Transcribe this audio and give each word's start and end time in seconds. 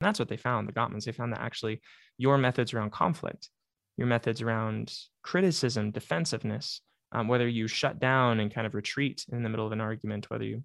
that's 0.00 0.18
what 0.18 0.28
they 0.28 0.36
found, 0.36 0.68
the 0.68 0.72
Gottmans. 0.72 1.04
They 1.04 1.12
found 1.12 1.32
that 1.32 1.40
actually 1.40 1.80
your 2.18 2.38
methods 2.38 2.74
around 2.74 2.92
conflict, 2.92 3.48
your 3.96 4.06
methods 4.06 4.42
around 4.42 4.92
criticism, 5.22 5.90
defensiveness, 5.90 6.80
um, 7.12 7.28
whether 7.28 7.48
you 7.48 7.66
shut 7.66 7.98
down 7.98 8.40
and 8.40 8.52
kind 8.52 8.66
of 8.66 8.74
retreat 8.74 9.24
in 9.30 9.42
the 9.42 9.48
middle 9.48 9.66
of 9.66 9.72
an 9.72 9.80
argument, 9.80 10.28
whether 10.30 10.44
you, 10.44 10.62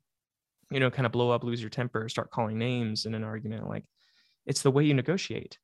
you 0.69 0.79
know, 0.79 0.89
kind 0.91 1.05
of 1.05 1.11
blow 1.11 1.31
up, 1.31 1.43
lose 1.43 1.61
your 1.61 1.69
temper, 1.69 2.09
start 2.09 2.31
calling 2.31 2.57
names 2.57 3.05
in 3.05 3.13
an 3.13 3.23
argument, 3.23 3.67
like 3.67 3.85
it's 4.45 4.61
the 4.61 4.71
way 4.71 4.83
you 4.83 4.93
negotiate. 4.93 5.57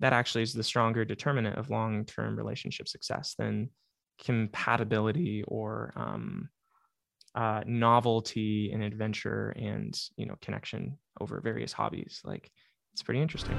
That 0.00 0.12
actually 0.12 0.42
is 0.42 0.52
the 0.52 0.64
stronger 0.64 1.04
determinant 1.04 1.56
of 1.56 1.70
long 1.70 2.04
term 2.04 2.36
relationship 2.36 2.88
success 2.88 3.34
than 3.38 3.70
compatibility 4.24 5.44
or 5.46 5.92
um, 5.96 6.48
uh, 7.34 7.62
novelty 7.66 8.70
and 8.72 8.82
adventure 8.82 9.50
and 9.56 9.98
you 10.16 10.26
know 10.26 10.36
connection 10.42 10.98
over 11.20 11.40
various 11.40 11.72
hobbies 11.72 12.20
like 12.24 12.50
it's 12.92 13.02
pretty 13.02 13.20
interesting. 13.20 13.56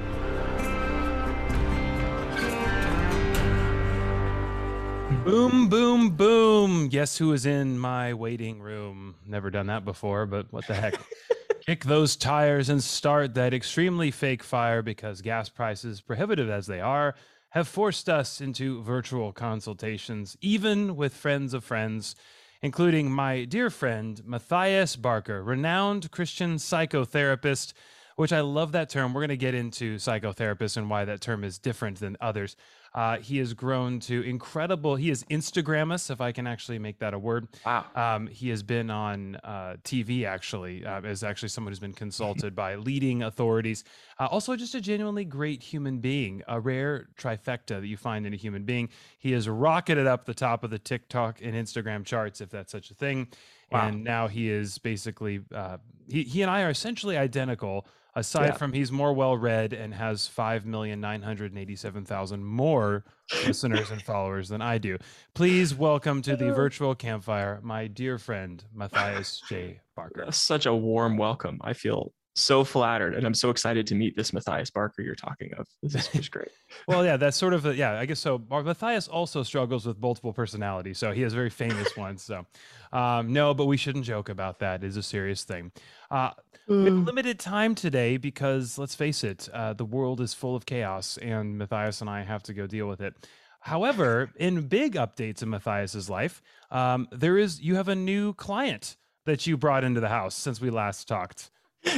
Boom 5.26 5.70
boom 5.70 6.10
boom. 6.10 6.90
Guess 6.90 7.18
who 7.18 7.34
is 7.34 7.46
in 7.46 7.78
my 7.80 8.14
waiting 8.14 8.62
room? 8.62 9.16
Never 9.26 9.50
done 9.50 9.68
that 9.68 9.86
before 9.86 10.26
but 10.26 10.52
what 10.52 10.68
the 10.68 10.76
heck? 10.76 11.00
Kick 11.66 11.86
those 11.86 12.18
tires 12.18 12.68
and 12.70 12.84
start 12.84 13.34
that 13.36 13.54
extremely 13.54 14.12
fake 14.12 14.44
fire 14.44 14.82
because 14.82 15.22
gas 15.22 15.48
prices 15.48 16.02
prohibitive 16.02 16.50
as 16.50 16.68
they 16.68 16.82
are 16.82 17.16
have 17.52 17.68
forced 17.68 18.10
us 18.10 18.42
into 18.42 18.82
virtual 18.84 19.32
consultations 19.32 20.36
even 20.42 20.96
with 20.96 21.14
friends 21.14 21.54
of 21.54 21.64
friends 21.64 22.16
including 22.64 23.12
my 23.12 23.44
dear 23.44 23.70
friend 23.70 24.22
Matthias 24.26 24.96
Barker, 24.96 25.44
renowned 25.44 26.10
Christian 26.12 26.56
psychotherapist, 26.56 27.74
which 28.16 28.34
I 28.34 28.42
love 28.42 28.72
that 28.74 28.90
term. 28.90 29.14
We're 29.14 29.22
going 29.22 29.30
to 29.30 29.38
get 29.38 29.56
into 29.56 29.96
psychotherapist 29.96 30.78
and 30.78 30.90
why 30.90 31.06
that 31.06 31.22
term 31.22 31.44
is 31.44 31.58
different 31.58 32.00
than 32.00 32.18
others. 32.22 32.56
Uh, 32.96 33.18
he 33.18 33.40
has 33.40 33.54
grown 33.54 34.00
to 34.00 34.22
incredible. 34.22 34.96
He 34.96 35.10
is 35.10 35.24
Instagrammus, 35.26 36.12
if 36.12 36.22
I 36.22 36.32
can 36.32 36.46
actually 36.46 36.78
make 36.78 37.00
that 37.00 37.14
a 37.16 37.20
word. 37.20 37.48
Wow. 37.66 37.86
Um, 37.96 38.28
he 38.28 38.50
has 38.50 38.62
been 38.62 38.92
on 38.92 39.36
uh, 39.38 39.78
TV 39.84 40.26
actually, 40.26 40.86
uh, 40.86 41.02
as 41.02 41.24
actually 41.24 41.50
someone 41.50 41.72
who's 41.72 41.80
been 41.80 41.94
consulted 42.04 42.56
by 42.56 42.76
leading 42.76 43.24
authorities. 43.24 43.84
Uh, 44.20 44.28
also, 44.28 44.56
just 44.56 44.76
a 44.76 44.82
genuinely 44.82 45.26
great 45.26 45.64
human 45.64 46.00
being, 46.00 46.44
a 46.48 46.60
rare 46.60 47.08
trifecta 47.18 47.82
that 47.82 47.88
you 47.88 47.98
find 47.98 48.28
in 48.28 48.34
a 48.34 48.38
human 48.38 48.64
being. 48.64 48.90
He 49.18 49.32
has 49.32 49.50
rocketed 49.50 50.06
up 50.06 50.26
the 50.26 50.36
top 50.36 50.64
of 50.64 50.70
the 50.70 50.80
TikTok 50.80 51.40
and 51.42 51.56
Instagram 51.56 52.06
charts, 52.06 52.42
if 52.42 52.52
that's 52.52 52.72
such 52.72 52.92
a 52.92 52.94
thing. 52.94 53.30
Wow. 53.72 53.88
And 53.88 54.04
now 54.04 54.28
he 54.28 54.52
is 54.52 54.78
basically, 54.78 55.42
uh, 55.54 55.78
he, 56.08 56.24
he 56.24 56.44
and 56.44 56.52
I 56.52 56.62
are 56.62 56.70
essentially 56.70 57.18
identical 57.18 57.88
aside 58.16 58.48
yeah. 58.48 58.54
from 58.54 58.74
he's 58.74 58.92
more 58.92 59.14
well 59.14 59.38
read 59.38 59.74
and 59.74 59.94
has 59.94 60.30
5,987,000 60.30 62.42
more 62.42 63.06
listeners 63.46 63.92
and 63.92 64.02
followers 64.02 64.50
than 64.50 64.62
I 64.62 64.78
do. 64.78 64.98
Please 65.34 65.74
welcome 65.76 66.22
to 66.24 66.36
the 66.36 66.52
virtual 66.54 66.96
campfire 66.96 67.60
my 67.64 67.88
dear 67.88 68.18
friend 68.18 68.64
Matthias 68.74 69.42
J. 69.48 69.80
Barker. 69.96 70.28
Such 70.32 70.66
a 70.66 70.74
warm 70.74 71.18
welcome. 71.18 71.60
I 71.62 71.74
feel 71.74 72.14
so 72.36 72.64
flattered 72.64 73.14
and 73.14 73.26
I'm 73.26 73.34
so 73.34 73.50
excited 73.50 73.86
to 73.88 73.96
meet 73.96 74.16
this 74.16 74.34
Matthias 74.34 74.72
Barker 74.72 75.02
you're 75.02 75.16
talking 75.16 75.54
of. 75.58 75.68
This 75.84 76.14
is 76.16 76.30
great. 76.30 76.50
well, 76.88 77.06
yeah, 77.06 77.18
that's 77.18 77.38
sort 77.38 77.54
of 77.54 77.66
a, 77.66 77.76
yeah, 77.76 78.00
I 78.00 78.06
guess 78.06 78.20
so. 78.20 78.42
Matthias 78.50 79.08
also 79.08 79.44
struggles 79.44 79.86
with 79.86 80.00
multiple 80.02 80.34
personalities, 80.34 80.98
so 80.98 81.12
he 81.12 81.22
has 81.22 81.34
very 81.34 81.50
famous 81.50 81.96
ones. 81.98 82.24
So, 82.24 82.46
um, 82.92 83.32
no, 83.32 83.54
but 83.54 83.66
we 83.66 83.78
shouldn't 83.78 84.06
joke 84.06 84.30
about 84.30 84.60
that. 84.60 84.84
It 84.84 84.88
is 84.88 84.98
a 84.98 85.04
serious 85.04 85.44
thing. 85.44 85.72
Uh, 86.10 86.32
we 86.68 86.86
have 86.86 86.94
limited 86.94 87.40
time 87.40 87.76
today 87.76 88.16
because 88.18 88.78
let's 88.78 88.96
face 88.96 89.24
it, 89.24 89.50
uh, 89.54 89.74
the 89.74 89.86
world 89.86 90.22
is 90.22 90.34
full 90.34 90.56
of 90.56 90.66
chaos, 90.66 91.18
and 91.18 91.58
Matthias 91.58 92.02
and 92.02 92.10
I 92.10 92.24
have 92.24 92.44
to 92.44 92.54
go 92.54 92.68
deal 92.68 92.88
with 92.88 93.02
it. 93.02 93.14
However, 93.60 94.32
in 94.38 94.68
big 94.68 94.96
updates 94.96 95.44
in 95.44 95.50
Matthias's 95.50 96.10
life, 96.10 96.42
um, 96.72 97.08
there 97.12 97.38
is 97.38 97.62
you 97.62 97.76
have 97.76 97.90
a 97.90 97.96
new 97.96 98.34
client 98.34 98.96
that 99.26 99.46
you 99.46 99.58
brought 99.58 99.84
into 99.84 100.00
the 100.00 100.10
house 100.10 100.36
since 100.36 100.60
we 100.60 100.70
last 100.70 101.08
talked 101.08 101.52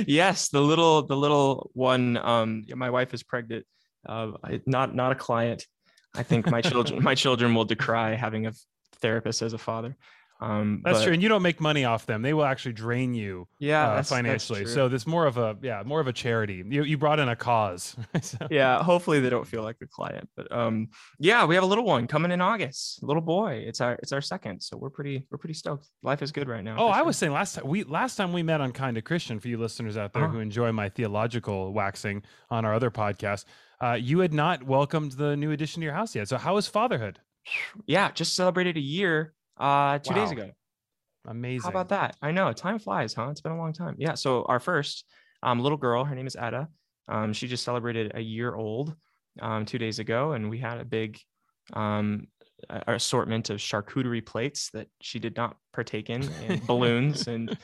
yes, 0.08 0.50
the 0.50 0.62
little 0.62 1.04
the 1.04 1.16
little 1.16 1.70
one. 1.74 2.18
Um, 2.18 2.66
my 2.76 2.90
wife 2.90 3.14
is 3.14 3.24
pregnant. 3.24 3.66
Uh, 4.08 4.32
not 4.66 4.96
not 4.96 5.12
a 5.12 5.16
client. 5.16 5.66
I 6.16 6.24
think 6.24 6.50
my 6.50 6.62
children 6.62 7.04
my 7.04 7.16
children 7.16 7.54
will 7.54 7.66
decry 7.66 8.16
having 8.16 8.48
a 8.48 8.54
therapist 9.02 9.42
as 9.42 9.54
a 9.54 9.58
father. 9.58 9.96
Um, 10.42 10.82
that's 10.84 11.00
but, 11.00 11.04
true, 11.06 11.14
and 11.14 11.24
you 11.24 11.30
don't 11.30 11.42
make 11.42 11.62
money 11.62 11.86
off 11.86 12.06
them. 12.06 12.22
They 12.22 12.34
will 12.34 12.44
actually 12.44 12.74
drain 12.74 13.14
you, 13.14 13.48
yeah, 13.58 13.92
uh, 13.92 14.04
financially. 14.04 14.66
so 14.66 14.90
this 14.90 15.08
more 15.08 15.26
of 15.26 15.38
a 15.38 15.58
yeah, 15.62 15.82
more 15.86 16.02
of 16.02 16.08
a 16.08 16.14
charity. 16.14 16.62
You 16.68 16.84
you 16.84 16.98
brought 16.98 17.20
in 17.20 17.30
a 17.30 17.36
cause. 17.38 17.96
so. 18.22 18.38
Yeah, 18.52 18.84
hopefully 18.84 19.22
they 19.22 19.30
don't 19.30 19.48
feel 19.48 19.64
like 19.64 19.78
a 19.82 19.88
client, 19.88 20.28
but 20.36 20.52
um, 20.52 20.90
yeah, 21.20 21.46
we 21.46 21.56
have 21.56 21.64
a 21.64 21.68
little 21.68 21.86
one 21.86 22.08
coming 22.08 22.32
in 22.32 22.42
August. 22.42 23.02
Little 23.02 23.22
boy. 23.22 23.64
It's 23.66 23.80
our 23.80 23.94
it's 23.94 24.12
our 24.12 24.20
second, 24.20 24.62
so 24.62 24.76
we're 24.76 24.90
pretty 24.90 25.26
we're 25.32 25.38
pretty 25.38 25.54
stoked. 25.54 25.90
Life 26.04 26.22
is 26.22 26.34
good 26.34 26.50
right 26.50 26.64
now. 26.64 26.76
Oh, 26.78 26.88
I 26.88 27.02
was 27.02 27.18
saying 27.18 27.32
last 27.32 27.56
time 27.56 27.68
we 27.68 27.84
last 27.84 28.18
time 28.18 28.34
we 28.34 28.44
met 28.44 28.60
on 28.60 28.74
Kind 28.74 28.98
of 28.98 29.06
Christian 29.06 29.40
for 29.40 29.48
you 29.48 29.58
listeners 29.58 29.96
out 29.96 30.12
there 30.12 30.26
uh-huh. 30.26 30.34
who 30.34 30.40
enjoy 30.40 30.72
my 30.74 30.90
theological 30.90 31.72
waxing 31.72 32.24
on 32.50 32.66
our 32.66 32.74
other 32.74 32.92
podcast. 32.92 33.46
Uh, 33.82 33.94
you 33.94 34.20
had 34.20 34.34
not 34.34 34.64
welcomed 34.64 35.14
the 35.14 35.38
new 35.38 35.52
addition 35.52 35.80
to 35.80 35.86
your 35.86 35.94
house 35.94 36.14
yet. 36.14 36.28
So 36.28 36.38
how 36.38 36.58
is 36.58 36.68
fatherhood? 36.68 37.20
Yeah, 37.86 38.12
just 38.12 38.36
celebrated 38.36 38.76
a 38.76 38.82
year 38.82 39.34
uh 39.58 40.00
two 40.00 40.14
wow. 40.14 40.22
days 40.22 40.32
ago. 40.32 40.52
Amazing. 41.28 41.64
How 41.64 41.70
about 41.70 41.90
that? 41.90 42.18
I 42.22 42.32
know 42.32 42.52
time 42.54 42.80
flies, 42.80 43.14
huh? 43.14 43.30
It's 43.32 43.42
been 43.42 43.52
a 43.52 43.58
long 43.58 43.74
time. 43.74 43.96
Yeah. 43.98 44.14
So 44.14 44.44
our 44.44 44.60
first 44.60 45.06
um, 45.44 45.60
little 45.60 45.78
girl, 45.78 46.04
her 46.04 46.16
name 46.16 46.28
is 46.28 46.36
ada 46.36 46.70
Um, 47.08 47.34
she 47.34 47.48
just 47.48 47.64
celebrated 47.64 48.12
a 48.16 48.22
year 48.22 48.56
old 48.56 48.96
um, 49.42 49.66
two 49.66 49.78
days 49.78 50.00
ago, 50.00 50.34
and 50.34 50.50
we 50.50 50.60
had 50.60 50.80
a 50.80 50.86
big 50.86 51.20
um, 51.74 52.28
assortment 52.70 53.50
of 53.50 53.58
charcuterie 53.58 54.26
plates 54.26 54.70
that 54.72 54.88
she 55.02 55.20
did 55.20 55.36
not 55.36 55.58
partake 55.74 56.10
in, 56.10 56.28
and 56.48 56.66
balloons, 56.68 57.28
and 57.28 57.58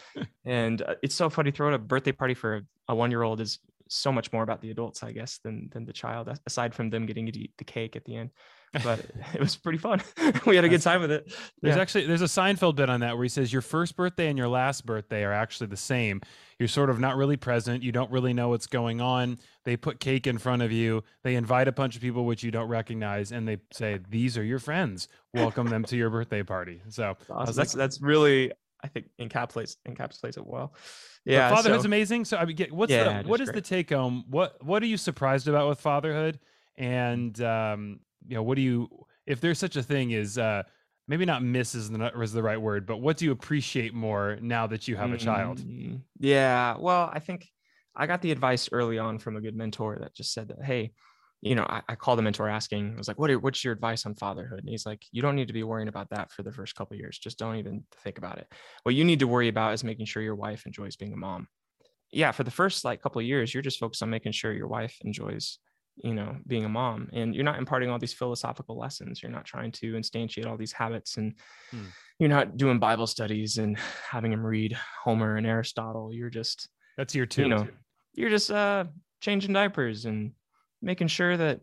and 0.45 0.81
uh, 0.81 0.95
it's 1.01 1.15
so 1.15 1.29
funny. 1.29 1.51
Throwing 1.51 1.73
a 1.73 1.79
birthday 1.79 2.11
party 2.11 2.33
for 2.33 2.57
a, 2.57 2.61
a 2.89 2.95
one 2.95 3.11
year 3.11 3.23
old 3.23 3.41
is 3.41 3.59
so 3.91 4.11
much 4.11 4.31
more 4.31 4.43
about 4.43 4.61
the 4.61 4.71
adults, 4.71 5.03
I 5.03 5.11
guess, 5.11 5.39
than 5.43 5.69
than 5.71 5.85
the 5.85 5.93
child. 5.93 6.29
Aside 6.45 6.73
from 6.73 6.89
them 6.89 7.05
getting 7.05 7.25
to 7.25 7.39
eat 7.39 7.53
the 7.57 7.65
cake 7.65 7.95
at 7.95 8.05
the 8.05 8.15
end 8.15 8.31
but 8.83 8.99
it 9.33 9.39
was 9.39 9.55
pretty 9.55 9.77
fun. 9.77 10.01
we 10.45 10.55
had 10.55 10.65
a 10.65 10.69
good 10.69 10.81
time 10.81 11.01
with 11.01 11.11
it. 11.11 11.33
There's 11.61 11.75
yeah. 11.75 11.81
actually 11.81 12.05
there's 12.07 12.21
a 12.21 12.25
Seinfeld 12.25 12.75
bit 12.75 12.89
on 12.89 13.01
that 13.01 13.15
where 13.15 13.23
he 13.23 13.29
says 13.29 13.51
your 13.51 13.61
first 13.61 13.95
birthday 13.95 14.27
and 14.27 14.37
your 14.37 14.47
last 14.47 14.85
birthday 14.85 15.23
are 15.23 15.33
actually 15.33 15.67
the 15.67 15.77
same. 15.77 16.21
You're 16.59 16.67
sort 16.67 16.89
of 16.89 16.99
not 16.99 17.17
really 17.17 17.37
present. 17.37 17.81
You 17.81 17.91
don't 17.91 18.11
really 18.11 18.33
know 18.33 18.49
what's 18.49 18.67
going 18.67 19.01
on. 19.01 19.39
They 19.65 19.77
put 19.77 19.99
cake 19.99 20.27
in 20.27 20.37
front 20.37 20.61
of 20.61 20.71
you. 20.71 21.03
They 21.23 21.35
invite 21.35 21.67
a 21.67 21.71
bunch 21.71 21.95
of 21.95 22.01
people 22.01 22.25
which 22.25 22.43
you 22.43 22.51
don't 22.51 22.67
recognize, 22.67 23.31
and 23.31 23.47
they 23.47 23.57
say 23.71 23.99
these 24.09 24.37
are 24.37 24.43
your 24.43 24.59
friends. 24.59 25.07
Welcome 25.33 25.67
them 25.67 25.83
to 25.85 25.97
your 25.97 26.09
birthday 26.09 26.43
party. 26.43 26.81
So 26.89 27.17
awesome. 27.29 27.55
that's 27.55 27.73
like, 27.73 27.79
that's 27.79 28.01
really 28.01 28.51
I 28.83 28.87
think 28.87 29.07
encapsulates 29.19 29.75
encapsulates 29.87 30.37
it 30.37 30.45
well. 30.45 30.73
Yeah, 31.25 31.49
but 31.49 31.57
fatherhood's 31.57 31.83
so, 31.83 31.87
amazing. 31.87 32.25
So 32.25 32.37
I 32.37 32.45
mean, 32.45 32.57
what's 32.71 32.91
yeah, 32.91 33.21
the, 33.21 33.29
what 33.29 33.41
is 33.41 33.49
great. 33.49 33.55
the 33.55 33.61
take 33.61 33.89
home? 33.91 34.25
What 34.27 34.63
what 34.63 34.81
are 34.83 34.87
you 34.87 34.97
surprised 34.97 35.47
about 35.47 35.69
with 35.69 35.79
fatherhood? 35.79 36.39
And 36.77 37.39
um, 37.41 37.99
you 38.27 38.35
know, 38.35 38.43
what 38.43 38.55
do 38.55 38.61
you, 38.61 38.89
if 39.25 39.41
there's 39.41 39.59
such 39.59 39.75
a 39.75 39.83
thing 39.83 40.11
is, 40.11 40.37
uh, 40.37 40.63
maybe 41.07 41.25
not 41.25 41.43
miss 41.43 41.75
is 41.75 41.89
the, 41.89 42.21
is 42.21 42.31
the 42.31 42.43
right 42.43 42.61
word, 42.61 42.85
but 42.85 42.97
what 42.97 43.17
do 43.17 43.25
you 43.25 43.31
appreciate 43.31 43.93
more 43.93 44.37
now 44.41 44.67
that 44.67 44.87
you 44.87 44.95
have 44.95 45.11
a 45.11 45.17
child? 45.17 45.59
Mm-hmm. 45.59 45.97
Yeah. 46.19 46.75
Well, 46.79 47.09
I 47.11 47.19
think 47.19 47.47
I 47.95 48.07
got 48.07 48.21
the 48.21 48.31
advice 48.31 48.69
early 48.71 48.97
on 48.97 49.19
from 49.19 49.35
a 49.35 49.41
good 49.41 49.55
mentor 49.55 49.97
that 50.01 50.15
just 50.15 50.33
said 50.33 50.47
that, 50.49 50.63
Hey, 50.63 50.93
you 51.41 51.55
know, 51.55 51.65
I, 51.67 51.81
I 51.89 51.95
called 51.95 52.19
the 52.19 52.23
mentor 52.23 52.47
asking, 52.47 52.93
I 52.93 52.97
was 52.97 53.07
like, 53.07 53.19
what 53.19 53.31
are, 53.31 53.39
what's 53.39 53.63
your 53.63 53.73
advice 53.73 54.05
on 54.05 54.13
fatherhood? 54.13 54.59
And 54.59 54.69
he's 54.69 54.85
like, 54.85 55.03
you 55.11 55.23
don't 55.23 55.35
need 55.35 55.47
to 55.47 55.53
be 55.53 55.63
worrying 55.63 55.87
about 55.87 56.09
that 56.11 56.31
for 56.31 56.43
the 56.43 56.51
first 56.51 56.75
couple 56.75 56.95
years. 56.95 57.17
Just 57.17 57.39
don't 57.39 57.55
even 57.55 57.83
think 58.03 58.19
about 58.19 58.37
it. 58.37 58.47
What 58.83 58.95
you 58.95 59.03
need 59.03 59.19
to 59.19 59.27
worry 59.27 59.47
about 59.47 59.73
is 59.73 59.83
making 59.83 60.05
sure 60.05 60.21
your 60.21 60.35
wife 60.35 60.65
enjoys 60.67 60.95
being 60.95 61.13
a 61.13 61.17
mom. 61.17 61.47
Yeah. 62.11 62.31
For 62.31 62.43
the 62.43 62.51
first 62.51 62.85
like 62.85 63.01
couple 63.01 63.21
years, 63.23 63.53
you're 63.53 63.63
just 63.63 63.79
focused 63.79 64.03
on 64.03 64.09
making 64.09 64.33
sure 64.33 64.53
your 64.53 64.67
wife 64.67 64.95
enjoys 65.01 65.57
you 65.97 66.13
know 66.13 66.37
being 66.47 66.63
a 66.63 66.69
mom 66.69 67.09
and 67.11 67.35
you're 67.35 67.43
not 67.43 67.57
imparting 67.57 67.89
all 67.89 67.99
these 67.99 68.13
philosophical 68.13 68.77
lessons 68.77 69.21
you're 69.21 69.31
not 69.31 69.43
trying 69.43 69.71
to 69.71 69.93
instantiate 69.93 70.47
all 70.47 70.57
these 70.57 70.71
habits 70.71 71.17
and 71.17 71.35
hmm. 71.69 71.83
you're 72.17 72.29
not 72.29 72.55
doing 72.55 72.79
bible 72.79 73.05
studies 73.05 73.57
and 73.57 73.77
having 74.09 74.31
him 74.31 74.45
read 74.45 74.75
homer 75.03 75.35
and 75.35 75.45
aristotle 75.45 76.13
you're 76.13 76.29
just 76.29 76.69
that's 76.97 77.13
your 77.13 77.25
two 77.25 77.43
you 77.43 77.49
know 77.49 77.67
you're 78.13 78.29
just 78.29 78.49
uh 78.51 78.85
changing 79.19 79.53
diapers 79.53 80.05
and 80.05 80.31
making 80.81 81.07
sure 81.07 81.37
that 81.37 81.61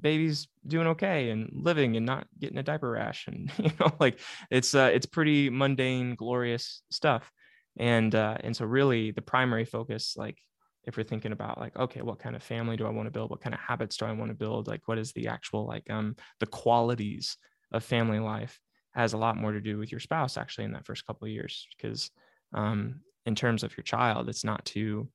baby's 0.00 0.48
doing 0.66 0.88
okay 0.88 1.30
and 1.30 1.50
living 1.52 1.96
and 1.96 2.04
not 2.04 2.26
getting 2.38 2.58
a 2.58 2.62
diaper 2.62 2.90
rash 2.90 3.26
and 3.26 3.50
you 3.58 3.70
know 3.80 3.90
like 3.98 4.20
it's 4.50 4.74
uh 4.74 4.90
it's 4.92 5.06
pretty 5.06 5.50
mundane 5.50 6.14
glorious 6.14 6.82
stuff. 6.90 7.30
And 7.78 8.14
uh 8.14 8.36
and 8.40 8.56
so 8.56 8.64
really 8.64 9.12
the 9.12 9.22
primary 9.22 9.64
focus 9.64 10.14
like 10.16 10.36
if 10.84 10.96
you're 10.96 11.04
thinking 11.04 11.32
about 11.32 11.58
like 11.58 11.76
okay 11.76 12.02
what 12.02 12.18
kind 12.18 12.34
of 12.34 12.42
family 12.42 12.76
do 12.76 12.86
i 12.86 12.90
want 12.90 13.06
to 13.06 13.10
build? 13.10 13.30
What 13.30 13.40
kind 13.40 13.54
of 13.54 13.60
habits 13.60 13.96
do 13.96 14.06
i 14.06 14.12
want 14.12 14.30
to 14.30 14.36
build? 14.36 14.68
Like 14.68 14.82
what 14.86 14.98
is 14.98 15.12
the 15.12 15.28
actual 15.28 15.66
like 15.66 15.88
um 15.90 16.16
the 16.40 16.46
qualities 16.46 17.36
of 17.72 17.84
family 17.84 18.18
life 18.18 18.58
has 18.94 19.12
a 19.12 19.18
lot 19.18 19.36
more 19.36 19.52
to 19.52 19.60
do 19.60 19.78
with 19.78 19.92
your 19.92 20.00
spouse 20.00 20.36
actually 20.36 20.64
in 20.64 20.72
that 20.72 20.86
first 20.86 21.06
couple 21.06 21.26
of 21.26 21.32
years. 21.32 21.66
Because 21.76 22.10
um 22.54 23.00
in 23.26 23.34
terms 23.34 23.62
of 23.62 23.76
your 23.76 23.84
child 23.84 24.28
it's 24.28 24.44
not 24.44 24.64
to 24.64 25.08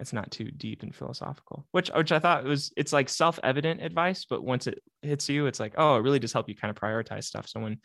it's 0.00 0.12
not 0.12 0.30
too 0.30 0.50
deep 0.50 0.82
and 0.82 0.94
philosophical 0.94 1.66
which 1.72 1.90
which 1.90 2.12
i 2.12 2.18
thought 2.18 2.44
was 2.44 2.72
it's 2.76 2.92
like 2.92 3.08
self-evident 3.08 3.82
advice 3.82 4.24
but 4.28 4.42
once 4.42 4.66
it 4.66 4.82
hits 5.02 5.28
you 5.28 5.46
it's 5.46 5.60
like 5.60 5.74
oh 5.76 5.96
it 5.96 6.02
really 6.02 6.18
does 6.18 6.32
help 6.32 6.48
you 6.48 6.56
kind 6.56 6.70
of 6.70 6.76
prioritize 6.76 7.24
stuff. 7.24 7.46
So 7.46 7.60
when 7.60 7.78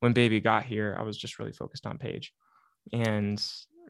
when 0.00 0.12
baby 0.12 0.40
got 0.40 0.64
here 0.64 0.96
i 0.98 1.02
was 1.02 1.16
just 1.16 1.38
really 1.38 1.52
focused 1.52 1.86
on 1.86 1.98
paige 1.98 2.32
and 2.92 3.42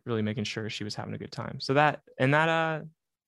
really 0.05 0.23
making 0.23 0.45
sure 0.45 0.69
she 0.69 0.85
was 0.85 0.95
having 0.95 1.15
a 1.15 1.19
good 1.19 1.33
time. 1.33 1.61
So 1.61 1.75
that 1.75 2.01
and 2.19 2.35
that 2.35 2.49
uh 2.49 2.81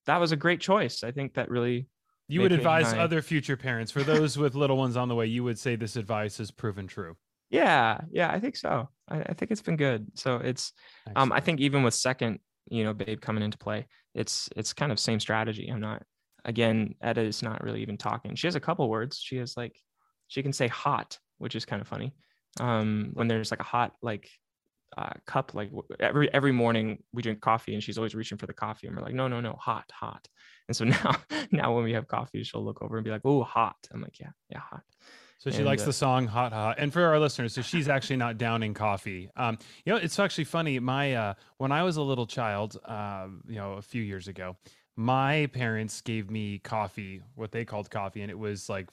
that 0.05 0.19
was 0.19 0.31
a 0.31 0.35
great 0.35 0.61
choice. 0.61 1.03
I 1.03 1.11
think 1.11 1.33
that 1.35 1.49
really 1.49 1.87
you 2.27 2.41
would 2.41 2.51
advise 2.51 2.93
other 2.93 3.21
future 3.21 3.57
parents. 3.57 3.91
For 3.91 4.03
those 4.03 4.37
with 4.37 4.55
little 4.55 4.77
ones 4.77 4.97
on 4.97 5.07
the 5.07 5.15
way 5.15 5.27
you 5.27 5.43
would 5.43 5.59
say 5.59 5.75
this 5.75 5.95
advice 5.95 6.37
has 6.37 6.51
proven 6.51 6.87
true. 6.87 7.15
Yeah 7.49 8.01
yeah 8.11 8.31
i 8.31 8.39
think 8.39 8.55
so. 8.55 8.89
I, 9.07 9.19
I 9.19 9.33
think 9.33 9.51
it's 9.51 9.61
been 9.61 9.77
good. 9.77 10.07
So 10.15 10.37
it's 10.37 10.73
Excellent. 11.07 11.17
um 11.17 11.31
i 11.31 11.39
think 11.39 11.59
even 11.59 11.83
with 11.83 11.93
second 11.93 12.39
you 12.67 12.83
know 12.83 12.93
babe 12.93 13.21
coming 13.21 13.43
into 13.43 13.57
play. 13.57 13.87
It's 14.13 14.49
it's 14.55 14.73
kind 14.73 14.91
of 14.91 14.99
same 14.99 15.19
strategy. 15.19 15.69
I'm 15.69 15.81
not 15.81 16.03
again 16.43 16.95
etta 17.01 17.21
is 17.21 17.41
not 17.41 17.63
really 17.63 17.81
even 17.81 17.97
talking. 17.97 18.35
She 18.35 18.47
has 18.47 18.55
a 18.55 18.59
couple 18.59 18.89
words. 18.89 19.19
She 19.21 19.37
has 19.37 19.55
like 19.57 19.75
she 20.27 20.43
can 20.43 20.53
say 20.53 20.67
hot 20.67 21.19
which 21.37 21.55
is 21.55 21.65
kind 21.65 21.81
of 21.81 21.87
funny. 21.87 22.13
Um 22.59 23.11
when 23.13 23.27
there's 23.27 23.51
like 23.51 23.59
a 23.59 23.63
hot 23.63 23.93
like 24.01 24.29
uh, 24.97 25.11
cup 25.25 25.53
like 25.53 25.69
every 25.99 26.33
every 26.33 26.53
morning 26.53 26.99
we 27.11 27.21
drink 27.21 27.41
coffee 27.41 27.73
and 27.73 27.83
she's 27.83 27.97
always 27.97 28.15
reaching 28.15 28.37
for 28.37 28.45
the 28.45 28.53
coffee 28.53 28.87
and 28.87 28.95
we're 28.95 29.03
like 29.03 29.13
no 29.13 29.27
no 29.27 29.41
no 29.41 29.53
hot 29.53 29.85
hot. 29.91 30.27
And 30.67 30.75
so 30.75 30.85
now 30.85 31.15
now 31.51 31.75
when 31.75 31.83
we 31.83 31.93
have 31.93 32.07
coffee 32.07 32.43
she'll 32.43 32.63
look 32.63 32.81
over 32.81 32.97
and 32.97 33.03
be 33.03 33.11
like 33.11 33.25
oh 33.25 33.43
hot. 33.43 33.75
I'm 33.91 34.01
like 34.01 34.19
yeah 34.19 34.31
yeah 34.49 34.59
hot 34.59 34.83
so 35.37 35.49
she 35.49 35.57
and, 35.57 35.65
likes 35.65 35.83
uh, 35.83 35.87
the 35.87 35.93
song 35.93 36.27
"Hot 36.27 36.53
Hot." 36.53 36.77
And 36.79 36.91
for 36.91 37.03
our 37.03 37.19
listeners, 37.19 37.53
so 37.53 37.61
she's 37.61 37.87
actually 37.87 38.17
not 38.17 38.37
downing 38.37 38.73
coffee. 38.73 39.29
Um, 39.35 39.57
you 39.85 39.93
know, 39.93 39.97
it's 39.97 40.17
actually 40.19 40.45
funny. 40.45 40.79
My 40.79 41.13
uh, 41.13 41.33
when 41.57 41.71
I 41.71 41.83
was 41.83 41.97
a 41.97 42.01
little 42.01 42.25
child, 42.25 42.77
uh, 42.85 43.27
you 43.47 43.55
know, 43.55 43.73
a 43.73 43.81
few 43.81 44.01
years 44.01 44.27
ago, 44.27 44.55
my 44.95 45.47
parents 45.47 46.01
gave 46.01 46.31
me 46.31 46.59
coffee, 46.59 47.21
what 47.35 47.51
they 47.51 47.65
called 47.65 47.89
coffee, 47.89 48.21
and 48.21 48.31
it 48.31 48.39
was 48.39 48.69
like 48.69 48.89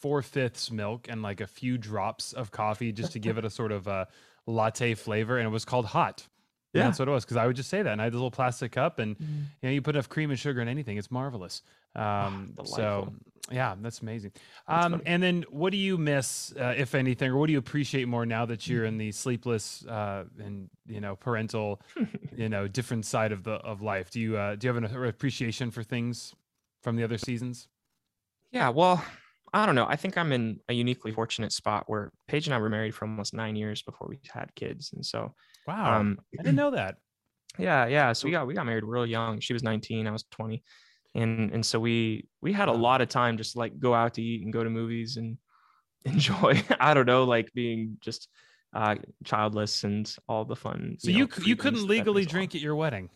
four 0.00 0.22
fifths 0.22 0.70
milk 0.70 1.06
and 1.08 1.22
like 1.22 1.40
a 1.40 1.46
few 1.46 1.78
drops 1.78 2.32
of 2.32 2.50
coffee 2.50 2.92
just 2.92 3.12
to 3.12 3.18
give 3.18 3.38
it 3.38 3.44
a 3.44 3.50
sort 3.50 3.72
of 3.72 3.86
a 3.86 4.08
latte 4.46 4.94
flavor, 4.94 5.38
and 5.38 5.46
it 5.46 5.50
was 5.50 5.64
called 5.64 5.86
hot. 5.86 6.26
Yeah, 6.72 6.82
and 6.82 6.88
that's 6.88 6.98
what 6.98 7.08
it 7.08 7.12
was. 7.12 7.24
Because 7.24 7.36
I 7.36 7.46
would 7.46 7.56
just 7.56 7.70
say 7.70 7.82
that, 7.82 7.92
and 7.92 8.00
I 8.00 8.04
had 8.04 8.14
a 8.14 8.16
little 8.16 8.30
plastic 8.30 8.72
cup, 8.72 8.98
and 8.98 9.16
mm. 9.16 9.22
you 9.62 9.68
know, 9.68 9.70
you 9.70 9.82
put 9.82 9.94
enough 9.94 10.08
cream 10.08 10.30
and 10.30 10.38
sugar 10.38 10.60
in 10.60 10.68
anything, 10.68 10.96
it's 10.96 11.10
marvelous. 11.10 11.62
Um, 11.96 12.54
oh, 12.58 12.64
so 12.64 13.12
yeah, 13.50 13.74
that's 13.78 14.00
amazing. 14.00 14.32
That's 14.66 14.86
um, 14.86 15.02
and 15.04 15.22
then 15.22 15.44
what 15.50 15.70
do 15.70 15.76
you 15.76 15.98
miss, 15.98 16.54
uh, 16.58 16.74
if 16.76 16.94
anything, 16.94 17.30
or 17.30 17.36
what 17.36 17.46
do 17.46 17.52
you 17.52 17.58
appreciate 17.58 18.08
more 18.08 18.24
now 18.24 18.46
that 18.46 18.66
you're 18.66 18.84
in 18.84 18.96
the 18.96 19.12
sleepless 19.12 19.84
uh, 19.86 20.24
and 20.38 20.70
you 20.86 21.00
know 21.00 21.16
parental, 21.16 21.82
you 22.36 22.48
know, 22.48 22.66
different 22.66 23.04
side 23.04 23.32
of 23.32 23.44
the 23.44 23.52
of 23.52 23.82
life? 23.82 24.10
Do 24.10 24.20
you 24.20 24.36
uh, 24.36 24.56
do 24.56 24.66
you 24.66 24.74
have 24.74 24.82
an 24.82 25.04
appreciation 25.04 25.70
for 25.70 25.82
things 25.82 26.34
from 26.82 26.96
the 26.96 27.04
other 27.04 27.18
seasons? 27.18 27.68
Yeah, 28.50 28.70
well, 28.70 29.04
I 29.52 29.66
don't 29.66 29.74
know. 29.74 29.86
I 29.86 29.96
think 29.96 30.16
I'm 30.16 30.32
in 30.32 30.60
a 30.68 30.72
uniquely 30.72 31.12
fortunate 31.12 31.52
spot 31.52 31.84
where 31.86 32.12
Paige 32.28 32.46
and 32.46 32.54
I 32.54 32.58
were 32.58 32.70
married 32.70 32.94
for 32.94 33.04
almost 33.04 33.34
nine 33.34 33.56
years 33.56 33.82
before 33.82 34.08
we 34.08 34.20
had 34.32 34.54
kids, 34.54 34.92
and 34.94 35.04
so 35.04 35.34
wow, 35.66 36.00
um, 36.00 36.18
I 36.38 36.42
didn't 36.42 36.56
know 36.56 36.70
that. 36.70 36.96
Yeah, 37.56 37.86
yeah. 37.86 38.12
So 38.14 38.26
we 38.26 38.32
got 38.32 38.48
we 38.48 38.54
got 38.54 38.66
married 38.66 38.82
real 38.82 39.06
young. 39.06 39.38
She 39.38 39.52
was 39.52 39.62
19, 39.62 40.08
I 40.08 40.10
was 40.10 40.24
20 40.32 40.60
and 41.14 41.52
and 41.52 41.64
so 41.64 41.78
we 41.78 42.26
we 42.40 42.52
had 42.52 42.68
a 42.68 42.72
lot 42.72 43.00
of 43.00 43.08
time 43.08 43.36
just 43.36 43.56
like 43.56 43.78
go 43.78 43.94
out 43.94 44.14
to 44.14 44.22
eat 44.22 44.42
and 44.42 44.52
go 44.52 44.64
to 44.64 44.70
movies 44.70 45.16
and 45.16 45.38
enjoy 46.04 46.62
i 46.80 46.92
don't 46.92 47.06
know 47.06 47.24
like 47.24 47.52
being 47.54 47.96
just 48.00 48.28
uh 48.74 48.94
childless 49.24 49.84
and 49.84 50.16
all 50.28 50.44
the 50.44 50.56
fun 50.56 50.96
so 50.98 51.10
you 51.10 51.28
you, 51.38 51.44
you 51.44 51.56
couldn't 51.56 51.86
legally 51.86 52.26
drink 52.26 52.54
at 52.54 52.60
your 52.60 52.76
wedding? 52.76 53.08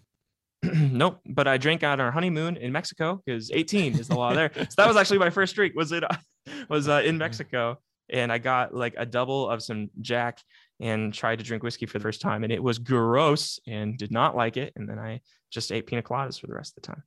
Nope 0.74 1.20
but 1.26 1.46
i 1.46 1.56
drank 1.56 1.84
on 1.84 2.00
our 2.00 2.10
honeymoon 2.10 2.56
in 2.56 2.72
mexico 2.72 3.20
because 3.24 3.50
18 3.50 3.98
is 3.98 4.08
the 4.08 4.16
law 4.16 4.32
there. 4.32 4.50
So 4.54 4.66
that 4.78 4.88
was 4.88 4.96
actually 5.00 5.18
my 5.18 5.30
first 5.30 5.54
drink 5.54 5.74
was 5.76 5.92
it 5.92 6.02
was 6.68 6.88
uh, 6.88 7.02
in 7.04 7.18
mexico. 7.18 7.78
And 8.10 8.32
i 8.32 8.38
got 8.38 8.74
like 8.74 8.94
a 8.96 9.04
double 9.04 9.50
of 9.50 9.62
some 9.62 9.90
jack 10.00 10.40
and 10.80 11.12
tried 11.12 11.38
to 11.40 11.44
drink 11.44 11.62
whiskey 11.62 11.86
for 11.86 11.98
the 11.98 12.02
first 12.02 12.20
time 12.20 12.42
and 12.42 12.52
it 12.52 12.62
was 12.62 12.78
gross 12.78 13.60
and 13.66 13.98
did 13.98 14.10
not 14.10 14.34
like 14.34 14.56
it. 14.56 14.72
And 14.76 14.88
then 14.88 14.98
i 14.98 15.20
just 15.50 15.70
ate 15.70 15.86
pina 15.86 16.02
coladas 16.02 16.40
for 16.40 16.46
the 16.46 16.54
rest 16.54 16.76
of 16.76 16.82
the 16.82 16.86
time 16.88 17.02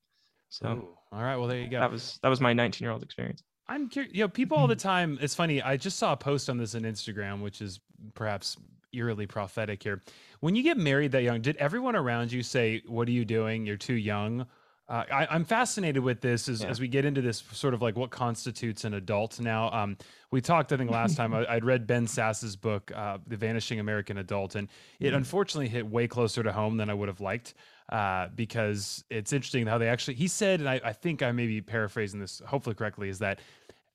so, 0.52 0.68
Ooh, 0.68 0.98
all 1.14 1.24
right. 1.24 1.38
Well, 1.38 1.48
there 1.48 1.60
you 1.60 1.70
go. 1.70 1.80
That 1.80 1.90
was 1.90 2.20
that 2.22 2.28
was 2.28 2.42
my 2.42 2.52
19 2.52 2.84
year 2.84 2.92
old 2.92 3.04
experience. 3.04 3.42
I'm 3.70 3.88
curious. 3.88 4.14
You 4.14 4.26
know, 4.26 4.28
people 4.28 4.58
all 4.58 4.68
the 4.68 4.76
time. 4.76 5.18
It's 5.22 5.34
funny. 5.34 5.62
I 5.62 5.78
just 5.78 5.98
saw 5.98 6.12
a 6.12 6.18
post 6.18 6.50
on 6.50 6.58
this 6.58 6.76
on 6.76 6.82
Instagram, 6.82 7.42
which 7.42 7.62
is 7.62 7.80
perhaps 8.16 8.58
eerily 8.92 9.26
prophetic 9.26 9.82
here. 9.82 10.04
When 10.42 10.54
you 10.54 10.62
get 10.62 10.78
married 10.78 11.14
that 11.14 11.24
young, 11.24 11.40
did 11.40 11.56
everyone 11.56 11.96
around 11.96 12.34
you 12.34 12.44
say, 12.44 12.84
"What 12.86 13.08
are 13.08 13.12
you 13.12 13.24
doing? 13.24 13.66
You're 13.66 13.78
too 13.78 13.94
young"? 13.94 14.46
Uh, 14.90 15.06
I, 15.10 15.36
am 15.36 15.46
fascinated 15.46 16.04
with 16.04 16.20
this 16.20 16.50
as, 16.50 16.64
yeah. 16.64 16.68
as 16.68 16.82
we 16.82 16.90
get 16.90 17.06
into 17.06 17.22
this 17.22 17.42
sort 17.54 17.74
of 17.74 17.82
like 17.82 17.96
what 17.96 18.10
constitutes 18.10 18.84
an 18.84 18.94
adult 18.94 19.40
now. 19.40 19.72
Um, 19.72 19.96
we 20.32 20.42
talked, 20.42 20.74
I 20.74 20.76
think, 20.76 20.92
last 20.92 21.16
time 21.16 21.34
I, 21.34 21.54
would 21.54 21.64
read 21.64 21.88
Ben 21.88 22.08
Sasse's 22.08 22.58
book, 22.58 22.92
uh, 22.94 23.20
The 23.26 23.38
Vanishing 23.38 23.80
American 23.80 24.18
Adult, 24.18 24.56
and 24.56 24.68
it 25.00 25.08
mm-hmm. 25.08 25.16
unfortunately 25.16 25.70
hit 25.70 25.88
way 25.88 26.10
closer 26.10 26.44
to 26.44 26.52
home 26.52 26.76
than 26.76 26.90
I 26.90 26.94
would 26.94 27.08
have 27.08 27.22
liked 27.22 27.54
uh, 27.92 28.30
because 28.36 29.04
it's 29.10 29.34
interesting 29.34 29.68
how 29.68 29.78
they 29.78 29.88
actually, 29.88 30.14
he 30.16 30.28
said, 30.28 30.60
and 30.60 30.70
I, 30.70 30.80
I 30.84 30.94
think 30.94 31.22
I 31.22 31.32
may 31.32 31.48
be 31.48 31.62
paraphrasing 31.62 32.20
this 32.20 32.42
hopefully 32.48 32.76
correctly, 32.76 33.10
is 33.10 33.20
that 33.20 33.40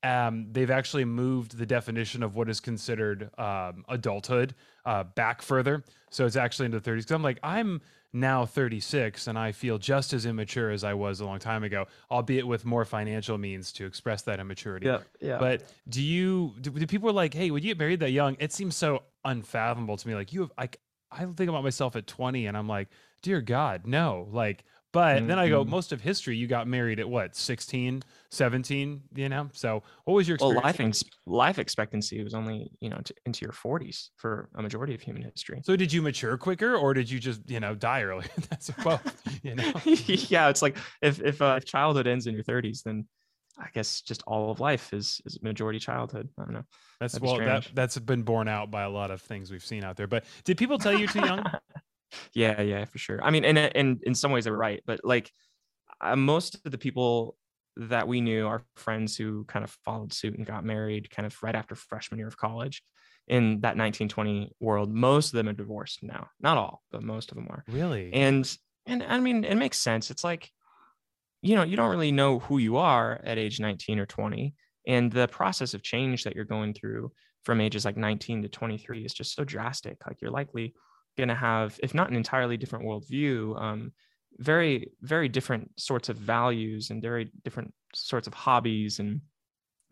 um, 0.03 0.47
they've 0.53 0.71
actually 0.71 1.05
moved 1.05 1.57
the 1.57 1.67
definition 1.67 2.23
of 2.23 2.37
what 2.37 2.49
is 2.49 2.61
considered 2.61 3.31
um, 3.39 3.85
adulthood 3.89 4.55
uh, 4.85 5.05
back 5.05 5.43
further. 5.43 5.83
So 6.11 6.27
it's 6.27 6.37
actually 6.37 6.67
into 6.67 6.79
the 6.79 6.91
30s. 6.91 6.97
Because 6.99 7.13
I'm 7.13 7.23
like, 7.23 7.39
I'm 7.43 7.81
now 8.13 8.47
36 8.47 9.27
and 9.27 9.39
I 9.39 9.53
feel 9.53 9.79
just 9.79 10.13
as 10.13 10.27
immature 10.27 10.71
as 10.71 10.85
I 10.85 10.95
was 10.95 11.21
a 11.21 11.27
long 11.27 11.39
time 11.39 11.65
ago, 11.65 11.87
albeit 12.11 12.47
with 12.47 12.65
more 12.65 12.85
financial 12.85 13.37
means 13.37 13.73
to 13.73 13.87
express 13.87 14.23
that 14.23 14.41
immaturity. 14.41 14.87
Yeah, 14.87 15.01
yeah. 15.21 15.39
But 15.39 15.65
do 15.89 16.03
you 16.03 16.55
do, 16.61 16.71
do 16.71 16.87
people 16.87 17.09
are 17.11 17.15
like, 17.15 17.35
hey, 17.35 17.51
would 17.51 17.65
you 17.65 17.71
get 17.71 17.79
married 17.79 18.01
that 18.01 18.13
young? 18.13 18.37
It 18.39 18.53
seems 18.53 18.77
so 18.77 19.03
unfathomable 19.25 19.97
to 19.97 20.09
me. 20.09 20.15
Like 20.15 20.33
you 20.33 20.41
have 20.43 20.53
like 20.59 20.81
I 21.11 21.25
think 21.25 21.49
about 21.49 21.63
myself 21.63 21.97
at 21.97 22.07
20 22.07 22.47
and 22.47 22.57
I'm 22.57 22.69
like, 22.69 22.89
dear 23.23 23.41
God, 23.41 23.87
no. 23.87 24.29
Like 24.31 24.65
but 24.97 25.19
mm-hmm. 25.19 25.27
then 25.27 25.39
I 25.39 25.51
go, 25.51 25.61
mm-hmm. 25.61 25.73
most 25.73 25.93
of 25.93 26.01
history, 26.01 26.39
you 26.39 26.47
got 26.47 26.67
married 26.67 27.01
at 27.01 27.07
what, 27.07 27.37
16, 27.37 28.03
17, 28.31 29.03
you 29.15 29.29
know? 29.29 29.51
So 29.53 29.83
what 30.07 30.15
was 30.15 30.27
your? 30.27 30.39
Well, 30.41 30.55
life, 30.55 30.81
ex- 30.81 31.05
life 31.27 31.59
expectancy 31.59 32.25
was 32.25 32.33
only, 32.33 32.71
you 32.81 32.89
know, 32.89 32.99
into 33.27 33.45
your 33.45 33.53
40s 33.53 34.09
for 34.17 34.49
a 34.55 34.63
majority 34.63 34.95
of 34.95 35.03
human 35.03 35.23
history. 35.23 35.61
So 35.67 35.77
did 35.77 35.93
you 35.93 36.01
mature 36.01 36.39
quicker 36.39 36.77
or 36.77 36.95
did 36.95 37.11
you 37.11 37.19
just, 37.19 37.43
you 37.47 37.61
know, 37.61 37.75
die 37.75 38.05
early? 38.05 38.25
That's 38.49 38.71
both, 38.83 39.23
you 39.43 39.57
know? 39.57 39.71
yeah. 39.85 40.49
It's 40.49 40.62
like 40.62 40.79
if, 41.03 41.21
if, 41.21 41.43
uh, 41.43 41.57
if 41.59 41.67
childhood 41.67 42.07
ends 42.07 42.27
in 42.27 42.33
your 42.33 42.45
30s, 42.45 42.83
then 42.83 43.07
I 43.59 43.69
guess 43.75 44.01
just 44.01 44.23
all 44.27 44.51
of 44.51 44.61
life 44.61 44.95
is, 44.95 45.21
is 45.26 45.43
majority 45.43 45.79
childhood. 45.79 46.31
I 46.38 46.45
don't 46.45 46.55
know. 46.55 46.64
That's 47.00 47.21
well, 47.21 47.37
that, 47.37 47.69
that's 47.75 47.99
been 47.99 48.23
borne 48.23 48.49
out 48.49 48.71
by 48.71 48.85
a 48.85 48.90
lot 48.90 49.11
of 49.11 49.21
things 49.21 49.50
we've 49.50 49.62
seen 49.62 49.85
out 49.85 49.97
there. 49.97 50.07
But 50.07 50.25
did 50.45 50.57
people 50.57 50.79
tell 50.79 50.99
you 50.99 51.07
too 51.07 51.21
young? 51.21 51.45
yeah 52.35 52.61
yeah 52.61 52.85
for 52.85 52.99
sure. 52.99 53.23
I 53.23 53.31
mean 53.31 53.45
and 53.45 53.59
and 53.59 54.03
in 54.03 54.15
some 54.15 54.33
ways 54.33 54.45
they're 54.45 54.57
right 54.57 54.83
but 54.87 55.01
like 55.05 55.31
uh, 56.01 56.17
most 56.17 56.59
of 56.65 56.71
the 56.71 56.79
people 56.79 57.37
that 57.77 58.09
we 58.09 58.21
knew 58.21 58.47
our 58.47 58.63
friends 58.77 59.17
who 59.17 59.45
kind 59.45 59.65
of 59.65 59.71
followed 59.85 60.13
suit 60.13 60.37
and 60.37 60.47
got 60.47 60.65
married 60.65 61.11
kind 61.11 61.27
of 61.27 61.43
right 61.43 61.55
after 61.55 61.75
freshman 61.75 62.19
year 62.19 62.29
of 62.29 62.37
college 62.37 62.83
in 63.29 63.61
that 63.61 63.77
1920 63.77 64.53
world 64.61 64.91
most 64.91 65.29
of 65.29 65.37
them 65.37 65.49
are 65.49 65.53
divorced 65.53 66.03
now. 66.03 66.29
Not 66.41 66.57
all 66.57 66.83
but 66.91 67.03
most 67.03 67.31
of 67.31 67.37
them 67.37 67.49
are. 67.51 67.65
Really? 67.69 68.13
And 68.13 68.57
and 68.87 69.03
i 69.03 69.19
mean 69.19 69.45
it 69.45 69.57
makes 69.57 69.79
sense. 69.79 70.11
It's 70.11 70.25
like 70.25 70.51
you 71.43 71.55
know 71.55 71.63
you 71.63 71.77
don't 71.77 71.91
really 71.91 72.13
know 72.13 72.39
who 72.39 72.59
you 72.59 72.77
are 72.77 73.21
at 73.25 73.39
age 73.39 73.61
19 73.61 73.99
or 73.99 74.07
20 74.07 74.55
and 74.87 75.11
the 75.11 75.29
process 75.29 75.75
of 75.75 75.83
change 75.83 76.25
that 76.25 76.35
you're 76.35 76.45
going 76.45 76.73
through 76.73 77.11
from 77.45 77.61
ages 77.61 77.85
like 77.85 77.97
19 77.97 78.43
to 78.43 78.49
23 78.49 79.05
is 79.05 79.15
just 79.15 79.35
so 79.35 79.45
drastic. 79.45 79.99
Like 80.07 80.21
you're 80.21 80.31
likely 80.31 80.75
going 81.16 81.28
to 81.28 81.35
have, 81.35 81.78
if 81.82 81.94
not 81.94 82.11
an 82.11 82.16
entirely 82.16 82.56
different 82.56 82.85
worldview, 82.85 83.61
um, 83.61 83.92
very, 84.38 84.92
very 85.00 85.28
different 85.28 85.70
sorts 85.78 86.08
of 86.08 86.16
values 86.16 86.90
and 86.90 87.02
very 87.02 87.30
different 87.44 87.73
sorts 87.94 88.26
of 88.26 88.35
hobbies. 88.35 88.99
And, 88.99 89.20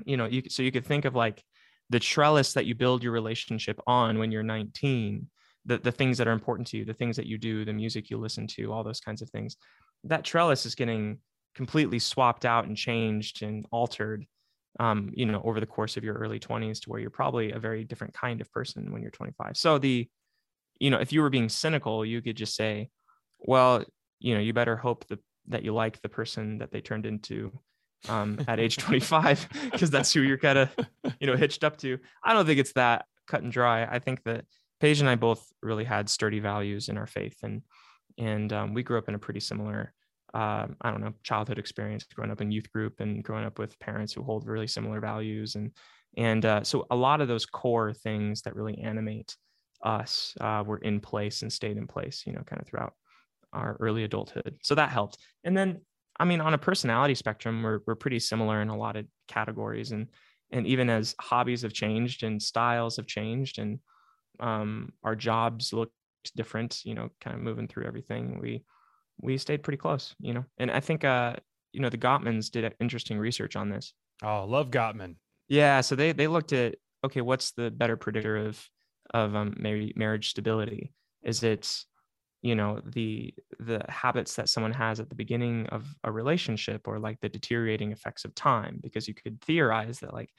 you 0.04 0.16
know, 0.16 0.26
you, 0.26 0.42
so 0.48 0.62
you 0.62 0.72
could 0.72 0.84
think 0.84 1.04
of 1.04 1.14
like 1.14 1.42
the 1.90 2.00
trellis 2.00 2.52
that 2.54 2.66
you 2.66 2.74
build 2.74 3.02
your 3.02 3.12
relationship 3.12 3.80
on 3.86 4.18
when 4.18 4.30
you're 4.30 4.42
19, 4.42 5.26
the, 5.66 5.78
the 5.78 5.92
things 5.92 6.18
that 6.18 6.28
are 6.28 6.32
important 6.32 6.68
to 6.68 6.78
you, 6.78 6.84
the 6.84 6.92
things 6.92 7.16
that 7.16 7.26
you 7.26 7.38
do, 7.38 7.64
the 7.64 7.72
music 7.72 8.10
you 8.10 8.18
listen 8.18 8.46
to, 8.48 8.72
all 8.72 8.84
those 8.84 9.00
kinds 9.00 9.22
of 9.22 9.30
things. 9.30 9.56
That 10.04 10.24
trellis 10.24 10.66
is 10.66 10.74
getting 10.74 11.18
completely 11.54 11.98
swapped 11.98 12.44
out 12.44 12.66
and 12.66 12.76
changed 12.76 13.42
and 13.42 13.66
altered 13.70 14.26
um, 14.80 15.10
you 15.14 15.26
know, 15.26 15.40
over 15.44 15.60
the 15.60 15.66
course 15.66 15.96
of 15.96 16.04
your 16.04 16.14
early 16.14 16.40
20s 16.40 16.80
to 16.82 16.90
where 16.90 17.00
you're 17.00 17.10
probably 17.10 17.52
a 17.52 17.58
very 17.58 17.84
different 17.84 18.12
kind 18.12 18.40
of 18.40 18.50
person 18.52 18.92
when 18.92 19.02
you're 19.02 19.10
25. 19.10 19.56
So 19.56 19.78
the 19.78 20.08
you 20.78 20.90
know, 20.90 20.98
if 20.98 21.12
you 21.12 21.22
were 21.22 21.30
being 21.30 21.48
cynical, 21.48 22.04
you 22.04 22.20
could 22.22 22.36
just 22.36 22.54
say, 22.54 22.90
well, 23.38 23.84
you 24.18 24.34
know, 24.34 24.40
you 24.40 24.52
better 24.52 24.76
hope 24.76 25.06
that 25.08 25.20
that 25.48 25.64
you 25.64 25.74
like 25.74 26.00
the 26.00 26.08
person 26.08 26.58
that 26.58 26.72
they 26.72 26.80
turned 26.80 27.06
into 27.06 27.52
um, 28.08 28.38
at 28.48 28.60
age 28.60 28.76
25 28.78 29.48
because 29.70 29.90
that's 29.90 30.12
who 30.12 30.20
you're 30.20 30.38
kind 30.38 30.58
of 30.58 30.70
you 31.20 31.26
know 31.26 31.36
hitched 31.36 31.64
up 31.64 31.76
to 31.78 31.98
i 32.22 32.32
don't 32.32 32.46
think 32.46 32.60
it's 32.60 32.72
that 32.72 33.06
cut 33.26 33.42
and 33.42 33.52
dry 33.52 33.84
i 33.84 33.98
think 33.98 34.22
that 34.24 34.44
paige 34.80 35.00
and 35.00 35.08
i 35.08 35.14
both 35.14 35.46
really 35.62 35.84
had 35.84 36.08
sturdy 36.08 36.40
values 36.40 36.88
in 36.88 36.98
our 36.98 37.06
faith 37.06 37.36
and 37.42 37.62
and 38.18 38.52
um, 38.52 38.74
we 38.74 38.82
grew 38.82 38.98
up 38.98 39.08
in 39.08 39.14
a 39.14 39.18
pretty 39.18 39.40
similar 39.40 39.92
uh, 40.34 40.66
I 40.80 40.90
don't 40.90 41.00
know, 41.00 41.14
childhood 41.22 41.60
experience, 41.60 42.04
growing 42.12 42.32
up 42.32 42.40
in 42.40 42.50
youth 42.50 42.70
group 42.72 42.98
and 42.98 43.22
growing 43.22 43.44
up 43.44 43.58
with 43.58 43.78
parents 43.78 44.12
who 44.12 44.22
hold 44.24 44.48
really 44.48 44.66
similar 44.66 44.98
values. 44.98 45.54
And, 45.54 45.70
and 46.16 46.44
uh, 46.44 46.64
so 46.64 46.86
a 46.90 46.96
lot 46.96 47.20
of 47.20 47.28
those 47.28 47.46
core 47.46 47.92
things 47.92 48.42
that 48.42 48.56
really 48.56 48.76
animate 48.78 49.36
us 49.84 50.34
uh, 50.40 50.64
were 50.66 50.78
in 50.78 51.00
place 51.00 51.42
and 51.42 51.52
stayed 51.52 51.76
in 51.76 51.86
place, 51.86 52.24
you 52.26 52.32
know, 52.32 52.42
kind 52.46 52.60
of 52.60 52.66
throughout 52.66 52.94
our 53.52 53.76
early 53.80 54.04
adulthood. 54.04 54.56
So 54.62 54.74
that 54.74 54.90
helped. 54.90 55.18
And 55.44 55.56
then, 55.56 55.82
I 56.18 56.24
mean, 56.24 56.40
on 56.40 56.54
a 56.54 56.58
personality 56.58 57.14
spectrum, 57.14 57.62
we're, 57.62 57.80
we're 57.86 57.94
pretty 57.94 58.18
similar 58.18 58.62
in 58.62 58.68
a 58.68 58.76
lot 58.76 58.96
of 58.96 59.06
categories. 59.28 59.92
And, 59.92 60.08
and 60.50 60.66
even 60.66 60.90
as 60.90 61.14
hobbies 61.20 61.62
have 61.62 61.72
changed 61.72 62.22
and 62.22 62.42
styles 62.42 62.96
have 62.96 63.06
changed 63.06 63.58
and 63.58 63.78
um, 64.40 64.92
our 65.04 65.14
jobs 65.14 65.72
look 65.72 65.92
different, 66.34 66.80
you 66.84 66.94
know, 66.94 67.10
kind 67.20 67.36
of 67.36 67.42
moving 67.42 67.68
through 67.68 67.84
everything, 67.84 68.40
we, 68.40 68.64
we 69.20 69.38
stayed 69.38 69.62
pretty 69.62 69.76
close, 69.76 70.14
you 70.18 70.34
know. 70.34 70.44
And 70.58 70.70
I 70.70 70.80
think 70.80 71.04
uh, 71.04 71.34
you 71.74 71.80
know, 71.80 71.90
the 71.90 71.98
Gottmans 71.98 72.50
did 72.50 72.72
interesting 72.80 73.18
research 73.18 73.56
on 73.56 73.68
this. 73.68 73.92
Oh, 74.22 74.44
love 74.46 74.70
Gottman. 74.70 75.16
Yeah, 75.48 75.82
so 75.82 75.96
they 75.96 76.12
they 76.12 76.28
looked 76.28 76.52
at 76.52 76.76
okay, 77.04 77.20
what's 77.20 77.50
the 77.52 77.70
better 77.70 77.96
predictor 77.96 78.36
of 78.36 78.64
of 79.12 79.34
um, 79.34 79.54
marriage 79.58 80.30
stability? 80.30 80.92
Is 81.22 81.42
it 81.42 81.84
you 82.42 82.54
know 82.54 82.80
the 82.84 83.34
the 83.58 83.82
habits 83.88 84.36
that 84.36 84.48
someone 84.48 84.72
has 84.72 85.00
at 85.00 85.08
the 85.08 85.14
beginning 85.14 85.66
of 85.68 85.86
a 86.04 86.12
relationship 86.12 86.86
or 86.86 86.98
like 86.98 87.18
the 87.20 87.28
deteriorating 87.28 87.92
effects 87.92 88.24
of 88.24 88.34
time? 88.34 88.78
Because 88.82 89.08
you 89.08 89.14
could 89.14 89.40
theorize 89.42 90.00
that 90.00 90.14
like 90.14 90.30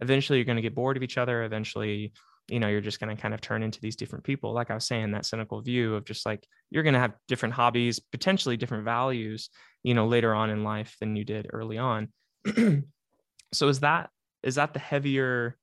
eventually 0.00 0.38
you're 0.38 0.46
going 0.46 0.56
to 0.56 0.62
get 0.62 0.74
bored 0.74 0.96
of 0.96 1.02
each 1.02 1.18
other. 1.18 1.42
Eventually 1.42 2.12
you 2.48 2.60
know 2.60 2.68
you're 2.68 2.82
just 2.82 3.00
going 3.00 3.14
to 3.14 3.20
kind 3.20 3.32
of 3.32 3.40
turn 3.40 3.62
into 3.62 3.80
these 3.80 3.96
different 3.96 4.24
people. 4.24 4.52
Like 4.52 4.70
i 4.70 4.74
was 4.74 4.86
saying 4.86 5.12
that 5.12 5.26
cynical 5.26 5.60
view 5.62 5.94
of 5.94 6.04
just 6.04 6.26
like 6.26 6.46
you're 6.70 6.82
going 6.82 6.94
to 6.94 7.00
have 7.00 7.14
different 7.28 7.54
hobbies 7.54 7.98
potentially 8.00 8.56
different 8.56 8.84
values 8.84 9.48
you 9.82 9.94
know 9.94 10.06
later 10.06 10.34
on 10.34 10.50
in 10.50 10.62
life 10.64 10.96
than 11.00 11.16
you 11.16 11.24
did 11.24 11.48
early 11.52 11.78
on. 11.78 12.08
So 13.54 13.68
is 13.68 13.80
that 13.80 14.10
is 14.42 14.56
that 14.56 14.74
the 14.74 14.80
heavier 14.80 15.56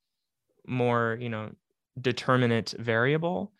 more 0.66 1.18
you 1.20 1.30
know 1.30 1.52
determinate 2.00 2.74
variable 2.78 3.52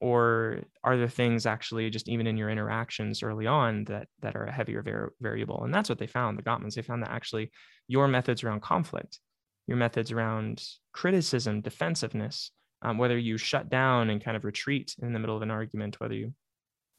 or 0.00 0.60
are 0.82 0.96
there 0.96 1.08
things 1.08 1.46
actually 1.46 1.88
just 1.90 2.08
even 2.08 2.26
in 2.26 2.36
your 2.36 2.50
interactions 2.50 3.22
early 3.22 3.46
on 3.46 3.84
that 3.84 4.08
that 4.20 4.36
are 4.36 4.44
a 4.44 4.52
heavier 4.52 4.82
var- 4.82 5.12
variable 5.20 5.64
and 5.64 5.74
that's 5.74 5.88
what 5.88 5.98
they 5.98 6.06
found 6.06 6.38
the 6.38 6.42
gottmans 6.42 6.74
they 6.74 6.82
found 6.82 7.02
that 7.02 7.10
actually 7.10 7.50
your 7.88 8.06
methods 8.06 8.44
around 8.44 8.60
conflict 8.60 9.18
your 9.66 9.76
methods 9.76 10.12
around 10.12 10.62
criticism, 10.92 11.60
defensiveness, 11.60 12.50
um, 12.82 12.98
whether 12.98 13.16
you 13.16 13.38
shut 13.38 13.70
down 13.70 14.10
and 14.10 14.22
kind 14.22 14.36
of 14.36 14.44
retreat 14.44 14.94
in 15.00 15.12
the 15.12 15.18
middle 15.18 15.36
of 15.36 15.42
an 15.42 15.50
argument, 15.50 16.00
whether 16.00 16.14
you, 16.14 16.34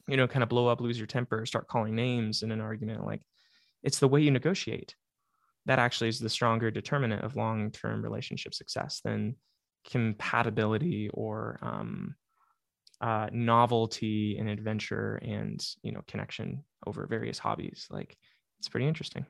you 0.08 0.16
know, 0.16 0.26
kind 0.26 0.42
of 0.42 0.48
blow 0.48 0.68
up, 0.68 0.80
lose 0.80 0.98
your 0.98 1.06
temper, 1.06 1.46
start 1.46 1.68
calling 1.68 1.94
names 1.94 2.42
in 2.42 2.50
an 2.50 2.60
argument. 2.60 3.04
Like 3.04 3.22
it's 3.82 3.98
the 3.98 4.08
way 4.08 4.20
you 4.20 4.30
negotiate 4.30 4.94
that 5.66 5.78
actually 5.78 6.08
is 6.08 6.18
the 6.18 6.28
stronger 6.28 6.70
determinant 6.70 7.22
of 7.22 7.36
long 7.36 7.70
term 7.70 8.02
relationship 8.02 8.54
success 8.54 9.00
than 9.04 9.36
compatibility 9.90 11.08
or 11.14 11.58
um, 11.62 12.14
uh, 13.00 13.28
novelty 13.32 14.36
and 14.38 14.48
adventure 14.48 15.16
and 15.22 15.64
you 15.82 15.92
know 15.92 16.02
connection 16.06 16.64
over 16.86 17.06
various 17.06 17.38
hobbies 17.38 17.86
like 17.90 18.16
it's 18.58 18.68
pretty 18.68 18.86
interesting 18.86 19.26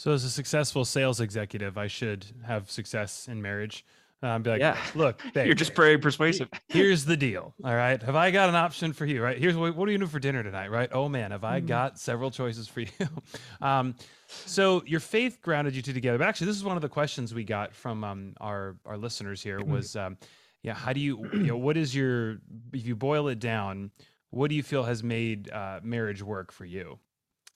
so, 0.00 0.12
as 0.12 0.24
a 0.24 0.30
successful 0.30 0.86
sales 0.86 1.20
executive, 1.20 1.76
I 1.76 1.86
should 1.86 2.24
have 2.46 2.70
success 2.70 3.28
in 3.28 3.42
marriage. 3.42 3.84
Um, 4.22 4.42
be 4.42 4.50
like, 4.50 4.60
yeah. 4.60 4.76
look, 4.94 5.22
babe, 5.34 5.46
you're 5.46 5.54
just 5.54 5.74
very 5.74 5.96
persuasive. 5.96 6.48
Here's 6.68 7.06
the 7.06 7.16
deal. 7.16 7.54
All 7.64 7.74
right. 7.74 8.02
Have 8.02 8.16
I 8.16 8.30
got 8.30 8.50
an 8.50 8.54
option 8.54 8.92
for 8.92 9.06
you? 9.06 9.22
Right. 9.22 9.38
Here's 9.38 9.56
what, 9.56 9.74
what 9.74 9.88
are 9.88 9.92
you 9.92 9.98
doing 9.98 10.10
for 10.10 10.18
dinner 10.18 10.42
tonight? 10.42 10.70
Right. 10.70 10.90
Oh 10.92 11.08
man, 11.08 11.30
have 11.30 11.44
I 11.44 11.60
mm. 11.60 11.66
got 11.66 11.98
several 11.98 12.30
choices 12.30 12.68
for 12.68 12.80
you? 12.80 12.90
um, 13.62 13.94
so 14.26 14.82
your 14.86 15.00
faith 15.00 15.40
grounded 15.40 15.74
you 15.74 15.82
two 15.82 15.94
together. 15.94 16.18
But 16.18 16.28
actually, 16.28 16.48
this 16.48 16.56
is 16.56 16.64
one 16.64 16.76
of 16.76 16.82
the 16.82 16.88
questions 16.88 17.32
we 17.32 17.44
got 17.44 17.74
from 17.74 18.04
um, 18.04 18.34
our 18.40 18.76
our 18.84 18.98
listeners 18.98 19.42
here 19.42 19.58
mm-hmm. 19.58 19.72
was, 19.72 19.96
um, 19.96 20.18
yeah, 20.62 20.74
how 20.74 20.92
do 20.92 21.00
you, 21.00 21.26
you 21.32 21.46
know, 21.46 21.56
what 21.56 21.76
is 21.76 21.94
your, 21.94 22.38
if 22.72 22.86
you 22.86 22.94
boil 22.94 23.28
it 23.28 23.38
down, 23.38 23.90
what 24.30 24.50
do 24.50 24.54
you 24.54 24.62
feel 24.62 24.82
has 24.82 25.02
made 25.02 25.50
uh, 25.50 25.80
marriage 25.82 26.22
work 26.22 26.52
for 26.52 26.66
you? 26.66 26.98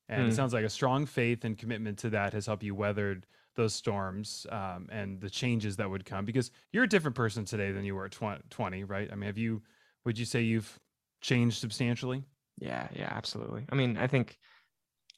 And 0.09 0.27
mm. 0.27 0.31
it 0.31 0.35
sounds 0.35 0.53
like 0.53 0.65
a 0.65 0.71
strong 0.71 1.07
faith 1.07 1.45
and 1.45 1.57
commitment 1.57 1.99
to 1.99 2.11
that 2.11 2.33
has 2.33 2.47
helped 2.47 2.63
you 2.63 2.75
weathered 2.75 3.27
those 3.57 3.75
storms 3.75 4.47
um, 4.51 4.89
and 4.91 5.21
the 5.21 5.31
changes 5.31 5.77
that 5.77 5.89
would 5.89 6.05
come 6.05 6.25
because 6.25 6.51
you're 6.73 6.85
a 6.85 6.89
different 6.89 7.17
person 7.17 7.45
today 7.45 7.73
than 7.73 7.85
you 7.85 7.95
were 7.95 8.07
at 8.07 8.13
20, 8.51 8.85
right? 8.85 9.09
I 9.11 9.15
mean, 9.15 9.27
have 9.27 9.39
you, 9.39 9.63
would 10.05 10.19
you 10.19 10.25
say 10.25 10.43
you've 10.43 10.79
changed 11.21 11.59
substantially? 11.59 12.25
Yeah, 12.59 12.89
yeah, 12.95 13.13
absolutely. 13.15 13.65
I 13.71 13.75
mean, 13.75 13.97
I 13.97 14.07
think 14.07 14.37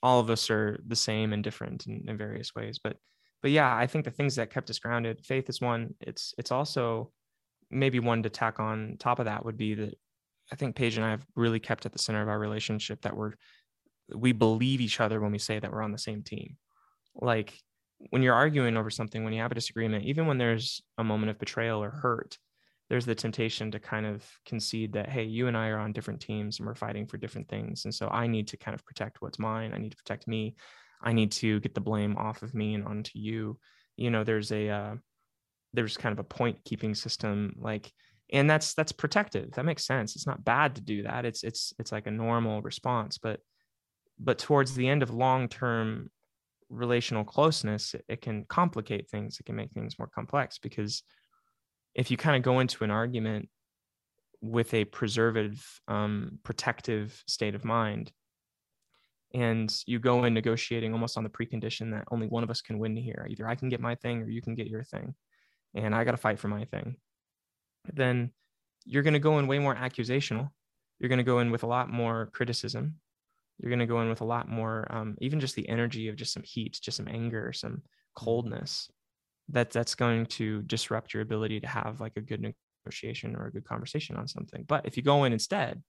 all 0.03 0.21
of 0.21 0.31
us 0.31 0.51
are 0.51 0.81
the 0.87 0.97
same 0.97 1.33
and 1.33 1.43
different 1.43 1.87
in, 1.87 2.05
in 2.09 2.17
various 2.17 2.55
ways, 2.55 2.79
but, 2.83 2.97
but 3.43 3.51
yeah, 3.51 3.75
I 3.75 3.87
think 3.87 4.05
the 4.05 4.11
things 4.11 4.37
that 4.37 4.51
kept 4.51 4.71
us 4.71 4.79
grounded, 4.79 5.25
faith 5.25 5.49
is 5.49 5.61
one. 5.61 5.95
It's, 6.01 6.35
it's 6.39 6.53
also 6.53 7.13
maybe 7.71 7.99
one 8.01 8.23
to 8.23 8.31
tack 8.31 8.61
on 8.61 8.97
top 8.99 9.19
of 9.19 9.25
that 9.27 9.45
would 9.45 9.57
be 9.57 9.75
that 9.75 9.95
I 10.53 10.57
think 10.57 10.77
Paige 10.77 10.97
and 10.97 11.05
I 11.05 11.11
have 11.11 11.27
really 11.35 11.59
kept 11.59 11.87
at 11.87 11.93
the 11.93 11.99
center 11.99 12.23
of 12.23 12.29
our 12.29 12.39
relationship 12.39 13.03
that 13.03 13.17
we're 13.17 13.33
we 14.15 14.33
believe 14.33 14.81
each 14.81 15.01
other 15.01 15.21
when 15.21 15.33
we 15.33 15.39
say 15.39 15.59
that 15.59 15.73
we're 15.73 15.83
on 15.83 15.91
the 15.91 15.99
same 15.99 16.23
team. 16.23 16.57
Like 17.15 17.59
when 18.11 18.23
you're 18.23 18.35
arguing 18.35 18.77
over 18.77 18.91
something, 18.91 19.25
when 19.25 19.33
you 19.33 19.41
have 19.41 19.53
a 19.53 19.57
disagreement, 19.57 20.05
even 20.05 20.27
when 20.27 20.39
there's 20.39 20.83
a 20.99 21.05
moment 21.05 21.31
of 21.31 21.39
betrayal 21.39 21.83
or 21.83 21.91
hurt, 21.91 22.39
there's 22.89 23.07
the 23.07 23.15
temptation 23.15 23.71
to 23.73 23.81
kind 23.81 24.07
of 24.07 24.25
concede 24.45 24.93
that, 24.93 25.09
hey, 25.09 25.25
you 25.25 25.49
and 25.49 25.57
I 25.57 25.69
are 25.69 25.79
on 25.79 25.93
different 25.93 26.21
teams 26.21 26.59
and 26.59 26.67
we're 26.67 26.75
fighting 26.75 27.07
for 27.07 27.17
different 27.17 27.49
things. 27.49 27.85
And 27.85 27.95
so 27.95 28.09
I 28.09 28.27
need 28.27 28.49
to 28.49 28.57
kind 28.57 28.75
of 28.75 28.85
protect 28.85 29.21
what's 29.21 29.39
mine. 29.39 29.73
I 29.75 29.79
need 29.79 29.91
to 29.91 29.97
protect 29.97 30.29
me. 30.29 30.55
I 31.03 31.13
need 31.13 31.33
to 31.33 31.59
get 31.61 31.75
the 31.75 31.81
blame 31.81 32.17
off 32.17 32.43
of 32.43 32.55
me 32.55 32.75
and 32.75 32.85
onto 32.85 33.19
you. 33.19 33.59
You 33.97 34.11
know, 34.11 34.25
there's 34.25 34.53
a, 34.53 34.69
uh, 34.69 34.95
there's 35.73 35.97
kind 35.97 36.13
of 36.13 36.19
a 36.19 36.25
point 36.25 36.59
keeping 36.65 36.95
system 36.95 37.57
like, 37.59 37.93
and 38.33 38.49
that's, 38.49 38.75
that's 38.75 38.93
protective. 38.93 39.53
That 39.53 39.65
makes 39.65 39.85
sense. 39.85 40.15
It's 40.15 40.27
not 40.27 40.45
bad 40.45 40.77
to 40.77 40.81
do 40.81 41.03
that. 41.05 41.25
It's, 41.25 41.43
it's, 41.43 41.73
it's 41.79 41.93
like 41.93 42.07
a 42.07 42.11
normal 42.11 42.63
response, 42.63 43.19
but 43.19 43.41
but 44.19 44.39
towards 44.39 44.75
the 44.75 44.89
end 44.89 45.03
of 45.03 45.11
long-term 45.11 46.11
relational 46.69 47.25
closeness 47.25 47.95
it 48.09 48.21
can 48.21 48.45
complicate 48.49 49.09
things 49.09 49.39
it 49.39 49.47
can 49.47 49.55
make 49.55 49.73
things 49.73 49.99
more 49.99 50.09
complex 50.13 50.59
because 50.59 51.03
if 51.95 52.11
you 52.11 52.17
kind 52.17 52.37
of 52.37 52.43
go 52.43 52.61
into 52.61 52.85
an 52.85 52.91
argument 52.91 53.49
with 54.41 54.75
a 54.75 54.85
preservative 54.85 55.65
um, 55.89 56.39
protective 56.43 57.23
state 57.27 57.55
of 57.55 57.65
mind 57.65 58.13
and 59.33 59.83
you 59.87 59.99
go 59.99 60.25
in 60.25 60.35
negotiating 60.35 60.93
almost 60.93 61.17
on 61.17 61.25
the 61.25 61.31
precondition 61.31 61.93
that 61.93 62.05
only 62.11 62.27
one 62.27 62.43
of 62.43 62.51
us 62.51 62.61
can 62.61 62.79
win 62.79 62.97
here 62.97 63.27
either 63.31 63.49
i 63.49 63.55
can 63.55 63.69
get 63.69 63.81
my 63.81 63.95
thing 63.95 64.23
or 64.23 64.29
you 64.29 64.43
can 64.43 64.55
get 64.55 64.67
your 64.67 64.85
thing 64.85 65.15
and 65.75 65.95
i 65.95 66.05
got 66.05 66.13
to 66.13 66.17
fight 66.17 66.39
for 66.39 66.49
my 66.49 66.65
thing 66.65 66.97
then 67.93 68.31
you're 68.85 69.03
going 69.03 69.15
to 69.15 69.21
go 69.21 69.39
in 69.39 69.47
way 69.47 69.59
more 69.59 69.75
accusational 69.75 70.51
you're 70.99 71.09
going 71.09 71.19
to 71.19 71.25
go 71.25 71.39
in 71.39 71.51
with 71.51 71.63
a 71.63 71.67
lot 71.67 71.91
more 71.91 72.31
criticism 72.33 72.97
you're 73.59 73.71
going 73.71 73.79
to 73.79 73.87
go 73.87 74.01
in 74.03 74.09
with 74.09 74.21
a 74.21 74.25
lot 74.25 74.49
more 74.49 74.87
um, 74.91 75.17
even 75.21 75.41
just 75.41 75.55
the 75.55 75.69
energy 75.69 76.09
of 76.09 76.17
just 76.17 76.33
some 76.33 76.43
heat 76.43 76.79
just 76.83 76.97
some 76.97 77.09
anger 77.09 77.53
some 77.53 77.73
mm-hmm. 77.73 78.25
coldness 78.25 78.91
that 79.49 79.71
that's 79.71 79.95
going 79.95 80.27
to 80.27 80.63
disrupt 80.63 81.15
your 81.15 81.23
ability 81.23 81.61
to 81.61 81.67
have 81.67 82.01
like 82.01 82.17
a 82.17 82.21
good 82.21 82.55
negotiation 82.87 83.37
or 83.37 83.47
a 83.47 83.53
good 83.53 83.65
conversation 83.65 84.17
on 84.17 84.27
something. 84.27 84.65
But 84.67 84.87
if 84.87 84.97
you 84.97 85.03
go 85.03 85.25
in 85.25 85.33
instead 85.33 85.83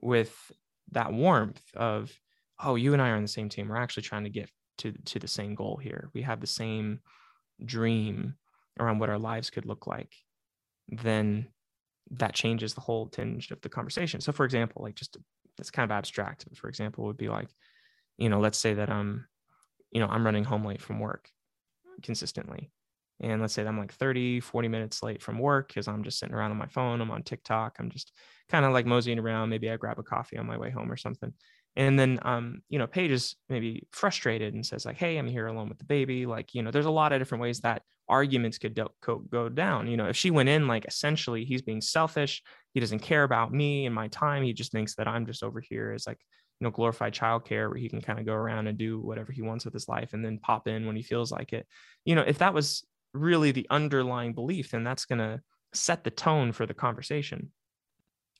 with 0.00 0.34
that 0.92 1.12
warmth 1.12 1.62
of 1.74 2.12
oh 2.62 2.74
you 2.74 2.92
and 2.92 3.02
i 3.02 3.08
are 3.08 3.16
on 3.16 3.22
the 3.22 3.28
same 3.28 3.48
team. 3.48 3.68
We're 3.68 3.76
actually 3.76 4.04
trying 4.04 4.24
to 4.24 4.30
get 4.30 4.50
to 4.78 4.92
to 4.92 5.18
the 5.18 5.28
same 5.28 5.54
goal 5.54 5.78
here. 5.82 6.10
We 6.14 6.22
have 6.22 6.40
the 6.40 6.46
same 6.46 7.00
dream 7.64 8.34
around 8.78 8.98
what 8.98 9.10
our 9.10 9.18
lives 9.18 9.50
could 9.50 9.66
look 9.66 9.86
like 9.86 10.12
then 10.88 11.46
that 12.10 12.34
changes 12.34 12.74
the 12.74 12.80
whole 12.80 13.06
tinge 13.06 13.50
of 13.50 13.60
the 13.62 13.68
conversation. 13.68 14.20
So 14.20 14.32
for 14.32 14.44
example 14.44 14.82
like 14.82 14.94
just 14.94 15.16
that's 15.56 15.70
kind 15.70 15.84
of 15.84 15.94
abstract. 15.94 16.44
but 16.48 16.58
For 16.58 16.68
example, 16.68 17.04
would 17.04 17.16
be 17.16 17.28
like, 17.28 17.48
you 18.18 18.28
know, 18.28 18.40
let's 18.40 18.58
say 18.58 18.74
that 18.74 18.90
I'm, 18.90 19.26
you 19.90 20.00
know, 20.00 20.06
I'm 20.08 20.24
running 20.24 20.44
home 20.44 20.64
late 20.64 20.82
from 20.82 21.00
work 21.00 21.28
consistently. 22.02 22.70
And 23.20 23.40
let's 23.40 23.54
say 23.54 23.62
that 23.62 23.68
I'm 23.68 23.78
like 23.78 23.92
30, 23.92 24.40
40 24.40 24.68
minutes 24.68 25.02
late 25.02 25.22
from 25.22 25.38
work 25.38 25.68
because 25.68 25.86
I'm 25.86 26.02
just 26.02 26.18
sitting 26.18 26.34
around 26.34 26.50
on 26.50 26.56
my 26.56 26.66
phone. 26.66 27.00
I'm 27.00 27.10
on 27.10 27.22
TikTok. 27.22 27.76
I'm 27.78 27.90
just 27.90 28.12
kind 28.48 28.64
of 28.64 28.72
like 28.72 28.86
moseying 28.86 29.18
around. 29.18 29.50
Maybe 29.50 29.70
I 29.70 29.76
grab 29.76 29.98
a 29.98 30.02
coffee 30.02 30.36
on 30.36 30.46
my 30.46 30.58
way 30.58 30.70
home 30.70 30.90
or 30.90 30.96
something. 30.96 31.32
And 31.76 31.98
then, 31.98 32.18
um, 32.22 32.62
you 32.68 32.78
know, 32.78 32.86
Paige 32.86 33.10
is 33.10 33.36
maybe 33.48 33.86
frustrated 33.90 34.54
and 34.54 34.64
says 34.64 34.84
like, 34.84 34.96
"Hey, 34.96 35.16
I'm 35.16 35.26
here 35.26 35.46
alone 35.46 35.68
with 35.68 35.78
the 35.78 35.84
baby." 35.84 36.24
Like, 36.26 36.54
you 36.54 36.62
know, 36.62 36.70
there's 36.70 36.86
a 36.86 36.90
lot 36.90 37.12
of 37.12 37.20
different 37.20 37.42
ways 37.42 37.60
that 37.60 37.82
arguments 38.08 38.58
could 38.58 38.74
do- 38.74 39.26
go 39.30 39.48
down. 39.48 39.88
You 39.88 39.96
know, 39.96 40.06
if 40.06 40.16
she 40.16 40.30
went 40.30 40.48
in 40.48 40.68
like 40.68 40.84
essentially 40.84 41.44
he's 41.44 41.62
being 41.62 41.80
selfish, 41.80 42.42
he 42.74 42.80
doesn't 42.80 42.98
care 42.98 43.22
about 43.22 43.52
me 43.52 43.86
and 43.86 43.94
my 43.94 44.08
time. 44.08 44.42
He 44.42 44.52
just 44.52 44.72
thinks 44.72 44.96
that 44.96 45.08
I'm 45.08 45.26
just 45.26 45.42
over 45.42 45.60
here 45.60 45.92
as 45.92 46.06
like, 46.06 46.18
you 46.60 46.64
know, 46.64 46.70
glorified 46.70 47.14
childcare 47.14 47.68
where 47.68 47.78
he 47.78 47.88
can 47.88 48.00
kind 48.00 48.18
of 48.18 48.26
go 48.26 48.34
around 48.34 48.66
and 48.66 48.76
do 48.76 49.00
whatever 49.00 49.32
he 49.32 49.42
wants 49.42 49.64
with 49.64 49.72
his 49.72 49.88
life 49.88 50.12
and 50.12 50.24
then 50.24 50.38
pop 50.38 50.66
in 50.66 50.86
when 50.86 50.96
he 50.96 51.02
feels 51.02 51.30
like 51.30 51.52
it. 51.52 51.66
You 52.04 52.16
know, 52.16 52.22
if 52.22 52.38
that 52.38 52.52
was 52.52 52.84
really 53.12 53.52
the 53.52 53.66
underlying 53.70 54.34
belief, 54.34 54.72
then 54.72 54.82
that's 54.82 55.04
going 55.04 55.20
to 55.20 55.40
set 55.72 56.02
the 56.02 56.10
tone 56.10 56.52
for 56.52 56.66
the 56.66 56.74
conversation. 56.74 57.52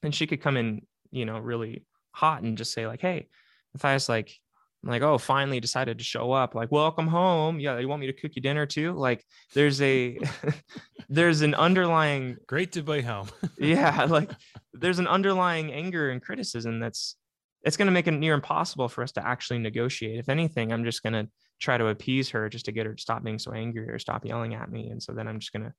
And 0.03 0.15
she 0.15 0.27
could 0.27 0.43
come 0.43 0.57
in, 0.57 0.83
you 1.13 1.25
know, 1.25 1.39
really 1.39 1.85
hot 2.11 2.43
and 2.43 2.59
just 2.59 2.73
say 2.73 2.87
like, 2.87 3.01
"Hey, 3.01 3.29
Matthias, 3.73 4.09
like, 4.09 4.39
I'm 4.85 4.91
like, 4.91 5.03
oh, 5.03 5.17
finally 5.17 5.61
decided 5.61 5.97
to 5.97 6.05
show 6.05 6.33
up. 6.33 6.55
Like, 6.55 6.71
welcome 6.71 7.07
home. 7.07 7.59
Yeah, 7.59 7.79
you 7.79 7.89
want 7.89 8.01
me 8.01 8.07
to 8.07 8.13
cook 8.13 8.33
you 8.35 8.43
dinner 8.43 8.67
too? 8.67 8.93
Like, 8.93 9.25
there's 9.55 9.81
a 9.81 10.19
there's 11.09 11.41
an 11.41 11.55
underlying 11.55 12.37
great 12.47 12.73
to 12.73 12.83
be 12.83 13.01
home. 13.01 13.29
yeah, 13.59 14.05
like 14.05 14.31
there's 14.75 14.99
an 14.99 15.09
underlying 15.09 15.73
anger 15.73 16.11
and 16.11 16.21
criticism 16.21 16.81
that's 16.81 17.17
it's 17.63 17.79
going 17.79 17.87
to 17.87 17.93
make 17.93 18.07
it 18.07 18.13
near 18.13 18.35
impossible 18.35 18.89
for 18.89 19.03
us 19.03 19.13
to 19.13 19.27
actually 19.27 19.59
negotiate. 19.59 20.19
If 20.19 20.29
anything, 20.29 20.71
I'm 20.71 20.85
just 20.85 21.03
going 21.03 21.15
to 21.15 21.29
try 21.61 21.79
to 21.79 21.87
appease 21.87 22.29
her 22.31 22.51
just 22.51 22.67
to 22.67 22.73
get 22.73 22.85
her 22.85 22.95
to 22.95 23.01
stop 23.01 23.25
being 23.25 23.39
so 23.39 23.53
angry 23.53 23.89
or 23.89 23.99
stop 23.99 24.27
yelling 24.27 24.55
at 24.55 24.71
me. 24.71 24.91
And 24.91 25.03
so 25.03 25.13
then 25.15 25.27
I'm 25.27 25.39
just 25.39 25.53
going 25.55 25.65
to 25.65 25.73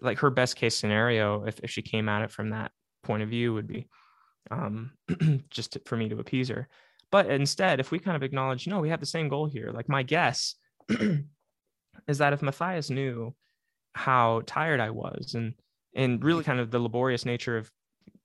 like 0.00 0.18
her 0.18 0.30
best 0.30 0.54
case 0.54 0.76
scenario, 0.76 1.44
if, 1.44 1.58
if 1.64 1.70
she 1.70 1.82
came 1.82 2.08
at 2.08 2.22
it 2.22 2.30
from 2.30 2.50
that 2.50 2.70
point 3.02 3.24
of 3.24 3.28
view 3.28 3.54
would 3.54 3.66
be 3.66 3.88
um, 4.52 4.92
just 5.50 5.72
to, 5.72 5.80
for 5.84 5.96
me 5.96 6.08
to 6.10 6.20
appease 6.20 6.48
her. 6.48 6.68
But 7.12 7.26
instead, 7.30 7.78
if 7.78 7.90
we 7.90 7.98
kind 7.98 8.16
of 8.16 8.22
acknowledge, 8.22 8.66
no, 8.66 8.80
we 8.80 8.88
have 8.88 9.00
the 9.00 9.06
same 9.06 9.28
goal 9.28 9.46
here, 9.46 9.70
like 9.72 9.88
my 9.88 10.02
guess 10.02 10.56
is 12.08 12.18
that 12.18 12.32
if 12.32 12.42
Matthias 12.42 12.90
knew 12.90 13.34
how 13.94 14.42
tired 14.46 14.80
I 14.80 14.90
was 14.90 15.34
and 15.34 15.52
and 15.94 16.24
really 16.24 16.42
kind 16.42 16.58
of 16.58 16.70
the 16.70 16.78
laborious 16.78 17.26
nature 17.26 17.58
of 17.58 17.70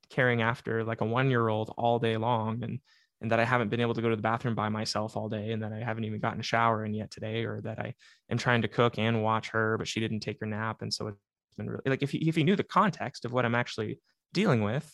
caring 0.09 0.41
after 0.41 0.85
like 0.85 1.01
a 1.01 1.05
one 1.05 1.29
year 1.29 1.49
old 1.49 1.73
all 1.77 1.99
day 1.99 2.15
long 2.15 2.63
and 2.63 2.79
and 3.19 3.31
that 3.31 3.39
I 3.39 3.45
haven't 3.45 3.69
been 3.69 3.81
able 3.81 3.95
to 3.95 4.01
go 4.01 4.09
to 4.09 4.15
the 4.15 4.21
bathroom 4.21 4.55
by 4.55 4.69
myself 4.69 5.17
all 5.17 5.27
day 5.27 5.51
and 5.51 5.63
that 5.63 5.73
I 5.73 5.79
haven't 5.79 6.05
even 6.05 6.21
gotten 6.21 6.39
a 6.39 6.43
shower 6.43 6.85
in 6.85 6.93
yet 6.93 7.11
today 7.11 7.43
or 7.43 7.59
that 7.61 7.79
I 7.79 7.95
am 8.29 8.37
trying 8.37 8.61
to 8.61 8.67
cook 8.69 8.97
and 8.97 9.21
watch 9.21 9.49
her 9.49 9.77
but 9.77 9.87
she 9.87 9.99
didn't 9.99 10.21
take 10.21 10.39
her 10.39 10.45
nap 10.45 10.81
and 10.81 10.93
so 10.93 11.07
it's 11.07 11.17
been 11.57 11.69
really 11.69 11.81
like 11.85 12.03
if 12.03 12.11
he, 12.11 12.29
if 12.29 12.35
he 12.37 12.43
knew 12.45 12.55
the 12.55 12.63
context 12.63 13.25
of 13.25 13.33
what 13.33 13.43
I'm 13.43 13.55
actually 13.55 13.99
dealing 14.33 14.61
with 14.61 14.89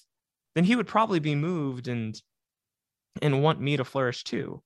then 0.55 0.63
he 0.63 0.75
would 0.75 0.88
probably 0.88 1.19
be 1.19 1.35
moved 1.35 1.88
and 1.88 2.19
and 3.22 3.43
want 3.43 3.62
me 3.62 3.77
to 3.77 3.86
flourish 3.86 4.24
too. 4.24 4.62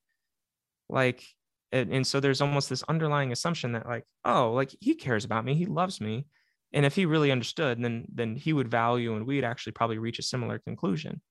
Like 0.90 1.24
and, 1.72 1.92
and 1.92 2.08
so 2.08 2.20
there's 2.20 2.42
almost 2.42 2.70
this 2.70 2.84
underlying 2.84 3.32
assumption 3.32 3.74
that 3.74 3.86
like 3.86 4.06
oh 4.24 4.54
like 4.54 4.74
he 4.80 4.96
cares 4.96 5.26
about 5.26 5.46
me 5.46 5.56
he 5.56 5.66
loves 5.66 6.00
me. 6.02 6.28
And 6.74 6.86
if 6.86 6.96
he 6.96 7.06
really 7.06 7.32
understood 7.32 7.82
then 7.82 8.06
then 8.14 8.36
he 8.36 8.54
would 8.54 8.70
value 8.70 9.16
and 9.16 9.28
we'd 9.28 9.44
actually 9.44 9.74
probably 9.74 9.98
reach 9.98 10.20
a 10.20 10.24
similar 10.24 10.60
conclusion. 10.60 11.22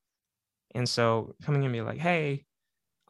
And 0.75 0.89
so 0.89 1.35
coming 1.43 1.63
in 1.63 1.67
and 1.67 1.73
be 1.75 1.81
like 1.81 1.99
hey 1.99 2.45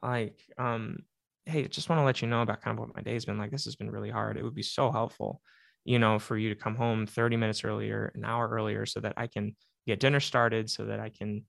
like 0.03 0.41
um 0.59 0.99
hey 1.47 1.69
just 1.69 1.89
want 1.89 2.01
to 2.01 2.05
let 2.05 2.23
you 2.23 2.29
know 2.29 2.43
about 2.43 2.63
kind 2.63 2.77
of 2.77 2.81
what 2.81 2.95
my 2.95 3.03
day's 3.03 3.25
been 3.25 3.39
like. 3.39 3.51
This 3.51 3.65
has 3.65 3.77
been 3.77 3.91
really 3.91 4.11
hard. 4.11 4.37
It 4.37 4.45
would 4.45 4.55
be 4.55 4.63
so 4.63 4.91
helpful 4.93 5.41
you 5.87 5.99
know 5.99 6.19
for 6.19 6.37
you 6.37 6.51
to 6.51 6.61
come 6.61 6.75
home 6.75 7.07
30 7.07 7.37
minutes 7.37 7.65
earlier 7.65 8.13
an 8.15 8.25
hour 8.25 8.49
earlier 8.49 8.85
so 8.85 9.01
that 9.01 9.15
i 9.17 9.27
can 9.27 9.57
get 9.87 10.01
dinner 10.01 10.21
started 10.21 10.69
so 10.69 10.85
that 10.85 11.01
i 11.01 11.09
can 11.09 11.45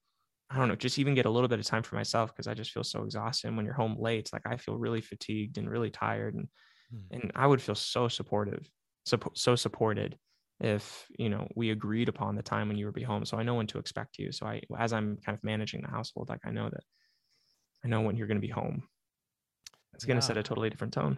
I 0.50 0.58
don't 0.58 0.70
know, 0.70 0.76
just 0.76 0.98
even 0.98 1.16
get 1.16 1.26
a 1.26 1.30
little 1.30 1.50
bit 1.50 1.60
of 1.60 1.66
time 1.66 1.84
for 1.84 1.96
myself 1.96 2.34
because 2.34 2.48
I 2.48 2.54
just 2.54 2.72
feel 2.72 2.84
so 2.84 3.04
exhausted. 3.04 3.48
And 3.48 3.58
when 3.58 3.66
you're 3.66 3.76
home 3.76 3.98
late, 4.00 4.20
it's 4.20 4.34
like 4.34 4.44
I 4.46 4.58
feel 4.58 4.78
really 4.78 5.02
fatigued 5.02 5.58
and 5.58 5.70
really 5.70 5.90
tired, 5.90 6.36
and 6.36 6.48
mm. 6.94 7.04
and 7.12 7.32
I 7.36 7.48
would 7.48 7.62
feel 7.62 7.76
so 7.76 8.08
supportive, 8.08 8.70
so 9.06 9.20
so 9.34 9.56
supported 9.56 10.18
if 10.60 11.06
you 11.20 11.30
know 11.30 11.48
we 11.56 11.72
agreed 11.72 12.10
upon 12.10 12.36
the 12.36 12.42
time 12.42 12.68
when 12.68 12.78
you 12.78 12.86
would 12.86 12.96
be 12.96 13.04
home. 13.04 13.26
So 13.26 13.38
I 13.38 13.44
know 13.44 13.56
when 13.56 13.68
to 13.68 13.78
expect 13.78 14.18
you. 14.18 14.32
So 14.32 14.48
I, 14.48 14.62
as 14.78 14.94
I'm 14.94 15.18
kind 15.26 15.38
of 15.38 15.44
managing 15.44 15.82
the 15.82 15.90
household, 15.90 16.30
like 16.30 16.42
I 16.46 16.52
know 16.52 16.70
that 16.70 16.84
I 17.84 17.88
know 17.90 18.02
when 18.02 18.16
you're 18.16 18.28
going 18.28 18.42
to 18.42 18.48
be 18.48 18.52
home. 18.52 18.84
It's 19.94 20.06
going 20.06 20.18
to 20.18 20.26
set 20.26 20.38
a 20.38 20.44
totally 20.44 20.70
different 20.70 20.94
tone. 20.94 21.18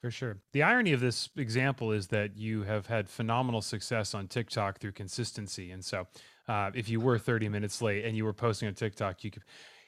For 0.00 0.10
sure. 0.10 0.38
The 0.52 0.62
irony 0.62 0.92
of 0.92 1.00
this 1.00 1.28
example 1.36 1.90
is 1.90 2.06
that 2.08 2.36
you 2.36 2.62
have 2.62 2.86
had 2.86 3.08
phenomenal 3.08 3.60
success 3.60 4.14
on 4.14 4.28
TikTok 4.28 4.78
through 4.78 4.92
consistency. 4.92 5.72
And 5.72 5.84
so 5.84 6.06
uh, 6.46 6.70
if 6.74 6.88
you 6.88 7.00
were 7.00 7.18
30 7.18 7.48
minutes 7.48 7.82
late 7.82 8.04
and 8.04 8.16
you 8.16 8.24
were 8.24 8.32
posting 8.32 8.68
on 8.68 8.74
TikTok, 8.74 9.24
you 9.24 9.32
could, 9.32 9.42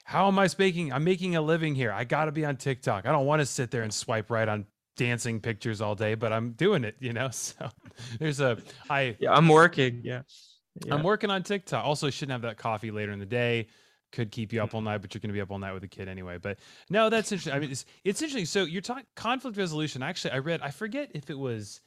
how 0.05 0.27
am 0.27 0.39
I 0.39 0.49
speaking? 0.49 0.93
I'm 0.93 1.05
making 1.05 1.37
a 1.37 1.41
living 1.41 1.77
here. 1.77 1.93
I 1.93 2.03
got 2.03 2.25
to 2.25 2.33
be 2.33 2.45
on 2.45 2.57
TikTok. 2.57 3.07
I 3.07 3.13
don't 3.13 3.27
want 3.27 3.41
to 3.41 3.47
sit 3.47 3.71
there 3.71 3.83
and 3.83 3.95
swipe 3.95 4.31
right 4.31 4.49
on 4.49 4.67
dancing 4.97 5.41
pictures 5.41 5.81
all 5.81 5.95
day, 5.95 6.17
but 6.17 6.33
I'm 6.33 6.53
doing 6.53 6.83
it, 6.83 6.97
you 7.01 7.13
know? 7.13 7.31
So 7.31 7.69
there's 8.19 8.41
a, 8.41 8.59
I, 8.89 9.17
yeah, 9.21 9.33
I'm 9.33 9.47
working. 9.47 10.01
Yeah. 10.03 10.23
yeah. 10.85 10.95
I'm 10.95 11.05
working 11.05 11.31
on 11.31 11.45
TikTok. 11.45 11.85
Also, 11.85 12.11
shouldn't 12.11 12.33
have 12.33 12.43
that 12.43 12.59
coffee 12.59 12.91
later 12.91 13.13
in 13.13 13.21
the 13.21 13.27
day. 13.27 13.69
Could 14.13 14.31
keep 14.33 14.53
you 14.53 14.63
up 14.63 14.75
all 14.75 14.81
night, 14.81 14.99
but 14.99 15.15
you're 15.15 15.21
going 15.21 15.29
to 15.29 15.35
be 15.35 15.41
up 15.41 15.51
all 15.51 15.59
night 15.59 15.73
with 15.73 15.85
a 15.85 15.89
kid 15.89 16.09
anyway. 16.09 16.39
But 16.39 16.59
no, 16.89 17.11
that's 17.11 17.31
interesting. 17.31 17.53
I 17.53 17.59
mean, 17.61 17.71
it's, 17.71 17.85
it's 18.05 18.23
interesting. 18.23 18.47
So 18.47 18.65
you're 18.65 18.83
talking 18.83 19.05
conflict 19.15 19.57
resolution. 19.57 20.03
Actually, 20.03 20.33
I 20.33 20.39
read, 20.39 20.61
I 20.63 20.71
forget 20.71 21.11
if 21.15 21.31
it 21.31 21.39
was, 21.39 21.81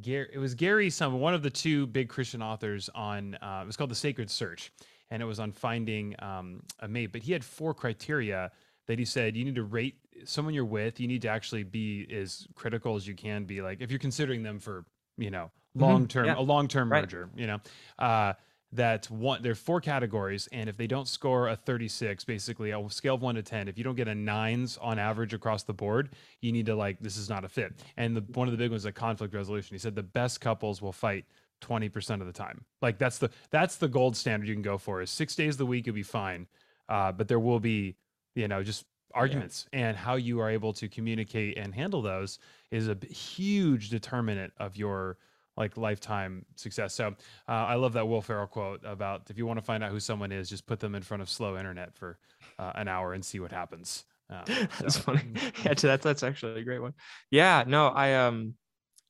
Gary, 0.00 0.28
it 0.32 0.38
was 0.38 0.54
Gary 0.54 0.90
some 0.90 1.20
one 1.20 1.34
of 1.34 1.42
the 1.42 1.50
two 1.50 1.86
big 1.88 2.08
Christian 2.08 2.42
authors 2.42 2.90
on 2.94 3.34
uh, 3.36 3.60
it 3.62 3.66
was 3.66 3.76
called 3.76 3.90
The 3.90 3.96
Sacred 3.96 4.30
Search, 4.30 4.72
and 5.10 5.22
it 5.22 5.26
was 5.26 5.40
on 5.40 5.52
finding 5.52 6.14
um, 6.20 6.62
a 6.80 6.88
mate. 6.88 7.12
But 7.12 7.22
he 7.22 7.32
had 7.32 7.44
four 7.44 7.74
criteria 7.74 8.50
that 8.86 8.98
he 8.98 9.04
said 9.04 9.36
you 9.36 9.44
need 9.44 9.54
to 9.54 9.64
rate 9.64 9.96
someone 10.24 10.54
you're 10.54 10.64
with. 10.64 11.00
You 11.00 11.08
need 11.08 11.22
to 11.22 11.28
actually 11.28 11.62
be 11.62 12.06
as 12.12 12.46
critical 12.54 12.96
as 12.96 13.06
you 13.06 13.14
can 13.14 13.44
be. 13.44 13.62
Like 13.62 13.80
if 13.80 13.90
you're 13.90 13.98
considering 13.98 14.42
them 14.42 14.58
for 14.58 14.84
you 15.16 15.30
know 15.30 15.50
long 15.74 16.06
term 16.06 16.26
mm-hmm. 16.26 16.36
yeah. 16.36 16.42
a 16.42 16.44
long 16.44 16.68
term 16.68 16.90
right. 16.90 17.02
merger, 17.02 17.28
you 17.36 17.46
know. 17.46 17.58
Uh, 17.98 18.34
that 18.74 19.08
one 19.10 19.42
there 19.42 19.52
are 19.52 19.56
four 19.56 19.80
categories 19.80 20.48
and 20.52 20.68
if 20.68 20.76
they 20.76 20.86
don't 20.86 21.08
score 21.08 21.48
a 21.48 21.56
36 21.56 22.24
basically 22.24 22.70
a 22.70 22.90
scale 22.90 23.14
of 23.14 23.22
1 23.22 23.36
to 23.36 23.42
10 23.42 23.68
if 23.68 23.78
you 23.78 23.84
don't 23.84 23.94
get 23.94 24.08
a 24.08 24.14
nines 24.14 24.78
on 24.82 24.98
average 24.98 25.32
across 25.32 25.62
the 25.62 25.72
board 25.72 26.10
you 26.40 26.52
need 26.52 26.66
to 26.66 26.74
like 26.74 26.98
this 27.00 27.16
is 27.16 27.28
not 27.28 27.44
a 27.44 27.48
fit. 27.48 27.72
And 27.96 28.16
the, 28.16 28.20
one 28.34 28.48
of 28.48 28.52
the 28.52 28.58
big 28.58 28.70
ones 28.70 28.84
is 28.84 28.92
conflict 28.92 29.34
resolution. 29.34 29.74
He 29.74 29.78
said 29.78 29.94
the 29.94 30.02
best 30.02 30.40
couples 30.40 30.82
will 30.82 30.92
fight 30.92 31.24
20% 31.62 32.20
of 32.20 32.26
the 32.26 32.32
time. 32.32 32.64
Like 32.82 32.98
that's 32.98 33.18
the 33.18 33.30
that's 33.50 33.76
the 33.76 33.88
gold 33.88 34.16
standard 34.16 34.48
you 34.48 34.54
can 34.54 34.62
go 34.62 34.78
for 34.78 35.00
is 35.00 35.10
six 35.10 35.34
days 35.34 35.54
of 35.54 35.58
the 35.58 35.66
week 35.66 35.86
you'll 35.86 35.94
be 35.94 36.02
fine. 36.02 36.46
Uh, 36.88 37.12
but 37.12 37.28
there 37.28 37.40
will 37.40 37.60
be 37.60 37.96
you 38.34 38.48
know 38.48 38.62
just 38.62 38.84
arguments. 39.14 39.66
Yeah. 39.72 39.88
and 39.88 39.96
how 39.96 40.16
you 40.16 40.40
are 40.40 40.50
able 40.50 40.72
to 40.74 40.88
communicate 40.88 41.56
and 41.56 41.74
handle 41.74 42.02
those 42.02 42.38
is 42.70 42.88
a 42.88 42.96
huge 43.06 43.90
determinant 43.90 44.52
of 44.58 44.76
your 44.76 45.18
like 45.56 45.76
lifetime 45.76 46.44
success. 46.56 46.94
So 46.94 47.08
uh, 47.48 47.52
I 47.52 47.74
love 47.74 47.92
that 47.92 48.06
Will 48.06 48.20
Ferrell 48.20 48.46
quote 48.46 48.80
about 48.84 49.30
if 49.30 49.38
you 49.38 49.46
want 49.46 49.58
to 49.58 49.64
find 49.64 49.84
out 49.84 49.90
who 49.90 50.00
someone 50.00 50.32
is, 50.32 50.48
just 50.48 50.66
put 50.66 50.80
them 50.80 50.94
in 50.94 51.02
front 51.02 51.22
of 51.22 51.30
slow 51.30 51.56
internet 51.56 51.94
for 51.94 52.18
uh, 52.58 52.72
an 52.74 52.88
hour 52.88 53.14
and 53.14 53.24
see 53.24 53.40
what 53.40 53.52
happens. 53.52 54.04
Uh, 54.30 54.42
that's 54.80 54.96
funny. 54.96 55.22
Yeah, 55.64 55.74
that's 55.74 56.02
that's 56.02 56.22
actually 56.22 56.60
a 56.60 56.64
great 56.64 56.80
one. 56.82 56.94
Yeah, 57.30 57.64
no, 57.66 57.88
I 57.88 58.14
um, 58.14 58.54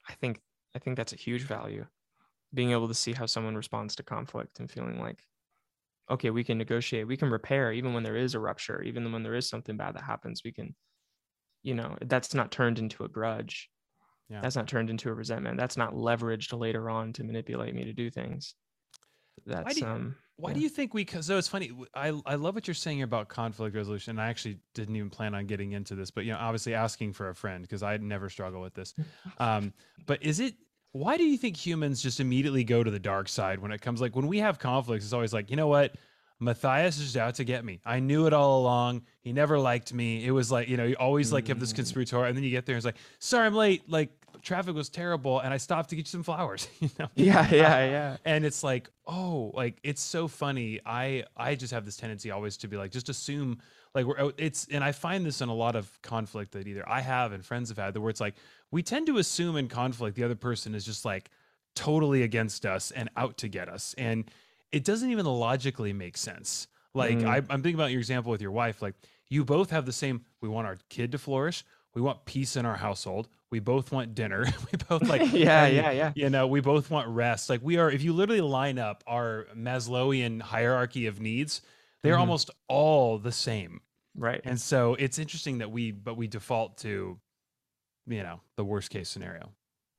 I 0.08 0.14
think 0.14 0.40
I 0.74 0.78
think 0.78 0.96
that's 0.96 1.12
a 1.12 1.16
huge 1.16 1.42
value, 1.42 1.86
being 2.52 2.72
able 2.72 2.88
to 2.88 2.94
see 2.94 3.12
how 3.12 3.26
someone 3.26 3.56
responds 3.56 3.96
to 3.96 4.02
conflict 4.02 4.60
and 4.60 4.70
feeling 4.70 5.00
like, 5.00 5.22
okay, 6.10 6.30
we 6.30 6.44
can 6.44 6.58
negotiate, 6.58 7.06
we 7.06 7.16
can 7.16 7.30
repair, 7.30 7.72
even 7.72 7.94
when 7.94 8.02
there 8.02 8.16
is 8.16 8.34
a 8.34 8.40
rupture, 8.40 8.82
even 8.82 9.10
when 9.12 9.22
there 9.22 9.34
is 9.34 9.48
something 9.48 9.76
bad 9.76 9.94
that 9.94 10.02
happens, 10.02 10.42
we 10.44 10.52
can, 10.52 10.74
you 11.62 11.74
know, 11.74 11.96
that's 12.02 12.34
not 12.34 12.50
turned 12.50 12.78
into 12.78 13.04
a 13.04 13.08
grudge 13.08 13.70
yeah. 14.28 14.40
That's 14.40 14.56
not 14.56 14.68
turned 14.68 14.90
into 14.90 15.10
a 15.10 15.14
resentment. 15.14 15.58
That's 15.58 15.76
not 15.76 15.92
leveraged 15.94 16.58
later 16.58 16.88
on 16.88 17.12
to 17.14 17.24
manipulate 17.24 17.74
me 17.74 17.84
to 17.84 17.92
do 17.92 18.10
things. 18.10 18.54
That's 19.46 19.64
why 19.64 19.72
do 19.72 19.80
you, 19.80 19.86
um 19.86 20.16
why 20.36 20.50
yeah. 20.50 20.54
do 20.54 20.60
you 20.60 20.68
think 20.68 20.94
we 20.94 21.04
cuz 21.04 21.26
so 21.26 21.36
it's 21.36 21.48
funny 21.48 21.70
I 21.94 22.08
I 22.24 22.36
love 22.36 22.54
what 22.54 22.66
you're 22.66 22.74
saying 22.74 23.02
about 23.02 23.28
conflict 23.28 23.76
resolution. 23.76 24.18
I 24.18 24.28
actually 24.28 24.58
didn't 24.74 24.96
even 24.96 25.10
plan 25.10 25.34
on 25.34 25.46
getting 25.46 25.72
into 25.72 25.94
this, 25.94 26.10
but 26.10 26.24
you 26.24 26.32
know, 26.32 26.38
obviously 26.38 26.74
asking 26.74 27.12
for 27.12 27.28
a 27.28 27.34
friend 27.34 27.62
because 27.62 27.82
I 27.82 27.96
never 27.98 28.28
struggle 28.30 28.60
with 28.60 28.74
this. 28.74 28.94
Um 29.38 29.72
but 30.06 30.22
is 30.22 30.40
it 30.40 30.54
why 30.92 31.16
do 31.16 31.24
you 31.24 31.36
think 31.36 31.56
humans 31.56 32.00
just 32.00 32.20
immediately 32.20 32.62
go 32.62 32.84
to 32.84 32.90
the 32.90 33.00
dark 33.00 33.28
side 33.28 33.58
when 33.58 33.72
it 33.72 33.80
comes 33.80 34.00
like 34.00 34.14
when 34.14 34.28
we 34.28 34.38
have 34.38 34.58
conflicts 34.58 35.04
it's 35.04 35.12
always 35.12 35.32
like, 35.32 35.50
you 35.50 35.56
know 35.56 35.66
what? 35.66 35.96
Matthias 36.40 36.98
is 36.98 37.16
out 37.16 37.36
to 37.36 37.44
get 37.44 37.64
me. 37.64 37.80
I 37.84 38.00
knew 38.00 38.26
it 38.26 38.32
all 38.32 38.60
along. 38.60 39.02
He 39.20 39.32
never 39.32 39.58
liked 39.58 39.94
me. 39.94 40.24
It 40.24 40.32
was 40.32 40.50
like, 40.50 40.68
you 40.68 40.76
know, 40.76 40.84
you 40.84 40.96
always 40.96 41.32
like 41.32 41.48
have 41.48 41.60
this 41.60 41.72
mm. 41.72 41.76
conspiratorial, 41.76 42.28
and 42.28 42.36
then 42.36 42.44
you 42.44 42.50
get 42.50 42.66
there 42.66 42.74
and 42.74 42.78
it's 42.78 42.86
like, 42.86 42.96
sorry, 43.18 43.46
I'm 43.46 43.54
late. 43.54 43.88
Like 43.88 44.10
traffic 44.42 44.74
was 44.74 44.88
terrible, 44.88 45.40
and 45.40 45.54
I 45.54 45.56
stopped 45.56 45.90
to 45.90 45.96
get 45.96 46.02
you 46.02 46.10
some 46.10 46.22
flowers. 46.22 46.68
you 46.80 46.90
know? 46.98 47.08
Yeah, 47.14 47.48
yeah, 47.50 47.84
yeah. 47.84 48.16
and 48.24 48.44
it's 48.44 48.62
like, 48.62 48.90
oh, 49.06 49.52
like 49.54 49.78
it's 49.82 50.02
so 50.02 50.28
funny. 50.28 50.80
I 50.84 51.24
I 51.36 51.54
just 51.54 51.72
have 51.72 51.84
this 51.84 51.96
tendency 51.96 52.30
always 52.30 52.56
to 52.58 52.68
be 52.68 52.76
like, 52.76 52.90
just 52.90 53.08
assume 53.08 53.58
like 53.94 54.04
we're 54.06 54.32
it's 54.36 54.66
and 54.70 54.82
I 54.82 54.92
find 54.92 55.24
this 55.24 55.40
in 55.40 55.48
a 55.48 55.54
lot 55.54 55.76
of 55.76 56.00
conflict 56.02 56.52
that 56.52 56.66
either 56.66 56.88
I 56.88 57.00
have 57.00 57.32
and 57.32 57.44
friends 57.44 57.68
have 57.70 57.78
had, 57.78 57.96
where 57.96 58.10
it's 58.10 58.20
like 58.20 58.34
we 58.70 58.82
tend 58.82 59.06
to 59.06 59.18
assume 59.18 59.56
in 59.56 59.68
conflict 59.68 60.16
the 60.16 60.24
other 60.24 60.34
person 60.34 60.74
is 60.74 60.84
just 60.84 61.04
like 61.04 61.30
totally 61.74 62.22
against 62.22 62.66
us 62.66 62.90
and 62.90 63.08
out 63.16 63.38
to 63.38 63.48
get 63.48 63.68
us. 63.68 63.94
And 63.98 64.30
it 64.74 64.84
doesn't 64.84 65.10
even 65.10 65.24
logically 65.24 65.92
make 65.92 66.16
sense. 66.16 66.66
Like 66.94 67.18
mm. 67.18 67.28
I, 67.28 67.36
I'm 67.36 67.62
thinking 67.62 67.74
about 67.74 67.90
your 67.90 68.00
example 68.00 68.30
with 68.30 68.42
your 68.42 68.50
wife. 68.50 68.82
Like 68.82 68.94
you 69.28 69.44
both 69.44 69.70
have 69.70 69.86
the 69.86 69.92
same. 69.92 70.24
We 70.40 70.48
want 70.48 70.66
our 70.66 70.78
kid 70.90 71.12
to 71.12 71.18
flourish. 71.18 71.64
We 71.94 72.02
want 72.02 72.24
peace 72.24 72.56
in 72.56 72.66
our 72.66 72.76
household. 72.76 73.28
We 73.50 73.60
both 73.60 73.92
want 73.92 74.16
dinner. 74.16 74.46
we 74.72 74.78
both 74.88 75.08
like 75.08 75.20
yeah, 75.32 75.66
yeah, 75.66 75.90
yeah. 75.92 76.12
You 76.16 76.28
know, 76.28 76.46
we 76.46 76.60
both 76.60 76.90
want 76.90 77.08
rest. 77.08 77.48
Like 77.48 77.60
we 77.62 77.76
are. 77.76 77.90
If 77.90 78.02
you 78.02 78.12
literally 78.12 78.40
line 78.40 78.78
up 78.78 79.04
our 79.06 79.46
Maslowian 79.56 80.42
hierarchy 80.42 81.06
of 81.06 81.20
needs, 81.20 81.62
they're 82.02 82.14
mm-hmm. 82.14 82.20
almost 82.20 82.50
all 82.68 83.18
the 83.18 83.32
same. 83.32 83.80
Right. 84.16 84.40
And 84.44 84.60
so 84.60 84.94
it's 84.94 85.18
interesting 85.18 85.58
that 85.58 85.70
we, 85.70 85.90
but 85.90 86.16
we 86.16 86.28
default 86.28 86.78
to, 86.78 87.18
you 88.06 88.22
know, 88.22 88.40
the 88.56 88.64
worst 88.64 88.90
case 88.90 89.08
scenario. 89.08 89.50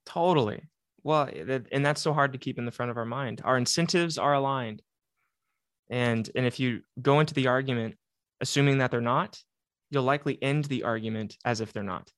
Totally. 0.05 0.61
Well, 1.05 1.29
and 1.71 1.85
that's 1.85 2.01
so 2.01 2.13
hard 2.13 2.33
to 2.33 2.39
keep 2.39 2.57
in 2.57 2.65
the 2.65 2.71
front 2.71 2.89
of 2.89 2.97
our 2.97 3.05
mind. 3.05 3.39
Our 3.45 3.57
incentives 3.57 4.17
are 4.17 4.33
aligned. 4.33 4.81
And 5.87 6.27
and 6.35 6.47
if 6.47 6.59
you 6.59 6.81
go 6.99 7.19
into 7.19 7.35
the 7.35 7.45
argument 7.45 7.95
assuming 8.41 8.79
that 8.79 8.89
they're 8.89 9.01
not, 9.01 9.39
you'll 9.91 10.03
likely 10.03 10.41
end 10.41 10.65
the 10.65 10.81
argument 10.83 11.37
as 11.45 11.61
if 11.61 11.71
they're 11.71 11.83
not. 11.83 12.11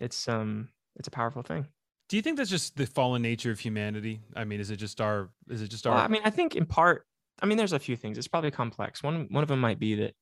It's 0.00 0.26
um 0.26 0.68
it's 0.96 1.06
a 1.06 1.12
powerful 1.12 1.42
thing. 1.42 1.68
Do 2.08 2.16
you 2.16 2.22
think 2.22 2.38
that's 2.38 2.50
just 2.50 2.76
the 2.76 2.86
fallen 2.86 3.22
nature 3.22 3.52
of 3.52 3.60
humanity? 3.60 4.20
I 4.34 4.42
mean, 4.42 4.58
is 4.58 4.70
it 4.70 4.78
just 4.78 5.00
our 5.00 5.30
is 5.48 5.62
it 5.62 5.68
just 5.68 5.86
our 5.86 5.94
Well, 5.94 6.04
I 6.04 6.08
mean, 6.08 6.22
I 6.24 6.30
think 6.30 6.56
in 6.56 6.66
part, 6.66 7.06
I 7.40 7.46
mean, 7.46 7.56
there's 7.56 7.72
a 7.72 7.78
few 7.78 7.94
things. 7.94 8.18
It's 8.18 8.26
probably 8.26 8.50
complex. 8.50 9.00
One 9.00 9.28
one 9.30 9.44
of 9.44 9.48
them 9.48 9.60
might 9.60 9.78
be 9.78 9.94
that 9.94 10.14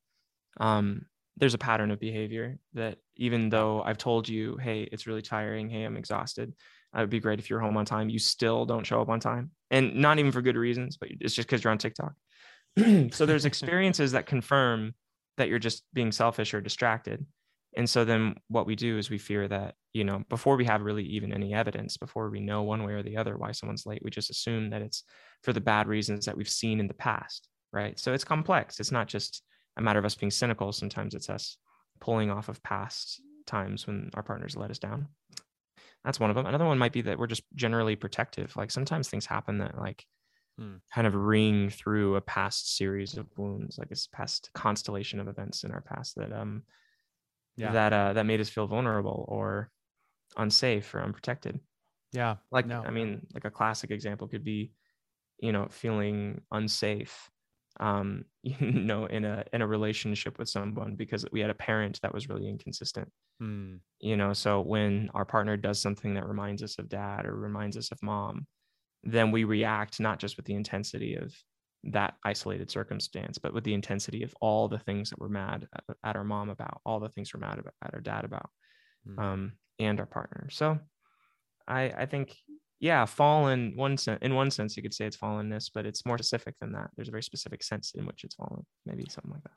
um 0.59 1.07
there's 1.37 1.55
a 1.55 1.57
pattern 1.57 1.89
of 1.89 1.99
behavior 1.99 2.59
that 2.73 2.99
even 3.15 3.49
though 3.49 3.81
I've 3.81 3.97
told 3.97 4.29
you, 4.29 4.57
hey, 4.57 4.83
it's 4.83 5.07
really 5.07 5.23
tiring, 5.23 5.67
hey, 5.67 5.83
I'm 5.83 5.97
exhausted. 5.97 6.53
It 6.93 6.99
would 6.99 7.09
be 7.09 7.19
great 7.19 7.39
if 7.39 7.49
you're 7.49 7.59
home 7.59 7.77
on 7.77 7.85
time. 7.85 8.09
You 8.09 8.19
still 8.19 8.65
don't 8.65 8.85
show 8.85 9.01
up 9.01 9.09
on 9.09 9.19
time. 9.19 9.51
And 9.69 9.95
not 9.95 10.19
even 10.19 10.31
for 10.31 10.41
good 10.41 10.57
reasons, 10.57 10.97
but 10.97 11.09
it's 11.19 11.33
just 11.33 11.47
because 11.47 11.63
you're 11.63 11.71
on 11.71 11.77
TikTok. 11.77 12.13
so 13.11 13.25
there's 13.25 13.45
experiences 13.45 14.11
that 14.11 14.25
confirm 14.25 14.93
that 15.37 15.47
you're 15.47 15.59
just 15.59 15.83
being 15.93 16.11
selfish 16.11 16.53
or 16.53 16.61
distracted. 16.61 17.25
And 17.77 17.89
so 17.89 18.03
then 18.03 18.35
what 18.49 18.65
we 18.65 18.75
do 18.75 18.97
is 18.97 19.09
we 19.09 19.17
fear 19.17 19.47
that, 19.47 19.75
you 19.93 20.03
know, 20.03 20.23
before 20.27 20.57
we 20.57 20.65
have 20.65 20.81
really 20.81 21.03
even 21.05 21.31
any 21.31 21.53
evidence, 21.53 21.95
before 21.95 22.29
we 22.29 22.41
know 22.41 22.63
one 22.63 22.83
way 22.83 22.93
or 22.93 23.03
the 23.03 23.15
other 23.15 23.37
why 23.37 23.53
someone's 23.53 23.85
late, 23.85 24.01
we 24.03 24.11
just 24.11 24.29
assume 24.29 24.69
that 24.71 24.81
it's 24.81 25.03
for 25.43 25.53
the 25.53 25.61
bad 25.61 25.87
reasons 25.87 26.25
that 26.25 26.35
we've 26.35 26.49
seen 26.49 26.79
in 26.81 26.87
the 26.87 26.93
past. 26.93 27.47
Right. 27.71 27.97
So 27.97 28.13
it's 28.13 28.25
complex. 28.25 28.81
It's 28.81 28.91
not 28.91 29.07
just 29.07 29.43
a 29.77 29.81
matter 29.81 29.99
of 29.99 30.03
us 30.03 30.15
being 30.15 30.31
cynical. 30.31 30.73
Sometimes 30.73 31.13
it's 31.13 31.29
us 31.29 31.55
pulling 32.01 32.29
off 32.29 32.49
of 32.49 32.61
past 32.63 33.21
times 33.45 33.87
when 33.87 34.09
our 34.13 34.23
partners 34.23 34.57
let 34.57 34.71
us 34.71 34.79
down. 34.79 35.07
That's 36.03 36.19
one 36.19 36.29
of 36.29 36.35
them. 36.35 36.45
Another 36.45 36.65
one 36.65 36.77
might 36.79 36.93
be 36.93 37.01
that 37.01 37.19
we're 37.19 37.27
just 37.27 37.43
generally 37.55 37.95
protective. 37.95 38.55
Like 38.55 38.71
sometimes 38.71 39.09
things 39.09 39.25
happen 39.25 39.59
that 39.59 39.77
like 39.77 40.07
Hmm. 40.57 40.77
kind 40.93 41.07
of 41.07 41.15
ring 41.15 41.69
through 41.69 42.15
a 42.15 42.21
past 42.21 42.75
series 42.77 43.17
of 43.17 43.37
wounds, 43.37 43.77
like 43.77 43.89
a 43.89 43.93
s- 43.93 44.07
past 44.07 44.51
constellation 44.53 45.19
of 45.19 45.27
events 45.27 45.63
in 45.63 45.71
our 45.71 45.81
past 45.81 46.15
that 46.17 46.33
um 46.33 46.65
Yeah. 47.55 47.77
that 47.77 47.93
uh 47.93 48.13
that 48.13 48.25
made 48.25 48.41
us 48.41 48.49
feel 48.49 48.67
vulnerable 48.67 49.25
or 49.27 49.71
unsafe 50.37 50.93
or 50.95 51.01
unprotected. 51.01 51.59
yeah 52.11 52.37
Like 52.51 52.67
no. 52.67 52.85
I 52.85 52.91
mean, 52.91 53.27
like 53.33 53.45
a 53.45 53.51
classic 53.51 53.91
example 53.91 54.27
could 54.27 54.43
be, 54.43 54.73
you 55.39 55.51
know, 55.53 55.67
feeling 55.69 56.43
unsafe 56.51 57.31
um 57.81 58.23
you 58.43 58.71
know 58.71 59.05
in 59.05 59.25
a 59.25 59.43
in 59.53 59.61
a 59.61 59.67
relationship 59.67 60.39
with 60.39 60.47
someone 60.49 60.95
because 60.95 61.25
we 61.31 61.41
had 61.41 61.49
a 61.49 61.55
parent 61.55 61.99
that 62.01 62.13
was 62.13 62.29
really 62.29 62.47
inconsistent 62.47 63.09
Hmm. 63.39 63.77
you 63.99 64.15
know 64.15 64.33
so 64.33 64.61
when 64.61 65.09
our 65.15 65.25
partner 65.25 65.57
does 65.57 65.81
something 65.81 66.13
that 66.13 66.27
reminds 66.27 66.61
us 66.61 66.77
of 66.77 66.87
dad 66.89 67.25
or 67.25 67.35
reminds 67.35 67.75
us 67.75 67.91
of 67.91 68.01
mom 68.03 68.45
then 69.03 69.31
we 69.31 69.43
react 69.45 69.99
not 69.99 70.19
just 70.19 70.37
with 70.37 70.45
the 70.45 70.53
intensity 70.53 71.15
of 71.15 71.33
that 71.83 72.13
isolated 72.23 72.69
circumstance 72.69 73.39
but 73.39 73.53
with 73.53 73.63
the 73.63 73.73
intensity 73.73 74.21
of 74.21 74.35
all 74.41 74.67
the 74.67 74.77
things 74.77 75.09
that 75.09 75.19
we're 75.19 75.27
mad 75.27 75.67
at, 76.03 76.15
our 76.15 76.23
mom 76.23 76.49
about 76.49 76.79
all 76.85 76.99
the 76.99 77.09
things 77.09 77.33
we're 77.33 77.39
mad 77.39 77.57
about, 77.57 77.73
at 77.83 77.93
our 77.93 78.01
dad 78.01 78.23
about 78.25 78.49
Hmm. 79.05 79.19
um, 79.19 79.51
and 79.79 79.99
our 79.99 80.05
partner 80.05 80.47
so 80.51 80.77
i 81.67 81.81
i 81.89 82.05
think 82.05 82.35
yeah 82.81 83.05
fallen 83.05 83.71
one 83.77 83.95
sense 83.95 84.19
in 84.21 84.35
one 84.35 84.51
sense 84.51 84.75
you 84.75 84.83
could 84.83 84.93
say 84.93 85.05
it's 85.05 85.15
fallenness 85.15 85.71
but 85.73 85.85
it's 85.85 86.05
more 86.05 86.17
specific 86.17 86.55
than 86.59 86.73
that. 86.73 86.89
There's 86.95 87.07
a 87.07 87.11
very 87.11 87.23
specific 87.23 87.63
sense 87.63 87.93
in 87.95 88.05
which 88.05 88.25
it's 88.25 88.35
fallen 88.35 88.65
maybe 88.85 89.05
something 89.09 89.31
like 89.31 89.43
that. 89.43 89.51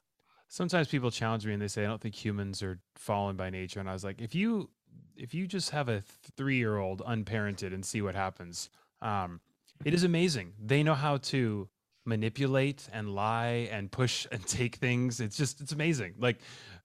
Sometimes 0.49 0.87
people 0.87 1.11
challenge 1.11 1.45
me 1.45 1.53
and 1.53 1.61
they 1.61 1.69
say 1.69 1.85
i 1.85 1.89
don't 1.89 2.01
think 2.01 2.15
humans 2.15 2.63
are 2.63 2.79
fallen 2.95 3.35
by 3.35 3.51
nature. 3.51 3.81
And 3.81 3.91
i 3.91 3.93
was 3.93 4.05
like 4.05 4.21
if 4.21 4.35
you 4.37 4.71
if 5.17 5.35
you 5.35 5.49
just 5.49 5.71
have 5.71 5.89
a 5.89 6.05
three 6.37 6.57
year 6.57 6.79
old 6.79 7.03
unparented 7.03 7.75
and 7.75 7.85
see 7.85 8.01
what 8.01 8.15
happens 8.15 8.71
um, 9.03 9.41
it 9.85 9.95
is 9.95 10.05
amazing. 10.05 10.55
They 10.59 10.83
know 10.83 10.95
how 10.95 11.19
to 11.19 11.69
manipulate 12.07 12.89
and 12.93 13.15
lie 13.15 13.69
and 13.71 13.91
push 13.91 14.27
and 14.31 14.45
take 14.47 14.77
things. 14.77 15.21
It's 15.21 15.37
just 15.37 15.61
it's 15.61 15.73
amazing. 15.73 16.15
Like 16.19 16.39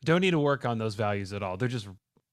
don't 0.04 0.21
need 0.21 0.32
to 0.32 0.39
work 0.39 0.65
on 0.65 0.78
those 0.78 0.95
values 0.95 1.34
at 1.34 1.43
all. 1.43 1.58
They're 1.58 1.67
just 1.67 1.88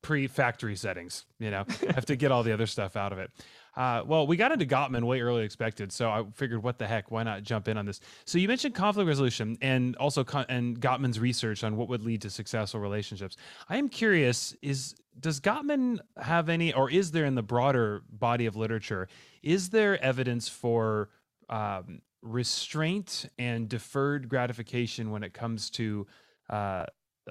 pre-factory 0.07 0.77
settings 0.77 1.25
you 1.41 1.51
know 1.51 1.65
have 1.91 2.07
to 2.07 2.15
get 2.15 2.31
all 2.31 2.45
the 2.45 2.53
other 2.53 2.67
stuff 2.67 2.95
out 2.95 3.13
of 3.13 3.19
it 3.19 3.29
uh, 3.77 4.03
well, 4.07 4.27
we 4.27 4.39
got 4.39 4.53
into 4.53 4.65
Gottman 4.65 5.05
way 5.05 5.21
than 5.21 5.37
expected, 5.43 5.93
so 5.93 6.09
I 6.09 6.25
figured, 6.33 6.63
what 6.63 6.79
the 6.79 6.87
heck, 6.87 7.11
why 7.11 7.23
not 7.23 7.43
jump 7.43 7.69
in 7.69 7.77
on 7.77 7.85
this? 7.85 8.01
So 8.25 8.39
you 8.39 8.49
mentioned 8.49 8.75
conflict 8.75 9.07
resolution 9.07 9.59
and 9.61 9.95
also 9.97 10.25
con- 10.25 10.47
and 10.49 10.81
Gottman's 10.81 11.21
research 11.21 11.63
on 11.63 11.77
what 11.77 11.89
would 11.91 12.03
lead 12.03 12.23
to 12.23 12.31
successful 12.31 12.81
relationships. 12.81 13.37
I 13.69 13.77
am 13.77 13.91
curious: 13.91 14.57
is 14.63 14.95
does 15.21 15.41
Gottman 15.41 15.99
have 16.17 16.49
any, 16.49 16.73
or 16.73 16.91
is 16.91 17.11
there 17.11 17.27
in 17.27 17.35
the 17.35 17.43
broader 17.43 18.03
body 18.11 18.47
of 18.47 18.57
literature, 18.57 19.09
is 19.43 19.69
there 19.69 20.03
evidence 20.03 20.49
for 20.49 21.11
um, 21.51 22.01
restraint 22.23 23.29
and 23.39 23.69
deferred 23.69 24.31
gratification 24.31 25.11
when 25.11 25.23
it 25.23 25.35
comes 25.35 25.69
to 25.71 26.07
uh, 26.49 26.55
uh, 26.55 26.87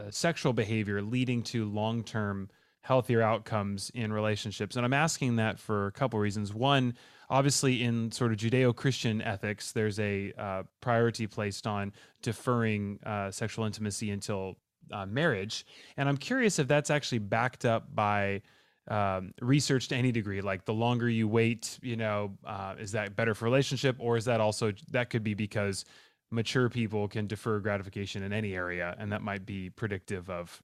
sexual 0.09 0.53
behavior 0.53 1.01
leading 1.01 1.41
to 1.41 1.65
long-term 1.65 2.49
healthier 2.85 3.19
outcomes 3.19 3.89
in 3.95 4.13
relationships. 4.13 4.75
And 4.75 4.85
I'm 4.85 4.93
asking 4.93 5.37
that 5.37 5.59
for 5.59 5.87
a 5.87 5.91
couple 5.91 6.19
reasons. 6.19 6.53
One, 6.53 6.93
obviously, 7.31 7.81
in 7.81 8.11
sort 8.11 8.31
of 8.31 8.37
Judeo 8.37 8.75
Christian 8.75 9.23
ethics, 9.23 9.71
there's 9.71 9.99
a 9.99 10.31
uh, 10.37 10.63
priority 10.81 11.25
placed 11.25 11.65
on 11.65 11.93
deferring 12.21 12.99
uh, 13.03 13.31
sexual 13.31 13.65
intimacy 13.65 14.11
until 14.11 14.57
uh, 14.91 15.07
marriage. 15.07 15.65
And 15.97 16.07
I'm 16.07 16.15
curious 16.17 16.59
if 16.59 16.67
that's 16.67 16.91
actually 16.91 17.19
backed 17.19 17.65
up 17.65 17.93
by. 17.93 18.41
Um, 18.87 19.33
research 19.41 19.87
to 19.87 19.95
any 19.95 20.11
degree, 20.11 20.41
like 20.41 20.63
the 20.63 20.73
longer 20.75 21.09
you 21.09 21.27
wait, 21.27 21.79
you 21.81 21.95
know, 21.95 22.37
uh, 22.45 22.75
is 22.77 22.91
that 22.91 23.15
better 23.15 23.33
for 23.33 23.45
relationship, 23.45 23.95
or 23.97 24.15
is 24.15 24.25
that 24.25 24.39
also 24.39 24.73
that 24.91 25.09
could 25.09 25.23
be 25.23 25.33
because 25.33 25.85
mature 26.29 26.69
people 26.69 27.07
can 27.07 27.25
defer 27.25 27.57
gratification 27.57 28.21
in 28.21 28.31
any 28.31 28.53
area, 28.53 28.95
and 28.99 29.11
that 29.11 29.23
might 29.23 29.43
be 29.43 29.71
predictive 29.71 30.29
of 30.29 30.61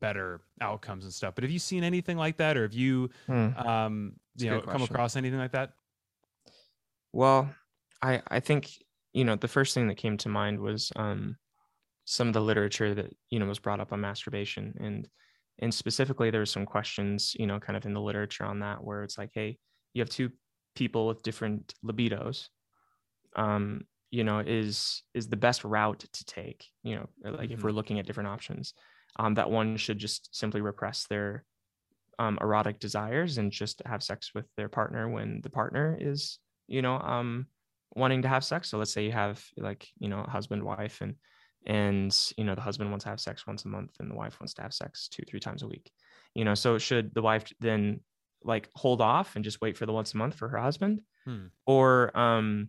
better 0.00 0.42
outcomes 0.60 1.04
and 1.04 1.12
stuff. 1.14 1.34
But 1.34 1.44
have 1.44 1.50
you 1.50 1.58
seen 1.58 1.84
anything 1.84 2.16
like 2.16 2.38
that, 2.38 2.56
or 2.56 2.62
have 2.62 2.74
you, 2.74 3.10
Hmm. 3.26 3.54
um, 3.54 4.20
you 4.36 4.50
know, 4.50 4.60
come 4.62 4.82
across 4.82 5.16
anything 5.16 5.38
like 5.38 5.52
that? 5.52 5.74
Well, 7.12 7.54
I 8.02 8.22
I 8.28 8.40
think 8.40 8.82
you 9.12 9.24
know 9.24 9.36
the 9.36 9.48
first 9.48 9.74
thing 9.74 9.88
that 9.88 9.96
came 9.96 10.16
to 10.18 10.28
mind 10.28 10.60
was 10.60 10.92
um, 10.96 11.36
some 12.06 12.28
of 12.28 12.34
the 12.34 12.42
literature 12.42 12.94
that 12.94 13.14
you 13.30 13.38
know 13.38 13.46
was 13.46 13.58
brought 13.60 13.80
up 13.80 13.92
on 13.92 14.02
masturbation 14.02 14.74
and 14.80 15.10
and 15.60 15.74
specifically 15.74 16.30
there 16.30 16.42
were 16.42 16.46
some 16.46 16.66
questions 16.66 17.34
you 17.38 17.46
know 17.46 17.60
kind 17.60 17.76
of 17.76 17.86
in 17.86 17.94
the 17.94 18.00
literature 18.02 18.44
on 18.44 18.60
that 18.60 18.84
where 18.84 19.04
it's 19.04 19.18
like 19.18 19.30
hey 19.34 19.58
you 19.94 20.02
have 20.02 20.10
two 20.10 20.30
people 20.76 21.06
with 21.08 21.22
different 21.22 21.74
libidos 21.84 22.50
um 23.36 23.86
you 24.10 24.24
know 24.24 24.38
is 24.40 25.02
is 25.14 25.28
the 25.28 25.36
best 25.36 25.64
route 25.64 26.00
to 26.00 26.24
take 26.24 26.66
you 26.82 26.94
know 26.96 27.08
like 27.24 27.50
if 27.50 27.62
Mhm. 27.62 27.64
we're 27.64 27.72
looking 27.72 27.98
at 27.98 28.06
different 28.06 28.28
options 28.28 28.74
um 29.16 29.34
that 29.34 29.50
one 29.50 29.76
should 29.76 29.98
just 29.98 30.34
simply 30.34 30.60
repress 30.60 31.06
their 31.06 31.44
um 32.18 32.38
erotic 32.40 32.78
desires 32.78 33.38
and 33.38 33.52
just 33.52 33.82
have 33.86 34.02
sex 34.02 34.32
with 34.34 34.46
their 34.56 34.68
partner 34.68 35.08
when 35.08 35.40
the 35.42 35.50
partner 35.50 35.96
is 36.00 36.38
you 36.66 36.82
know 36.82 36.98
um 36.98 37.46
wanting 37.96 38.22
to 38.22 38.28
have 38.28 38.44
sex. 38.44 38.70
So 38.70 38.78
let's 38.78 38.92
say 38.92 39.04
you 39.04 39.12
have 39.12 39.44
like 39.56 39.86
you 39.98 40.08
know 40.08 40.22
husband 40.28 40.62
wife 40.62 41.00
and 41.00 41.14
and 41.66 42.14
you 42.36 42.44
know 42.44 42.54
the 42.54 42.60
husband 42.60 42.90
wants 42.90 43.04
to 43.04 43.10
have 43.10 43.20
sex 43.20 43.46
once 43.46 43.64
a 43.64 43.68
month 43.68 43.92
and 44.00 44.10
the 44.10 44.14
wife 44.16 44.38
wants 44.40 44.54
to 44.54 44.62
have 44.62 44.74
sex 44.74 45.08
two 45.08 45.22
three 45.28 45.40
times 45.40 45.62
a 45.62 45.68
week 45.68 45.90
you 46.34 46.44
know? 46.44 46.54
So 46.54 46.78
should 46.78 47.14
the 47.14 47.22
wife 47.22 47.52
then 47.60 48.00
like 48.42 48.68
hold 48.74 49.00
off 49.00 49.36
and 49.36 49.44
just 49.44 49.60
wait 49.60 49.76
for 49.76 49.86
the 49.86 49.92
once 49.92 50.12
a 50.12 50.16
month 50.16 50.34
for 50.34 50.48
her 50.48 50.58
husband? 50.58 51.00
Hmm. 51.24 51.46
or 51.66 52.14
um 52.18 52.68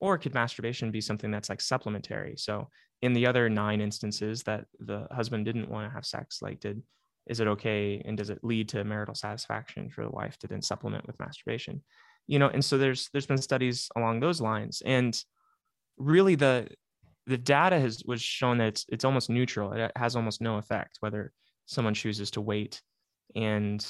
or 0.00 0.18
could 0.18 0.34
masturbation 0.34 0.90
be 0.90 1.00
something 1.00 1.30
that's 1.30 1.48
like 1.48 1.60
supplementary? 1.60 2.34
So 2.36 2.68
in 3.02 3.12
the 3.12 3.26
other 3.26 3.48
nine 3.48 3.80
instances 3.80 4.42
that 4.44 4.66
the 4.78 5.06
husband 5.10 5.44
didn't 5.44 5.70
want 5.70 5.88
to 5.88 5.94
have 5.94 6.06
sex 6.06 6.40
like 6.42 6.60
did 6.60 6.82
is 7.26 7.40
it 7.40 7.48
okay 7.48 8.00
and 8.04 8.16
does 8.16 8.30
it 8.30 8.38
lead 8.42 8.68
to 8.68 8.84
marital 8.84 9.14
satisfaction 9.14 9.90
for 9.90 10.04
the 10.04 10.10
wife 10.10 10.38
to 10.38 10.46
then 10.46 10.62
supplement 10.62 11.06
with 11.06 11.18
masturbation? 11.18 11.82
You 12.26 12.38
know 12.38 12.48
and 12.48 12.64
so 12.64 12.78
there's 12.78 13.08
there's 13.12 13.26
been 13.26 13.38
studies 13.38 13.88
along 13.96 14.20
those 14.20 14.40
lines 14.40 14.82
and 14.84 15.18
really 15.96 16.34
the 16.34 16.68
the 17.26 17.38
data 17.38 17.78
has 17.78 18.02
was 18.06 18.22
shown 18.22 18.58
that 18.58 18.68
it's 18.68 18.86
it's 18.88 19.04
almost 19.04 19.30
neutral. 19.30 19.72
It 19.72 19.92
has 19.96 20.16
almost 20.16 20.40
no 20.40 20.58
effect 20.58 20.98
whether 21.00 21.32
someone 21.66 21.94
chooses 21.94 22.30
to 22.32 22.40
wait 22.40 22.80
and 23.34 23.84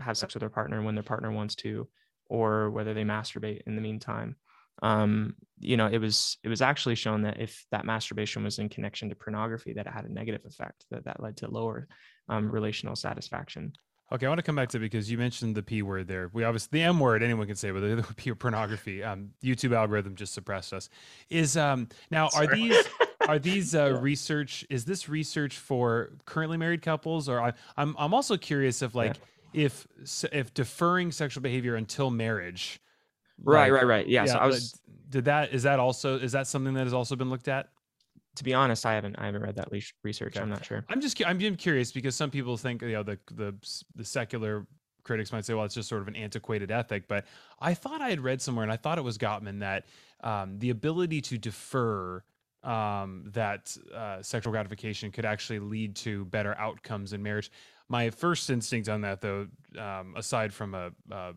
have 0.00 0.16
sex 0.16 0.34
with 0.34 0.40
their 0.40 0.50
partner 0.50 0.82
when 0.82 0.94
their 0.94 1.04
partner 1.04 1.30
wants 1.30 1.54
to 1.56 1.88
or 2.28 2.70
whether 2.70 2.92
they 2.92 3.04
masturbate 3.04 3.62
in 3.66 3.76
the 3.76 3.82
meantime 3.82 4.36
um 4.82 5.34
you 5.58 5.76
know 5.76 5.86
it 5.86 5.98
was 5.98 6.38
it 6.42 6.48
was 6.48 6.60
actually 6.60 6.94
shown 6.94 7.22
that 7.22 7.40
if 7.40 7.64
that 7.70 7.86
masturbation 7.86 8.44
was 8.44 8.58
in 8.58 8.68
connection 8.68 9.08
to 9.08 9.14
pornography 9.14 9.72
that 9.72 9.86
it 9.86 9.92
had 9.92 10.04
a 10.04 10.12
negative 10.12 10.44
effect 10.44 10.84
that 10.90 11.04
that 11.04 11.22
led 11.22 11.36
to 11.36 11.50
lower 11.50 11.88
um, 12.28 12.50
relational 12.50 12.96
satisfaction 12.96 13.72
Okay, 14.12 14.24
I 14.24 14.28
want 14.28 14.38
to 14.38 14.44
come 14.44 14.54
back 14.54 14.68
to 14.68 14.76
it 14.76 14.80
because 14.80 15.10
you 15.10 15.18
mentioned 15.18 15.56
the 15.56 15.64
p 15.64 15.82
word 15.82 16.06
there. 16.06 16.30
We 16.32 16.44
obviously 16.44 16.78
the 16.78 16.84
m 16.84 17.00
word 17.00 17.24
anyone 17.24 17.46
can 17.48 17.56
say, 17.56 17.72
but 17.72 17.80
the 17.80 18.06
p 18.16 18.32
pornography. 18.34 19.02
Um, 19.02 19.30
YouTube 19.42 19.74
algorithm 19.74 20.14
just 20.14 20.32
suppressed 20.32 20.72
us. 20.72 20.88
Is 21.28 21.56
um 21.56 21.88
now 22.10 22.28
are 22.28 22.46
these 22.46 22.88
are 23.26 23.38
these 23.40 23.74
uh, 23.74 23.86
Yeah. 23.94 24.00
research? 24.00 24.64
Is 24.70 24.84
this 24.84 25.08
research 25.08 25.58
for 25.58 26.10
currently 26.24 26.56
married 26.56 26.82
couples, 26.82 27.28
or 27.28 27.40
I, 27.40 27.54
I'm 27.76 27.96
I'm 27.98 28.14
also 28.14 28.36
curious 28.36 28.80
if 28.80 28.94
like 28.94 29.16
if 29.52 29.88
if 30.32 30.54
deferring 30.54 31.10
sexual 31.10 31.42
behavior 31.42 31.74
until 31.74 32.10
marriage. 32.10 32.80
Right 33.42 33.70
like- 33.70 33.72
right 33.72 33.86
right 33.86 34.08
yeah, 34.08 34.24
so 34.24 34.36
i 34.36 34.46
was 34.46 34.80
did 35.08 35.26
that 35.26 35.52
is 35.52 35.62
that 35.62 35.78
also 35.78 36.18
is 36.18 36.32
that 36.32 36.46
something 36.46 36.74
that 36.74 36.84
has 36.84 36.94
also 36.94 37.16
been 37.16 37.30
looked 37.30 37.48
at? 37.48 37.68
to 38.36 38.44
be 38.44 38.54
honest, 38.54 38.86
I 38.86 38.94
haven't 38.94 39.16
I 39.18 39.26
haven't 39.26 39.42
read 39.42 39.56
that 39.56 39.68
research. 40.02 40.36
Okay. 40.36 40.40
I'm 40.40 40.50
not 40.50 40.64
sure. 40.64 40.84
I'm 40.88 41.00
just 41.00 41.20
I'm 41.26 41.56
curious 41.56 41.90
because 41.90 42.14
some 42.14 42.30
people 42.30 42.56
think 42.56 42.82
you 42.82 42.92
know 42.92 43.02
the 43.02 43.18
the 43.32 43.54
the 43.94 44.04
secular 44.04 44.66
critics 45.02 45.32
might 45.32 45.44
say, 45.44 45.54
well, 45.54 45.64
it's 45.64 45.74
just 45.74 45.88
sort 45.88 46.02
of 46.02 46.08
an 46.08 46.16
antiquated 46.16 46.70
ethic. 46.70 47.08
But 47.08 47.24
I 47.60 47.74
thought 47.74 48.00
I 48.00 48.10
had 48.10 48.20
read 48.20 48.42
somewhere, 48.42 48.62
and 48.62 48.72
I 48.72 48.76
thought 48.76 48.98
it 48.98 49.04
was 49.04 49.18
Gottman 49.18 49.60
that 49.60 49.86
um, 50.22 50.58
the 50.58 50.70
ability 50.70 51.22
to 51.22 51.38
defer 51.38 52.22
um, 52.62 53.30
that 53.32 53.74
uh, 53.94 54.20
sexual 54.22 54.52
gratification 54.52 55.10
could 55.10 55.24
actually 55.24 55.60
lead 55.60 55.96
to 55.96 56.24
better 56.26 56.54
outcomes 56.58 57.12
in 57.12 57.22
marriage. 57.22 57.50
My 57.88 58.10
first 58.10 58.50
instinct 58.50 58.88
on 58.88 59.02
that, 59.02 59.20
though, 59.20 59.46
um, 59.78 60.14
aside 60.16 60.52
from 60.52 60.74
a, 60.74 60.90
a, 61.10 61.32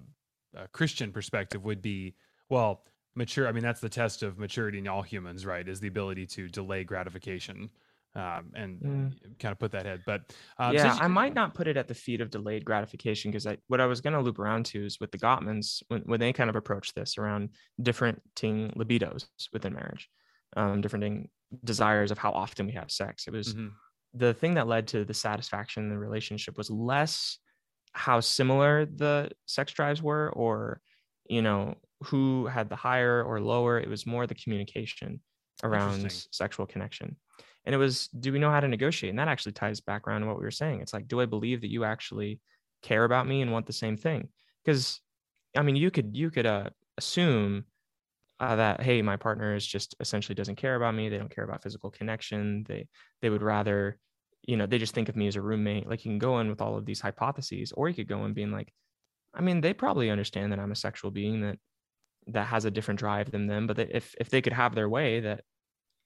a 0.56 0.68
Christian 0.68 1.12
perspective, 1.12 1.64
would 1.66 1.82
be 1.82 2.16
well, 2.50 2.84
mature. 3.16 3.48
I 3.48 3.52
mean, 3.52 3.64
that's 3.64 3.82
the 3.82 3.90
test 3.90 4.24
of 4.24 4.38
maturity 4.38 4.80
in 4.80 4.88
all 4.88 5.02
humans, 5.02 5.46
right? 5.46 5.68
Is 5.68 5.80
the 5.80 5.88
ability 5.88 6.26
to 6.28 6.48
delay 6.48 6.84
gratification 6.84 7.70
um, 8.16 8.52
and 8.56 8.80
mm. 8.80 9.40
kind 9.40 9.52
of 9.52 9.60
put 9.60 9.72
that 9.72 9.86
head. 9.86 10.02
But 10.06 10.22
um, 10.58 10.74
yeah, 10.74 10.98
I 11.00 11.08
might 11.08 11.34
not 11.34 11.54
put 11.54 11.68
it 11.68 11.78
at 11.78 11.88
the 11.88 11.94
feet 11.94 12.22
of 12.22 12.30
delayed 12.30 12.66
gratification 12.66 13.32
because 13.32 13.46
I 13.46 13.58
what 13.68 13.82
I 13.82 13.86
was 13.86 14.02
going 14.02 14.14
to 14.14 14.22
loop 14.22 14.40
around 14.40 14.66
to 14.68 14.86
is 14.86 15.00
with 15.00 15.12
the 15.12 15.18
Gottmans 15.18 15.84
when, 15.88 16.02
when 16.02 16.20
they 16.20 16.34
kind 16.34 16.50
of 16.50 16.56
approach 16.56 16.94
this 16.94 17.18
around 17.18 17.50
different 17.82 18.22
libidos 18.36 19.26
within 19.54 19.74
marriage, 19.74 20.10
um, 20.58 20.82
different 20.82 21.30
desires 21.64 22.12
of 22.12 22.18
how 22.18 22.32
often 22.32 22.66
we 22.66 22.74
have 22.74 22.92
sex. 22.92 23.28
It 23.28 23.34
was 23.34 23.54
mm-hmm. 23.54 23.68
the 24.14 24.34
thing 24.34 24.56
that 24.56 24.68
led 24.68 24.88
to 24.90 25.06
the 25.06 25.14
satisfaction 25.14 25.84
in 25.84 25.90
the 25.90 25.98
relationship 25.98 26.58
was 26.58 26.70
less 26.70 27.38
how 27.94 28.20
similar 28.20 28.86
the 28.86 29.32
sex 29.46 29.74
drives 29.74 30.02
were 30.02 30.30
or 30.32 30.82
you 31.28 31.42
know 31.42 31.76
who 32.04 32.46
had 32.48 32.70
the 32.70 32.76
higher 32.76 33.24
or 33.24 33.42
lower. 33.42 33.80
It 33.80 33.90
was 33.90 34.06
more 34.06 34.26
the 34.26 34.36
communication 34.36 35.22
around 35.64 36.12
sexual 36.32 36.66
connection. 36.66 37.18
And 37.66 37.76
it 37.76 37.78
was 37.78 38.08
do 38.08 38.32
we 38.32 38.40
know 38.40 38.52
how 38.52 38.60
to 38.60 38.68
negotiate? 38.68 39.10
And 39.10 39.20
that 39.20 39.28
actually 39.28 39.52
ties 39.52 39.82
back 39.82 40.08
around 40.08 40.22
to 40.22 40.28
what 40.28 40.38
we 40.38 40.44
were 40.44 40.52
saying. 40.52 40.82
It's 40.82 40.94
like 40.94 41.08
do 41.08 41.22
i 41.22 41.26
believe 41.26 41.62
that 41.62 41.72
you 41.72 41.84
actually 41.84 42.40
care 42.82 43.04
about 43.04 43.28
me 43.28 43.42
and 43.42 43.52
want 43.52 43.66
the 43.66 43.74
same 43.74 43.98
thing? 43.98 44.30
Because 44.64 45.02
i 45.58 45.62
mean 45.62 45.76
you 45.76 45.92
could 45.92 46.16
you 46.16 46.30
could 46.30 46.46
uh, 46.46 46.70
assume 46.98 47.66
uh, 48.40 48.56
that 48.56 48.82
hey 48.82 49.02
my 49.02 49.18
partner 49.18 49.56
is 49.56 49.66
just 49.66 49.96
essentially 50.00 50.36
doesn't 50.36 50.56
care 50.56 50.76
about 50.76 50.96
me. 50.96 51.10
They 51.10 51.18
don't 51.18 51.34
care 51.34 51.44
about 51.44 51.64
physical 51.64 51.92
connection. 51.92 52.64
They 52.68 52.88
they 53.22 53.30
would 53.30 53.42
rather 53.42 54.00
you 54.44 54.58
know 54.58 54.66
they 54.66 54.78
just 54.78 54.94
think 54.94 55.10
of 55.10 55.16
me 55.16 55.28
as 55.28 55.36
a 55.36 55.42
roommate 55.42 55.88
like 55.88 56.06
you 56.06 56.12
can 56.12 56.20
go 56.20 56.40
in 56.40 56.50
with 56.50 56.62
all 56.62 56.78
of 56.78 56.86
these 56.86 57.02
hypotheses 57.02 57.72
or 57.74 57.88
you 57.90 57.96
could 57.96 58.08
go 58.08 58.26
in 58.26 58.34
being 58.34 58.52
like 58.52 58.72
i 59.34 59.42
mean 59.42 59.62
they 59.62 59.74
probably 59.74 60.10
understand 60.10 60.52
that 60.52 60.60
i'm 60.60 60.72
a 60.72 60.76
sexual 60.76 61.12
being 61.12 61.42
that 61.42 61.58
that 62.28 62.48
has 62.48 62.66
a 62.66 62.72
different 62.72 63.00
drive 63.00 63.32
than 63.32 63.48
them 63.48 63.68
but 63.68 63.80
if 63.80 64.16
if 64.20 64.30
they 64.30 64.42
could 64.42 64.54
have 64.54 64.76
their 64.76 64.90
way 64.90 65.20
that 65.20 65.42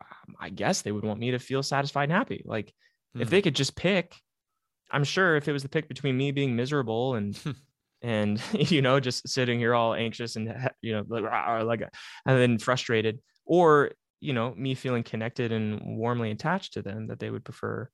um, 0.02 0.36
I 0.40 0.50
guess 0.50 0.82
they 0.82 0.92
would 0.92 1.04
want 1.04 1.20
me 1.20 1.32
to 1.32 1.40
feel 1.40 1.64
satisfied 1.64 2.04
and 2.04 2.14
happy. 2.14 2.44
Like 2.46 2.68
mm-hmm. 2.68 3.22
if 3.22 3.30
they 3.30 3.40
hmm. 3.40 3.46
could 3.46 3.56
just 3.56 3.76
pick, 3.76 4.16
I'm 4.92 5.04
sure 5.04 5.36
if 5.36 5.48
it 5.48 5.54
was 5.54 5.64
the 5.64 5.70
pick 5.70 5.88
between 5.88 6.18
me 6.18 6.32
being 6.32 6.56
miserable 6.56 7.16
and 7.16 7.40
and 8.02 8.42
you 8.54 8.82
know 8.82 9.00
just 9.00 9.28
sitting 9.28 9.60
here 9.60 9.74
all 9.74 9.94
anxious 9.94 10.36
and 10.36 10.54
you 10.82 10.94
know 10.94 11.04
like, 11.08 11.24
like 11.64 11.82
and 12.26 12.38
then 12.38 12.58
frustrated, 12.58 13.20
or 13.46 13.92
you 14.20 14.34
know 14.34 14.54
me 14.56 14.76
feeling 14.76 15.04
connected 15.04 15.52
and 15.52 15.98
warmly 15.98 16.32
attached 16.32 16.74
to 16.74 16.82
them, 16.82 17.08
that 17.08 17.20
they 17.20 17.30
would 17.30 17.44
prefer 17.44 17.90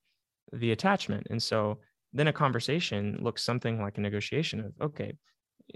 the 0.54 0.72
attachment. 0.72 1.28
And 1.30 1.42
so 1.42 1.80
then 2.14 2.28
a 2.28 2.34
conversation 2.34 3.20
looks 3.22 3.44
something 3.44 3.82
like 3.82 3.98
a 3.98 4.02
negotiation 4.02 4.60
of 4.60 4.74
okay, 4.82 5.14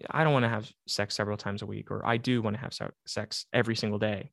I 0.09 0.23
don't 0.23 0.33
want 0.33 0.43
to 0.43 0.49
have 0.49 0.71
sex 0.87 1.15
several 1.15 1.37
times 1.37 1.61
a 1.61 1.67
week, 1.67 1.91
or 1.91 2.05
I 2.05 2.17
do 2.17 2.41
want 2.41 2.55
to 2.55 2.61
have 2.61 2.73
sex 3.05 3.45
every 3.53 3.75
single 3.75 3.99
day 3.99 4.31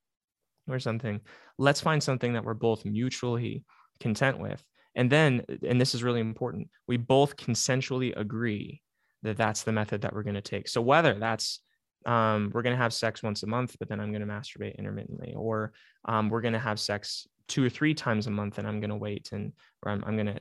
or 0.68 0.79
something. 0.79 1.20
Let's 1.59 1.81
find 1.81 2.03
something 2.03 2.33
that 2.35 2.44
we're 2.44 2.55
both 2.55 2.85
mutually 2.85 3.64
content 3.98 4.38
with. 4.38 4.64
And 4.94 5.11
then, 5.11 5.44
and 5.66 5.81
this 5.81 5.94
is 5.94 6.03
really 6.03 6.20
important, 6.20 6.68
we 6.88 6.96
both 6.96 7.37
consensually 7.37 8.16
agree 8.16 8.81
that 9.22 9.37
that's 9.37 9.62
the 9.62 9.72
method 9.72 10.03
that 10.03 10.14
we're 10.14 10.22
going 10.22 10.35
to 10.35 10.40
take. 10.40 10.68
So 10.68 10.81
whether 10.81 11.14
that's 11.14 11.61
um, 12.07 12.50
we're 12.55 12.62
going 12.62 12.74
to 12.74 12.83
have 12.83 12.94
sex 12.94 13.22
once 13.22 13.42
a 13.42 13.46
month, 13.46 13.76
but 13.79 13.88
then 13.88 14.00
I'm 14.00 14.11
going 14.11 14.26
to 14.26 14.33
masturbate 14.33 14.79
intermittently, 14.79 15.35
or 15.37 15.72
um, 16.07 16.31
we're 16.31 16.40
going 16.40 16.55
to 16.55 16.59
have 16.59 16.81
sex 16.81 17.26
two 17.50 17.64
or 17.64 17.68
three 17.68 17.94
times 17.94 18.26
a 18.26 18.30
month, 18.30 18.58
and 18.58 18.66
I'm 18.66 18.80
going 18.80 18.90
to 18.90 18.96
wait 18.96 19.32
and 19.32 19.52
or 19.82 19.92
I'm, 19.92 20.02
I'm 20.06 20.16
going 20.16 20.32
to 20.34 20.40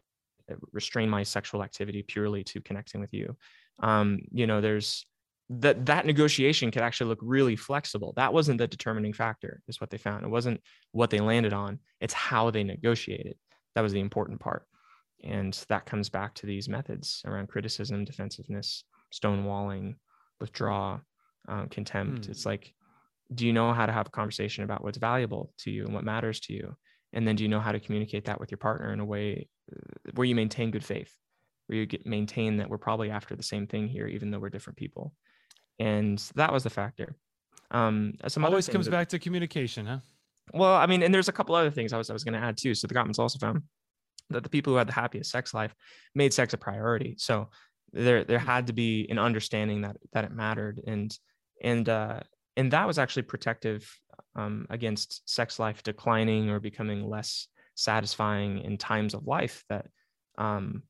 restrain 0.71 1.09
my 1.09 1.23
sexual 1.23 1.63
activity 1.63 2.01
purely 2.03 2.43
to 2.45 2.61
connecting 2.61 3.01
with 3.01 3.13
you. 3.13 3.35
Um, 3.79 4.19
you 4.31 4.47
know, 4.47 4.61
there's 4.61 5.05
that 5.49 5.85
that 5.87 6.05
negotiation 6.05 6.71
could 6.71 6.83
actually 6.83 7.09
look 7.09 7.19
really 7.21 7.55
flexible. 7.55 8.13
That 8.15 8.33
wasn't 8.33 8.59
the 8.59 8.67
determining 8.67 9.13
factor, 9.13 9.61
is 9.67 9.81
what 9.81 9.89
they 9.89 9.97
found. 9.97 10.23
It 10.23 10.29
wasn't 10.29 10.61
what 10.91 11.09
they 11.09 11.19
landed 11.19 11.53
on. 11.53 11.79
It's 11.99 12.13
how 12.13 12.51
they 12.51 12.63
negotiated. 12.63 13.35
That 13.73 13.81
was 13.81 13.93
the 13.93 13.99
important 13.99 14.39
part. 14.39 14.65
And 15.23 15.53
that 15.67 15.85
comes 15.85 16.09
back 16.09 16.33
to 16.35 16.45
these 16.45 16.69
methods 16.69 17.21
around 17.25 17.49
criticism, 17.49 18.05
defensiveness, 18.05 18.83
stonewalling, 19.11 19.95
withdraw, 20.39 20.99
um, 21.47 21.67
contempt. 21.69 22.25
Hmm. 22.25 22.31
It's 22.31 22.45
like, 22.45 22.73
do 23.33 23.45
you 23.45 23.53
know 23.53 23.73
how 23.73 23.85
to 23.85 23.91
have 23.91 24.07
a 24.07 24.11
conversation 24.11 24.63
about 24.63 24.83
what's 24.83 24.97
valuable 24.97 25.51
to 25.59 25.71
you 25.71 25.85
and 25.85 25.93
what 25.93 26.03
matters 26.03 26.39
to 26.41 26.53
you? 26.53 26.75
And 27.13 27.27
then 27.27 27.35
do 27.35 27.43
you 27.43 27.49
know 27.49 27.59
how 27.59 27.71
to 27.71 27.79
communicate 27.79 28.25
that 28.25 28.39
with 28.39 28.51
your 28.51 28.57
partner 28.59 28.93
in 28.93 28.99
a 28.99 29.05
way 29.05 29.47
uh, 29.71 30.11
where 30.13 30.25
you 30.25 30.35
maintain 30.35 30.71
good 30.71 30.85
faith, 30.85 31.13
where 31.67 31.77
you 31.79 31.85
get 31.85 32.05
maintain 32.05 32.57
that 32.57 32.69
we're 32.69 32.77
probably 32.77 33.09
after 33.09 33.35
the 33.35 33.43
same 33.43 33.67
thing 33.67 33.87
here, 33.87 34.07
even 34.07 34.29
though 34.29 34.39
we're 34.39 34.49
different 34.49 34.77
people 34.77 35.13
and 35.79 36.19
that 36.35 36.51
was 36.51 36.63
the 36.63 36.69
factor. 36.69 37.15
Um, 37.71 38.13
some 38.27 38.45
always 38.45 38.67
comes 38.67 38.85
that, 38.85 38.91
back 38.91 39.09
to 39.09 39.19
communication, 39.19 39.85
huh? 39.85 39.99
Well, 40.53 40.75
I 40.75 40.85
mean, 40.85 41.03
and 41.03 41.13
there's 41.13 41.29
a 41.29 41.33
couple 41.33 41.55
other 41.55 41.71
things 41.71 41.93
I 41.93 41.97
was 41.97 42.09
I 42.09 42.13
was 42.13 42.23
going 42.23 42.39
to 42.39 42.45
add 42.45 42.57
too. 42.57 42.75
So 42.75 42.87
the 42.87 42.93
Gottmans 42.93 43.19
also 43.19 43.39
found 43.39 43.63
that 44.29 44.43
the 44.43 44.49
people 44.49 44.73
who 44.73 44.77
had 44.77 44.87
the 44.87 44.93
happiest 44.93 45.31
sex 45.31 45.53
life 45.53 45.73
made 46.15 46.33
sex 46.33 46.53
a 46.53 46.57
priority. 46.57 47.15
So 47.17 47.49
there 47.93 48.23
there 48.23 48.39
had 48.39 48.67
to 48.67 48.73
be 48.73 49.07
an 49.09 49.19
understanding 49.19 49.81
that 49.81 49.97
that 50.13 50.25
it 50.25 50.31
mattered, 50.31 50.81
and 50.85 51.15
and 51.61 51.87
uh, 51.87 52.19
and 52.59 52.71
that 52.73 52.85
was 52.85 52.99
actually 52.99 53.23
protective 53.23 53.89
um, 54.35 54.67
against 54.69 55.27
sex 55.29 55.59
life 55.59 55.81
declining 55.81 56.49
or 56.49 56.59
becoming 56.59 57.09
less 57.09 57.47
satisfying 57.75 58.59
in 58.59 58.77
times 58.77 59.13
of 59.13 59.25
life 59.25 59.63
that 59.69 59.87
um, 60.37 60.83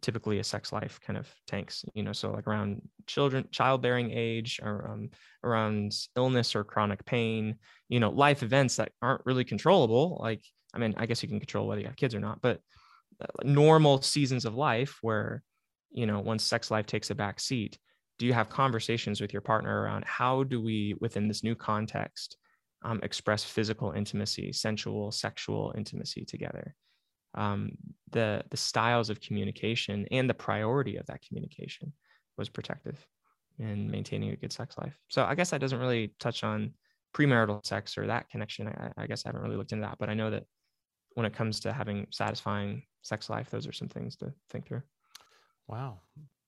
typically 0.00 0.40
a 0.40 0.44
sex 0.44 0.72
life 0.72 0.98
kind 1.00 1.16
of 1.16 1.32
tanks 1.46 1.84
you 1.94 2.02
know 2.02 2.12
so 2.12 2.32
like 2.32 2.48
around 2.48 2.82
children 3.06 3.46
childbearing 3.52 4.10
age 4.10 4.58
or 4.64 4.90
um, 4.90 5.10
around 5.44 5.94
illness 6.16 6.56
or 6.56 6.64
chronic 6.64 7.04
pain 7.04 7.54
you 7.88 8.00
know 8.00 8.10
life 8.10 8.42
events 8.42 8.76
that 8.76 8.90
aren't 9.00 9.24
really 9.24 9.44
controllable 9.44 10.18
like 10.20 10.42
i 10.74 10.78
mean 10.78 10.92
i 10.96 11.06
guess 11.06 11.22
you 11.22 11.28
can 11.28 11.38
control 11.38 11.68
whether 11.68 11.80
you 11.80 11.86
have 11.86 11.96
kids 11.96 12.16
or 12.16 12.20
not 12.20 12.42
but 12.42 12.58
uh, 13.22 13.26
normal 13.44 14.02
seasons 14.02 14.44
of 14.44 14.56
life 14.56 14.98
where 15.02 15.40
you 15.92 16.04
know 16.04 16.18
once 16.18 16.42
sex 16.42 16.68
life 16.68 16.86
takes 16.86 17.10
a 17.10 17.14
back 17.14 17.38
seat 17.38 17.78
do 18.18 18.26
you 18.26 18.32
have 18.32 18.48
conversations 18.48 19.20
with 19.20 19.32
your 19.32 19.42
partner 19.42 19.82
around 19.82 20.04
how 20.04 20.42
do 20.44 20.60
we 20.60 20.94
within 21.00 21.28
this 21.28 21.42
new 21.42 21.54
context 21.54 22.36
um, 22.84 23.00
express 23.02 23.44
physical 23.44 23.92
intimacy 23.92 24.52
sensual 24.52 25.10
sexual 25.10 25.72
intimacy 25.76 26.24
together 26.24 26.74
um, 27.34 27.72
the 28.10 28.44
the 28.50 28.56
styles 28.56 29.10
of 29.10 29.20
communication 29.20 30.06
and 30.10 30.28
the 30.28 30.34
priority 30.34 30.96
of 30.96 31.06
that 31.06 31.22
communication 31.22 31.92
was 32.36 32.48
protective 32.48 33.06
in 33.58 33.90
maintaining 33.90 34.30
a 34.30 34.36
good 34.36 34.52
sex 34.52 34.76
life. 34.78 34.98
So 35.08 35.24
I 35.24 35.34
guess 35.34 35.50
that 35.50 35.60
doesn't 35.60 35.78
really 35.78 36.14
touch 36.18 36.44
on 36.44 36.72
premarital 37.14 37.64
sex 37.64 37.96
or 37.98 38.06
that 38.06 38.28
connection. 38.30 38.68
I, 38.68 38.90
I 38.96 39.06
guess 39.06 39.24
I 39.24 39.28
haven't 39.28 39.42
really 39.42 39.56
looked 39.56 39.72
into 39.72 39.86
that, 39.86 39.98
but 39.98 40.08
I 40.08 40.14
know 40.14 40.30
that 40.30 40.44
when 41.14 41.26
it 41.26 41.34
comes 41.34 41.60
to 41.60 41.72
having 41.72 42.06
satisfying 42.10 42.82
sex 43.02 43.28
life, 43.28 43.50
those 43.50 43.66
are 43.66 43.72
some 43.72 43.88
things 43.88 44.16
to 44.16 44.32
think 44.50 44.66
through. 44.66 44.82
Wow. 45.68 46.00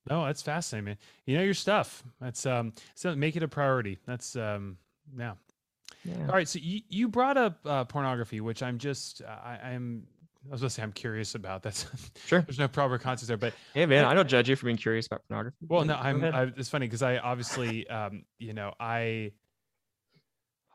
No, 0.08 0.24
that's 0.26 0.42
fascinating, 0.42 0.84
man. 0.84 0.96
You 1.26 1.36
know 1.36 1.42
your 1.42 1.54
stuff. 1.54 2.04
That's 2.20 2.44
um 2.46 2.72
so 2.94 3.14
make 3.14 3.36
it 3.36 3.42
a 3.42 3.48
priority. 3.48 3.98
That's 4.06 4.36
um 4.36 4.76
yeah. 5.18 5.34
yeah. 6.04 6.26
All 6.28 6.34
right. 6.34 6.48
So 6.48 6.58
you, 6.62 6.80
you 6.88 7.08
brought 7.08 7.36
up 7.36 7.60
uh, 7.64 7.84
pornography, 7.84 8.40
which 8.40 8.62
I'm 8.62 8.78
just 8.78 9.22
I, 9.22 9.58
I'm 9.62 10.06
I 10.48 10.52
was 10.52 10.60
gonna 10.60 10.70
say 10.70 10.82
I'm 10.82 10.92
curious 10.92 11.34
about. 11.34 11.62
That's 11.62 11.86
sure. 12.26 12.42
There's 12.42 12.58
no 12.58 12.68
proper 12.68 12.98
context 12.98 13.28
there, 13.28 13.36
but 13.36 13.54
hey, 13.72 13.86
man, 13.86 14.04
I, 14.04 14.10
I 14.10 14.14
don't 14.14 14.28
judge 14.28 14.48
you 14.48 14.56
for 14.56 14.66
being 14.66 14.76
curious 14.76 15.06
about 15.06 15.22
pornography. 15.28 15.56
Well, 15.66 15.84
no, 15.84 15.94
I'm. 15.94 16.22
I, 16.22 16.52
it's 16.56 16.68
funny 16.68 16.86
because 16.86 17.02
I 17.02 17.16
obviously, 17.18 17.88
um, 17.88 18.24
you 18.38 18.52
know, 18.52 18.74
I, 18.78 19.32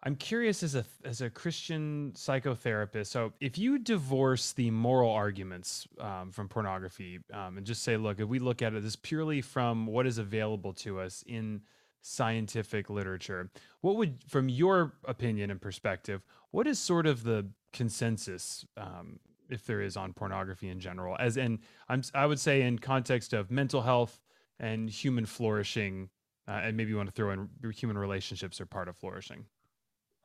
I'm 0.03 0.15
curious 0.15 0.63
as 0.63 0.75
a 0.75 0.85
as 1.03 1.21
a 1.21 1.29
Christian 1.29 2.13
psychotherapist. 2.15 3.07
So, 3.07 3.33
if 3.41 3.57
you 3.57 3.79
divorce 3.79 4.53
the 4.53 4.71
moral 4.71 5.12
arguments 5.12 5.88
um, 5.99 6.31
from 6.31 6.47
pornography 6.47 7.19
um, 7.33 7.57
and 7.57 7.65
just 7.65 7.83
say, 7.83 7.97
look, 7.97 8.19
if 8.19 8.27
we 8.27 8.39
look 8.39 8.62
at 8.62 8.73
it 8.73 8.85
as 8.85 8.95
purely 8.95 9.41
from 9.41 9.85
what 9.85 10.07
is 10.07 10.17
available 10.17 10.73
to 10.73 10.99
us 10.99 11.23
in 11.27 11.62
scientific 12.01 12.89
literature, 12.89 13.51
what 13.81 13.97
would, 13.97 14.23
from 14.25 14.47
your 14.47 14.93
opinion 15.05 15.51
and 15.51 15.59
perspective, 15.59 16.21
what 16.51 16.65
is 16.65 16.79
sort 16.79 17.05
of 17.05 17.23
the 17.23 17.47
consensus 17.73 18.65
um, 18.77 19.19
if 19.49 19.65
there 19.65 19.81
is 19.81 19.97
on 19.97 20.13
pornography 20.13 20.69
in 20.69 20.79
general 20.79 21.15
as 21.19 21.38
in 21.38 21.59
i'm 21.88 22.01
i 22.13 22.25
would 22.25 22.39
say 22.39 22.62
in 22.62 22.77
context 22.77 23.33
of 23.33 23.51
mental 23.51 23.81
health 23.81 24.21
and 24.59 24.89
human 24.89 25.25
flourishing 25.25 26.09
uh, 26.47 26.62
and 26.63 26.75
maybe 26.75 26.89
you 26.89 26.97
want 26.97 27.07
to 27.07 27.13
throw 27.13 27.31
in 27.31 27.49
human 27.71 27.97
relationships 27.97 28.59
are 28.59 28.65
part 28.65 28.88
of 28.88 28.95
flourishing 28.97 29.45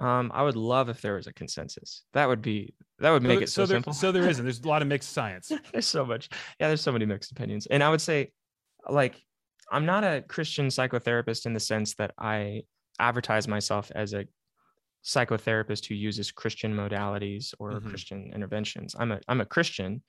Um, 0.01 0.31
I 0.35 0.43
would 0.43 0.57
love 0.57 0.89
if 0.89 1.01
there 1.01 1.15
was 1.15 1.27
a 1.27 1.33
consensus. 1.33 2.03
That 2.13 2.29
would 2.29 2.43
be 2.43 2.75
that 2.99 3.11
would 3.11 3.23
make 3.23 3.39
so, 3.39 3.43
it 3.43 3.49
so, 3.49 3.63
so 3.63 3.67
there, 3.67 3.77
simple. 3.77 3.93
So 3.93 4.13
there 4.13 4.29
isn't. 4.29 4.45
There's 4.45 4.61
a 4.61 4.69
lot 4.69 4.83
of 4.83 4.89
mixed 4.89 5.13
science. 5.19 5.51
there's 5.73 5.87
so 5.87 6.05
much. 6.05 6.29
Yeah, 6.59 6.69
there's 6.69 6.81
so 6.81 6.93
many 6.93 7.07
mixed 7.07 7.31
opinions. 7.33 7.67
And 7.67 7.83
I 7.83 7.89
would 7.91 8.01
say, 8.01 8.33
like, 8.89 9.23
I'm 9.71 9.87
not 9.87 10.05
a 10.05 10.23
Christian 10.29 10.67
psychotherapist 10.69 11.47
in 11.47 11.55
the 11.55 11.61
sense 11.61 11.95
that 11.95 12.13
I 12.19 12.63
advertise 12.99 13.49
myself 13.49 13.91
as 13.95 14.13
a 14.15 14.27
psychotherapist 15.05 15.87
who 15.87 15.95
uses 15.95 16.33
Christian 16.33 16.75
modalities 16.75 17.55
or 17.59 17.73
Mhm. 17.73 17.89
Christian 17.89 18.33
interventions. 18.35 18.95
I'm 18.99 19.13
a 19.13 19.21
I'm 19.29 19.41
a 19.41 19.47
Christian, 19.47 20.03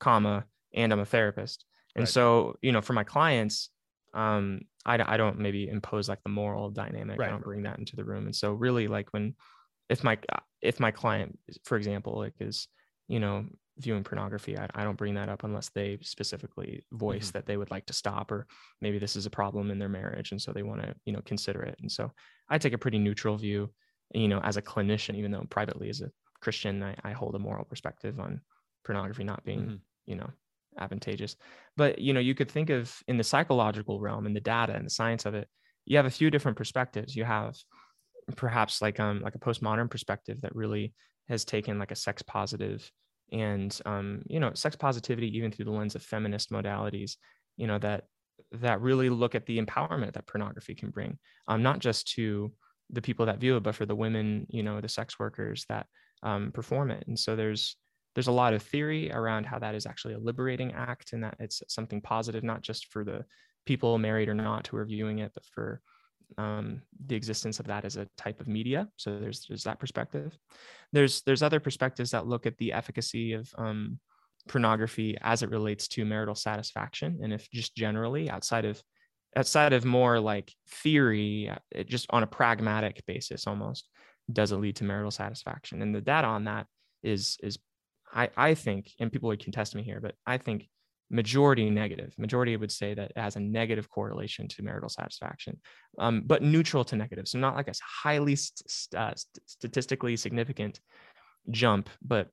comma, 0.00 0.44
and 0.74 0.92
I'm 0.92 1.00
a 1.00 1.04
therapist. 1.06 1.64
And 1.94 2.02
Right. 2.02 2.08
so, 2.08 2.56
you 2.62 2.72
know, 2.72 2.80
for 2.80 2.92
my 2.92 3.04
clients, 3.04 3.70
um, 4.14 4.62
I, 4.86 5.14
I 5.14 5.16
don't 5.16 5.38
maybe 5.38 5.68
impose 5.68 6.08
like 6.08 6.22
the 6.22 6.30
moral 6.30 6.70
dynamic. 6.70 7.22
Right. 7.22 7.28
I 7.28 7.30
don't 7.30 7.44
bring 7.44 7.62
that 7.64 7.78
into 7.78 7.96
the 7.96 8.04
room. 8.04 8.26
And 8.26 8.34
so, 8.36 8.52
really, 8.52 8.88
like 8.88 9.12
when 9.12 9.36
if 9.88 10.04
my 10.04 10.18
if 10.62 10.80
my 10.80 10.90
client, 10.90 11.38
for 11.64 11.76
example, 11.76 12.16
like 12.18 12.34
is 12.40 12.68
you 13.08 13.20
know 13.20 13.46
viewing 13.78 14.04
pornography, 14.04 14.58
I, 14.58 14.68
I 14.74 14.84
don't 14.84 14.96
bring 14.98 15.14
that 15.14 15.28
up 15.28 15.42
unless 15.44 15.70
they 15.70 15.98
specifically 16.02 16.84
voice 16.92 17.30
Mhm. 17.30 17.32
that 17.32 17.46
they 17.46 17.56
would 17.56 17.70
like 17.70 17.86
to 17.86 17.92
stop 17.94 18.30
or 18.30 18.46
maybe 18.80 18.98
this 18.98 19.16
is 19.16 19.26
a 19.26 19.30
problem 19.30 19.70
in 19.70 19.78
their 19.78 19.88
marriage 19.88 20.32
and 20.32 20.42
so 20.42 20.52
they 20.52 20.62
want 20.62 20.82
to 20.82 20.94
you 21.04 21.12
know 21.12 21.22
consider 21.22 21.62
it. 21.62 21.76
And 21.80 21.90
so, 21.90 22.12
I 22.48 22.58
take 22.58 22.72
a 22.74 22.78
pretty 22.78 22.98
neutral 22.98 23.36
view, 23.36 23.72
you 24.14 24.28
know, 24.28 24.40
as 24.40 24.56
a 24.56 24.62
clinician, 24.62 25.14
even 25.16 25.30
though 25.30 25.44
privately 25.50 25.88
as 25.88 26.00
a 26.00 26.12
Christian, 26.40 26.82
I, 26.82 26.96
I 27.04 27.12
hold 27.12 27.34
a 27.34 27.38
moral 27.38 27.64
perspective 27.64 28.18
on 28.20 28.42
pornography 28.84 29.24
not 29.24 29.44
being 29.44 29.72
Mhm. 29.72 29.82
you 30.06 30.16
know 30.16 30.30
advantageous. 30.78 31.36
But 31.76 31.98
you 31.98 32.12
know 32.12 32.20
you 32.20 32.34
could 32.34 32.50
think 32.50 32.70
of 32.70 32.94
in 33.08 33.16
the 33.16 33.24
psychological 33.24 34.00
realm 34.00 34.26
and 34.26 34.34
the 34.34 34.40
data 34.40 34.74
and 34.74 34.86
the 34.86 34.90
science 34.90 35.26
of 35.26 35.34
it 35.34 35.48
you 35.86 35.96
have 35.96 36.06
a 36.06 36.10
few 36.10 36.30
different 36.30 36.56
perspectives. 36.56 37.16
You 37.16 37.24
have 37.24 37.56
perhaps 38.36 38.80
like 38.80 39.00
um 39.00 39.20
like 39.22 39.34
a 39.34 39.40
postmodern 39.40 39.90
perspective 39.90 40.40
that 40.42 40.54
really 40.54 40.94
has 41.28 41.44
taken 41.44 41.78
like 41.78 41.90
a 41.90 41.96
sex 41.96 42.22
positive 42.22 42.88
and 43.32 43.80
um 43.86 44.22
you 44.26 44.38
know 44.38 44.52
sex 44.54 44.76
positivity 44.76 45.36
even 45.36 45.50
through 45.50 45.64
the 45.64 45.70
lens 45.70 45.94
of 45.96 46.02
feminist 46.02 46.50
modalities 46.50 47.12
you 47.56 47.66
know 47.66 47.78
that 47.78 48.04
that 48.52 48.80
really 48.80 49.08
look 49.08 49.34
at 49.34 49.46
the 49.46 49.60
empowerment 49.60 50.12
that 50.12 50.26
pornography 50.26 50.74
can 50.74 50.90
bring 50.90 51.18
um 51.48 51.62
not 51.62 51.80
just 51.80 52.06
to 52.12 52.52
the 52.90 53.02
people 53.02 53.26
that 53.26 53.40
view 53.40 53.56
it 53.56 53.62
but 53.64 53.74
for 53.74 53.86
the 53.86 53.94
women 53.94 54.46
you 54.48 54.62
know 54.62 54.80
the 54.80 54.88
sex 54.88 55.18
workers 55.18 55.64
that 55.68 55.86
um, 56.22 56.52
perform 56.52 56.90
it. 56.90 57.04
And 57.06 57.18
so 57.18 57.36
there's 57.36 57.76
there's 58.14 58.26
a 58.26 58.32
lot 58.32 58.54
of 58.54 58.62
theory 58.62 59.10
around 59.12 59.46
how 59.46 59.58
that 59.58 59.74
is 59.74 59.86
actually 59.86 60.14
a 60.14 60.18
liberating 60.18 60.72
act 60.72 61.12
and 61.12 61.22
that 61.22 61.36
it's 61.38 61.62
something 61.68 62.00
positive 62.00 62.42
not 62.42 62.62
just 62.62 62.88
for 62.88 63.04
the 63.04 63.24
people 63.66 63.98
married 63.98 64.28
or 64.28 64.34
not 64.34 64.66
who 64.66 64.76
are 64.76 64.84
viewing 64.84 65.18
it 65.20 65.30
but 65.34 65.44
for 65.44 65.80
um, 66.38 66.82
the 67.06 67.16
existence 67.16 67.60
of 67.60 67.66
that 67.66 67.84
as 67.84 67.96
a 67.96 68.08
type 68.16 68.40
of 68.40 68.48
media. 68.48 68.88
So 68.96 69.18
there's 69.18 69.46
there's 69.48 69.64
that 69.64 69.80
perspective. 69.80 70.36
There's 70.92 71.22
there's 71.22 71.42
other 71.42 71.60
perspectives 71.60 72.10
that 72.12 72.26
look 72.26 72.46
at 72.46 72.56
the 72.58 72.72
efficacy 72.72 73.32
of 73.32 73.48
um, 73.58 73.98
pornography 74.48 75.16
as 75.20 75.42
it 75.42 75.50
relates 75.50 75.88
to 75.88 76.04
marital 76.04 76.34
satisfaction. 76.34 77.20
And 77.22 77.32
if 77.32 77.50
just 77.50 77.74
generally 77.74 78.30
outside 78.30 78.64
of 78.64 78.82
outside 79.36 79.72
of 79.72 79.84
more 79.84 80.18
like 80.18 80.52
theory 80.68 81.52
it 81.70 81.88
just 81.88 82.06
on 82.10 82.24
a 82.24 82.26
pragmatic 82.26 83.04
basis 83.06 83.46
almost 83.46 83.88
does 84.32 84.50
it 84.50 84.56
lead 84.56 84.76
to 84.76 84.84
marital 84.84 85.10
satisfaction. 85.10 85.82
And 85.82 85.94
the 85.94 86.00
data 86.00 86.26
on 86.26 86.44
that 86.44 86.66
is 87.02 87.38
is 87.42 87.58
I, 88.12 88.28
I 88.36 88.54
think, 88.54 88.90
and 88.98 89.12
people 89.12 89.28
would 89.28 89.42
contest 89.42 89.74
me 89.74 89.82
here, 89.82 90.00
but 90.00 90.14
I 90.26 90.38
think 90.38 90.68
majority 91.10 91.68
negative. 91.70 92.14
Majority 92.18 92.56
would 92.56 92.72
say 92.72 92.94
that 92.94 93.10
it 93.10 93.18
has 93.18 93.36
a 93.36 93.40
negative 93.40 93.88
correlation 93.90 94.48
to 94.48 94.62
marital 94.62 94.88
satisfaction, 94.88 95.60
um, 95.98 96.22
but 96.24 96.42
neutral 96.42 96.84
to 96.84 96.96
negative. 96.96 97.26
So 97.28 97.38
not 97.38 97.56
like 97.56 97.68
a 97.68 97.74
highly 98.02 98.36
st- 98.36 99.00
uh, 99.00 99.14
st- 99.14 99.42
statistically 99.46 100.16
significant 100.16 100.80
jump, 101.50 101.88
but 102.02 102.28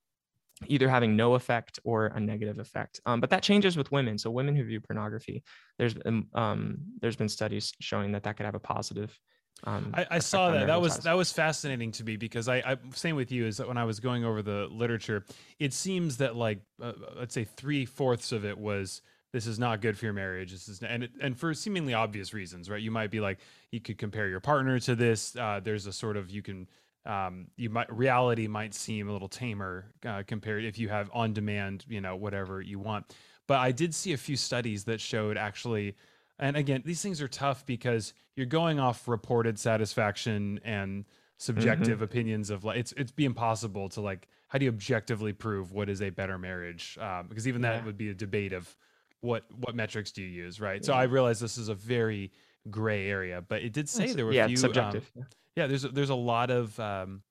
either 0.65 0.89
having 0.89 1.15
no 1.15 1.35
effect 1.35 1.79
or 1.83 2.07
a 2.07 2.19
negative 2.19 2.59
effect. 2.59 2.99
Um, 3.05 3.19
but 3.19 3.29
that 3.29 3.43
changes 3.43 3.77
with 3.77 3.91
women. 3.91 4.17
So 4.17 4.31
women 4.31 4.55
who 4.55 4.63
view 4.63 4.81
pornography, 4.81 5.43
there's 5.77 5.95
um, 6.33 6.77
there's 6.99 7.15
been 7.15 7.29
studies 7.29 7.73
showing 7.79 8.11
that 8.13 8.23
that 8.23 8.37
could 8.37 8.45
have 8.45 8.55
a 8.55 8.59
positive. 8.59 9.17
Um, 9.63 9.91
I, 9.93 10.05
I 10.11 10.19
saw 10.19 10.51
that. 10.51 10.67
That 10.67 10.79
was 10.79 10.97
that 10.99 11.13
was 11.13 11.31
fascinating 11.31 11.91
to 11.93 12.03
me 12.03 12.15
because 12.15 12.47
I, 12.47 12.57
I 12.57 12.77
same 12.93 13.15
with 13.15 13.31
you 13.31 13.45
is 13.45 13.57
that 13.57 13.67
when 13.67 13.77
I 13.77 13.85
was 13.85 13.99
going 13.99 14.23
over 14.23 14.41
the 14.41 14.67
literature, 14.71 15.25
it 15.59 15.73
seems 15.73 16.17
that 16.17 16.35
like 16.35 16.59
uh, 16.81 16.93
let's 17.17 17.33
say 17.33 17.43
three 17.43 17.85
fourths 17.85 18.31
of 18.31 18.45
it 18.45 18.57
was 18.57 19.01
this 19.33 19.47
is 19.47 19.59
not 19.59 19.81
good 19.81 19.97
for 19.97 20.05
your 20.05 20.13
marriage. 20.13 20.51
This 20.51 20.67
is 20.67 20.81
and 20.83 21.03
it, 21.03 21.11
and 21.21 21.37
for 21.37 21.53
seemingly 21.53 21.93
obvious 21.93 22.33
reasons, 22.33 22.69
right? 22.69 22.81
You 22.81 22.91
might 22.91 23.09
be 23.09 23.19
like 23.19 23.39
you 23.71 23.79
could 23.79 23.97
compare 23.97 24.27
your 24.27 24.39
partner 24.39 24.79
to 24.81 24.95
this. 24.95 25.35
Uh, 25.35 25.59
there's 25.63 25.87
a 25.87 25.93
sort 25.93 26.17
of 26.17 26.29
you 26.29 26.41
can 26.41 26.67
um, 27.05 27.47
you 27.55 27.69
might 27.69 27.91
reality 27.95 28.47
might 28.47 28.73
seem 28.73 29.09
a 29.09 29.11
little 29.11 29.29
tamer 29.29 29.85
uh, 30.05 30.23
compared 30.27 30.65
if 30.65 30.77
you 30.77 30.89
have 30.89 31.09
on 31.13 31.33
demand, 31.33 31.83
you 31.87 32.01
know, 32.01 32.15
whatever 32.15 32.61
you 32.61 32.79
want. 32.79 33.15
But 33.47 33.59
I 33.59 33.71
did 33.71 33.95
see 33.95 34.13
a 34.13 34.17
few 34.17 34.35
studies 34.35 34.83
that 34.83 34.99
showed 34.99 35.37
actually 35.37 35.95
and 36.39 36.55
again 36.57 36.81
these 36.85 37.01
things 37.01 37.21
are 37.21 37.27
tough 37.27 37.65
because 37.65 38.13
you're 38.35 38.45
going 38.45 38.79
off 38.79 39.07
reported 39.07 39.57
satisfaction 39.59 40.59
and 40.63 41.05
subjective 41.37 42.01
opinions 42.01 42.49
of 42.49 42.63
like 42.63 42.77
it's 42.79 42.93
it's 42.97 43.11
be 43.11 43.25
impossible 43.25 43.89
to 43.89 44.01
like 44.01 44.27
how 44.47 44.57
do 44.57 44.65
you 44.65 44.71
objectively 44.71 45.33
prove 45.33 45.71
what 45.71 45.89
is 45.89 46.01
a 46.01 46.09
better 46.09 46.37
marriage 46.37 46.97
um, 47.01 47.27
because 47.27 47.47
even 47.47 47.61
that 47.61 47.85
would 47.85 47.97
be 47.97 48.09
a 48.09 48.13
debate 48.13 48.53
of 48.53 48.75
what 49.21 49.43
what 49.59 49.75
metrics 49.75 50.11
do 50.11 50.21
you 50.21 50.27
use 50.29 50.59
right 50.59 50.83
so 50.85 50.93
i 50.93 51.03
realize 51.03 51.39
this 51.39 51.57
is 51.57 51.69
a 51.69 51.75
very 51.75 52.31
gray 52.69 53.07
area 53.09 53.41
but 53.47 53.61
it 53.61 53.71
did 53.73 53.87
say 53.87 54.03
It's- 54.03 54.15
there 54.15 54.25
were 54.25 54.31
yeah, 54.33 54.45
a 54.45 54.47
few 54.47 54.55
um, 54.57 54.61
subjective. 54.61 55.11
yeah. 55.15 55.23
yeah, 55.55 55.67
there's 55.67 55.83
a- 55.85 55.89
there's 55.89 56.09
a 56.09 56.15
lot 56.15 56.49
of 56.49 56.77
um, 56.79 57.21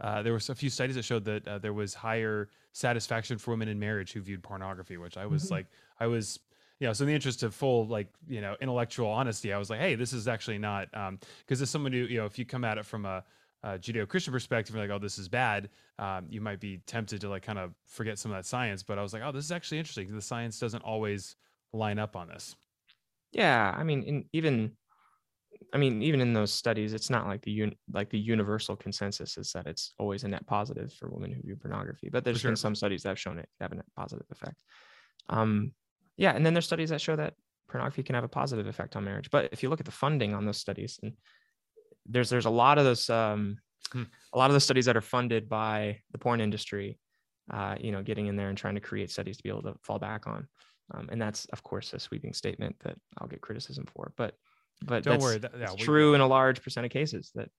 uh, 0.00 0.22
there 0.22 0.32
was 0.32 0.48
a 0.50 0.54
few 0.54 0.68
studies 0.68 0.96
that 0.96 1.04
showed 1.04 1.24
that 1.24 1.46
uh, 1.46 1.58
there 1.58 1.72
was 1.72 1.94
higher 1.94 2.48
satisfaction 2.72 3.38
for 3.38 3.52
women 3.52 3.68
in 3.68 3.78
marriage 3.78 4.12
who 4.12 4.20
viewed 4.20 4.42
pornography, 4.42 4.96
which 4.96 5.16
I 5.16 5.24
was 5.26 5.44
Mhm. 5.46 5.50
like, 5.52 5.66
I 6.00 6.08
was, 6.08 6.40
you 6.80 6.86
know, 6.86 6.92
so 6.92 7.04
in 7.04 7.08
the 7.08 7.14
interest 7.14 7.42
of 7.42 7.54
full 7.54 7.86
like 7.86 8.08
you 8.26 8.40
know 8.40 8.56
intellectual 8.60 9.08
honesty, 9.08 9.52
I 9.52 9.58
was 9.58 9.70
like, 9.70 9.80
hey, 9.80 9.94
this 9.94 10.12
is 10.12 10.28
actually 10.28 10.58
not 10.58 10.88
because 11.46 11.62
as 11.62 11.70
someone 11.70 11.92
who 11.92 11.98
you 11.98 12.18
know, 12.18 12.26
if 12.26 12.38
you 12.38 12.44
come 12.44 12.64
at 12.64 12.78
it 12.78 12.84
from 12.84 13.04
a, 13.04 13.24
a 13.62 13.78
Judeo-Christian 13.78 14.32
perspective, 14.32 14.74
you're 14.74 14.84
like, 14.84 14.94
oh, 14.94 14.98
this 14.98 15.18
is 15.18 15.28
bad. 15.28 15.70
Um, 15.98 16.26
you 16.28 16.40
might 16.40 16.60
be 16.60 16.80
tempted 16.86 17.20
to 17.20 17.28
like 17.28 17.42
kind 17.42 17.58
of 17.58 17.74
forget 17.86 18.18
some 18.18 18.32
of 18.32 18.36
that 18.36 18.46
science, 18.46 18.82
but 18.82 18.98
I 18.98 19.02
was 19.02 19.12
like, 19.12 19.22
oh, 19.24 19.32
this 19.32 19.44
is 19.44 19.52
actually 19.52 19.78
interesting. 19.78 20.12
The 20.14 20.20
science 20.20 20.58
doesn't 20.58 20.82
always 20.82 21.36
line 21.72 21.98
up 21.98 22.16
on 22.16 22.28
this. 22.28 22.56
Yeah, 23.32 23.74
I 23.76 23.82
mean, 23.82 24.02
in, 24.02 24.24
even, 24.32 24.72
I 25.72 25.78
mean, 25.78 26.02
even 26.02 26.20
in 26.20 26.32
those 26.32 26.52
studies, 26.52 26.92
it's 26.92 27.10
not 27.10 27.26
like 27.26 27.42
the 27.42 27.62
un, 27.62 27.74
like 27.92 28.10
the 28.10 28.18
universal 28.18 28.76
consensus 28.76 29.36
is 29.38 29.52
that 29.52 29.66
it's 29.66 29.92
always 29.98 30.24
a 30.24 30.28
net 30.28 30.46
positive 30.46 30.92
for 30.92 31.08
women 31.08 31.32
who 31.32 31.42
view 31.42 31.56
pornography. 31.56 32.08
But 32.10 32.24
there's 32.24 32.40
sure. 32.40 32.50
been 32.50 32.56
some 32.56 32.74
studies 32.74 33.02
that 33.02 33.10
have 33.10 33.18
shown 33.18 33.38
it 33.38 33.48
to 33.58 33.64
have 33.64 33.72
a 33.72 33.76
net 33.76 33.86
positive 33.96 34.26
effect. 34.30 34.62
Um, 35.28 35.72
yeah, 36.16 36.32
and 36.34 36.44
then 36.44 36.54
there's 36.54 36.66
studies 36.66 36.90
that 36.90 37.00
show 37.00 37.16
that 37.16 37.34
pornography 37.68 38.02
can 38.02 38.14
have 38.14 38.24
a 38.24 38.28
positive 38.28 38.66
effect 38.66 38.94
on 38.96 39.04
marriage. 39.04 39.30
But 39.30 39.48
if 39.52 39.62
you 39.62 39.68
look 39.68 39.80
at 39.80 39.86
the 39.86 39.92
funding 39.92 40.34
on 40.34 40.44
those 40.46 40.58
studies, 40.58 40.98
and 41.02 41.12
there's 42.06 42.30
there's 42.30 42.44
a 42.46 42.50
lot 42.50 42.78
of 42.78 42.84
those 42.84 43.08
um, 43.10 43.58
Hmm. 43.92 44.04
a 44.32 44.38
lot 44.38 44.50
of 44.50 44.54
the 44.54 44.60
studies 44.60 44.86
that 44.86 44.96
are 44.96 45.00
funded 45.02 45.48
by 45.48 46.00
the 46.10 46.18
porn 46.18 46.40
industry, 46.40 46.98
uh, 47.52 47.76
you 47.78 47.92
know, 47.92 48.02
getting 48.02 48.26
in 48.26 48.34
there 48.36 48.48
and 48.48 48.58
trying 48.58 48.74
to 48.74 48.80
create 48.80 49.10
studies 49.10 49.36
to 49.36 49.42
be 49.42 49.50
able 49.50 49.62
to 49.62 49.74
fall 49.82 49.98
back 50.00 50.26
on. 50.26 50.48
Um, 50.92 51.08
and 51.12 51.20
that's 51.22 51.44
of 51.46 51.62
course 51.62 51.92
a 51.94 51.98
sweeping 52.00 52.32
statement 52.32 52.74
that 52.80 52.96
I'll 53.18 53.28
get 53.28 53.40
criticism 53.40 53.84
for, 53.94 54.12
but 54.16 54.34
but 54.82 55.04
Don't 55.04 55.12
that's, 55.14 55.22
worry, 55.24 55.38
that- 55.38 55.52
yeah, 55.58 55.70
we- 55.72 55.76
true 55.78 56.14
in 56.14 56.20
a 56.20 56.26
large 56.26 56.62
percent 56.62 56.84
of 56.86 56.90
cases 56.92 57.30
that 57.36 57.50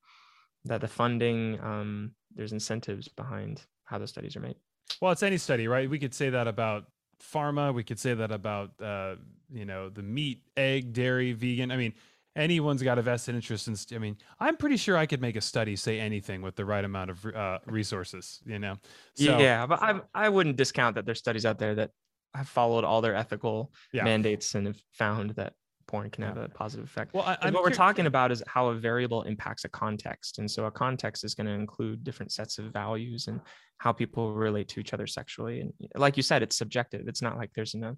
that 0.65 0.82
the 0.82 0.88
funding 0.88 1.60
um, 1.62 2.12
there's 2.36 2.52
incentives 2.54 3.08
behind 3.08 3.62
how 3.86 3.98
the 4.00 4.08
studies 4.08 4.36
are 4.36 4.41
made. 4.41 4.56
Well, 5.02 5.12
it's 5.12 5.24
any 5.24 5.38
study, 5.38 5.68
right? 5.68 5.89
We 5.89 6.00
could 6.00 6.13
say 6.13 6.32
that 6.32 6.48
about 6.48 6.86
pharma. 7.19 7.73
We 7.73 7.84
could 7.84 7.99
say 7.99 8.13
that 8.13 8.32
about 8.32 8.71
uh, 8.82 9.15
you 9.51 9.65
know 9.65 9.89
the 9.89 10.04
meat, 10.04 10.41
egg, 10.58 10.93
dairy, 10.93 11.34
vegan. 11.34 11.71
I 11.71 11.78
mean, 11.78 11.93
anyone's 12.36 12.82
got 12.84 12.97
a 12.97 13.01
vested 13.01 13.36
interest 13.36 13.67
in. 13.67 13.75
st- 13.75 13.97
I 13.97 14.01
mean, 14.01 14.17
I'm 14.39 14.58
pretty 14.58 14.78
sure 14.78 14.97
I 14.97 15.06
could 15.06 15.21
make 15.21 15.36
a 15.36 15.41
study 15.41 15.75
say 15.75 15.99
anything 15.99 16.41
with 16.41 16.56
the 16.56 16.65
right 16.65 16.84
amount 16.84 17.12
of 17.12 17.25
uh, 17.25 17.60
resources. 17.65 18.41
You 18.45 18.60
know, 18.60 18.75
so 19.15 19.38
yeah, 19.39 19.65
but 19.65 19.82
I 19.82 20.01
I 20.13 20.30
wouldn't 20.30 20.56
discount 20.58 20.95
that 20.95 21.06
there's 21.06 21.20
studies 21.20 21.45
out 21.45 21.59
there 21.59 21.76
that 21.76 21.91
have 22.34 22.49
followed 22.49 22.84
all 22.84 22.99
their 23.01 23.16
ethical 23.16 23.72
Yeah. 23.93 24.03
mandates 24.03 24.55
and 24.55 24.68
have 24.68 24.82
found 24.91 25.32
that 25.32 25.53
porn 25.88 26.09
can 26.09 26.23
have 26.23 26.38
a 26.38 26.49
positive 26.49 26.86
effect. 26.86 27.13
Well, 27.13 27.38
I, 27.41 27.49
what 27.51 27.63
we're 27.63 27.69
talking 27.69 28.05
about 28.05 28.31
is 28.31 28.43
how 28.47 28.67
a 28.67 28.75
variable 28.75 29.23
impacts 29.23 29.65
a 29.65 29.69
context. 29.69 30.39
And 30.39 30.49
so 30.49 30.65
a 30.65 30.71
context 30.71 31.23
is 31.23 31.36
going 31.36 31.47
to 31.47 31.53
include 31.53 32.03
different 32.03 32.31
sets 32.31 32.57
of 32.57 32.65
values 32.65 33.27
and 33.27 33.39
how 33.77 33.91
people 33.91 34.33
relate 34.33 34.67
to 34.69 34.79
each 34.79 34.93
other 34.93 35.07
sexually. 35.07 35.61
And 35.61 35.73
like 35.95 36.17
you 36.17 36.23
said, 36.23 36.43
it's 36.43 36.57
subjective. 36.57 37.07
It's 37.07 37.21
not 37.21 37.38
like 37.38 37.51
there's 37.53 37.75
no, 37.75 37.97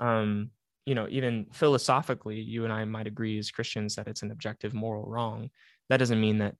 um, 0.00 0.50
you 0.86 0.94
know, 0.94 1.06
even 1.10 1.46
philosophically, 1.52 2.40
you 2.40 2.64
and 2.64 2.72
I 2.72 2.84
might 2.84 3.06
agree 3.06 3.38
as 3.38 3.50
Christians 3.50 3.96
that 3.96 4.08
it's 4.08 4.22
an 4.22 4.30
objective 4.30 4.74
moral 4.74 5.04
wrong. 5.06 5.50
That 5.88 5.98
doesn't 5.98 6.20
mean 6.20 6.38
that 6.38 6.56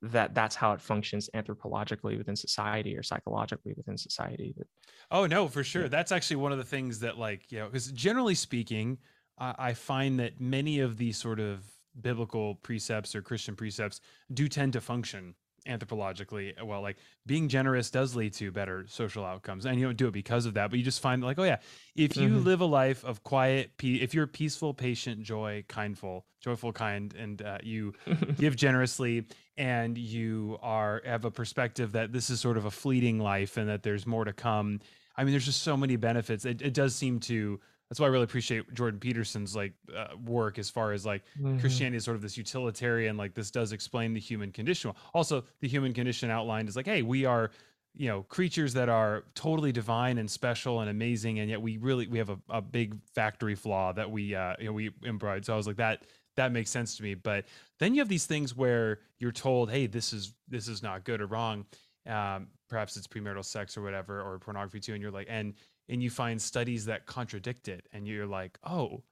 that 0.00 0.32
that's 0.32 0.54
how 0.54 0.72
it 0.72 0.80
functions 0.80 1.28
anthropologically 1.34 2.16
within 2.16 2.36
society 2.36 2.96
or 2.96 3.02
psychologically 3.02 3.74
within 3.76 3.98
society. 3.98 4.54
But 4.56 4.68
Oh 5.10 5.26
no, 5.26 5.48
for 5.48 5.64
sure. 5.64 5.82
Yeah. 5.82 5.88
That's 5.88 6.12
actually 6.12 6.36
one 6.36 6.52
of 6.52 6.58
the 6.58 6.64
things 6.64 7.00
that, 7.00 7.18
like, 7.18 7.50
you 7.50 7.58
know, 7.58 7.66
because 7.66 7.90
generally 7.92 8.34
speaking, 8.34 8.98
I, 9.38 9.54
I 9.58 9.72
find 9.74 10.18
that 10.20 10.40
many 10.40 10.80
of 10.80 10.96
these 10.96 11.16
sort 11.16 11.40
of 11.40 11.64
biblical 12.00 12.56
precepts 12.56 13.14
or 13.14 13.22
Christian 13.22 13.56
precepts 13.56 14.00
do 14.32 14.48
tend 14.48 14.74
to 14.74 14.80
function 14.80 15.34
anthropologically 15.66 16.60
well 16.64 16.80
like 16.80 16.96
being 17.26 17.48
generous 17.48 17.90
does 17.90 18.16
lead 18.16 18.32
to 18.32 18.50
better 18.50 18.86
social 18.88 19.24
outcomes 19.24 19.66
and 19.66 19.78
you 19.78 19.84
don't 19.84 19.96
do 19.96 20.08
it 20.08 20.12
because 20.12 20.46
of 20.46 20.54
that 20.54 20.70
but 20.70 20.78
you 20.78 20.84
just 20.84 21.00
find 21.00 21.22
like 21.22 21.38
oh 21.38 21.44
yeah 21.44 21.58
if 21.94 22.16
you 22.16 22.28
mm-hmm. 22.28 22.44
live 22.44 22.60
a 22.60 22.64
life 22.64 23.04
of 23.04 23.22
quiet 23.22 23.70
if 23.82 24.14
you're 24.14 24.26
peaceful 24.26 24.72
patient 24.72 25.22
joy 25.22 25.62
kindful 25.68 26.24
joyful 26.40 26.72
kind 26.72 27.14
and 27.14 27.42
uh, 27.42 27.58
you 27.62 27.92
give 28.38 28.56
generously 28.56 29.26
and 29.56 29.98
you 29.98 30.58
are 30.62 31.02
have 31.04 31.24
a 31.24 31.30
perspective 31.30 31.92
that 31.92 32.12
this 32.12 32.30
is 32.30 32.40
sort 32.40 32.56
of 32.56 32.64
a 32.64 32.70
fleeting 32.70 33.18
life 33.18 33.56
and 33.56 33.68
that 33.68 33.82
there's 33.82 34.06
more 34.06 34.24
to 34.24 34.32
come 34.32 34.80
i 35.16 35.24
mean 35.24 35.32
there's 35.32 35.46
just 35.46 35.62
so 35.62 35.76
many 35.76 35.96
benefits 35.96 36.44
it, 36.44 36.62
it 36.62 36.72
does 36.72 36.94
seem 36.94 37.20
to 37.20 37.60
that's 37.88 38.00
why 38.00 38.06
I 38.06 38.10
really 38.10 38.24
appreciate 38.24 38.72
Jordan 38.74 39.00
Peterson's 39.00 39.56
like 39.56 39.72
uh, 39.96 40.08
work 40.24 40.58
as 40.58 40.68
far 40.68 40.92
as 40.92 41.06
like 41.06 41.22
mm-hmm. 41.38 41.58
Christianity 41.58 41.96
is 41.96 42.04
sort 42.04 42.16
of 42.16 42.22
this 42.22 42.36
utilitarian, 42.36 43.16
like 43.16 43.34
this 43.34 43.50
does 43.50 43.72
explain 43.72 44.12
the 44.12 44.20
human 44.20 44.52
condition. 44.52 44.92
Also, 45.14 45.44
the 45.60 45.68
human 45.68 45.94
condition 45.94 46.30
outlined 46.30 46.68
is 46.68 46.76
like, 46.76 46.86
hey, 46.86 47.00
we 47.00 47.24
are, 47.24 47.50
you 47.94 48.08
know, 48.08 48.24
creatures 48.24 48.74
that 48.74 48.90
are 48.90 49.24
totally 49.34 49.72
divine 49.72 50.18
and 50.18 50.30
special 50.30 50.80
and 50.80 50.90
amazing, 50.90 51.38
and 51.38 51.48
yet 51.48 51.62
we 51.62 51.78
really 51.78 52.06
we 52.06 52.18
have 52.18 52.28
a, 52.28 52.38
a 52.50 52.60
big 52.60 52.94
factory 53.14 53.54
flaw 53.54 53.92
that 53.92 54.10
we 54.10 54.34
uh, 54.34 54.54
you 54.58 54.66
know 54.66 54.72
we 54.72 54.90
embroidered. 55.04 55.46
So 55.46 55.54
I 55.54 55.56
was 55.56 55.66
like 55.66 55.76
that 55.76 56.02
that 56.36 56.52
makes 56.52 56.70
sense 56.70 56.96
to 56.96 57.02
me. 57.02 57.14
But 57.14 57.46
then 57.78 57.94
you 57.94 58.00
have 58.00 58.08
these 58.08 58.26
things 58.26 58.54
where 58.54 59.00
you're 59.18 59.32
told, 59.32 59.70
hey, 59.70 59.86
this 59.86 60.12
is 60.12 60.34
this 60.46 60.68
is 60.68 60.82
not 60.82 61.04
good 61.04 61.22
or 61.22 61.26
wrong. 61.26 61.64
Um, 62.06 62.48
perhaps 62.68 62.96
it's 62.96 63.06
premarital 63.06 63.44
sex 63.44 63.76
or 63.76 63.82
whatever, 63.82 64.20
or 64.20 64.38
pornography 64.38 64.80
too, 64.80 64.92
and 64.92 65.02
you're 65.02 65.10
like, 65.10 65.26
and 65.30 65.54
and 65.88 66.02
you 66.02 66.10
find 66.10 66.40
studies 66.40 66.86
that 66.86 67.06
contradict 67.06 67.68
it 67.68 67.86
and 67.92 68.06
you're 68.06 68.26
like 68.26 68.58
oh 68.64 69.02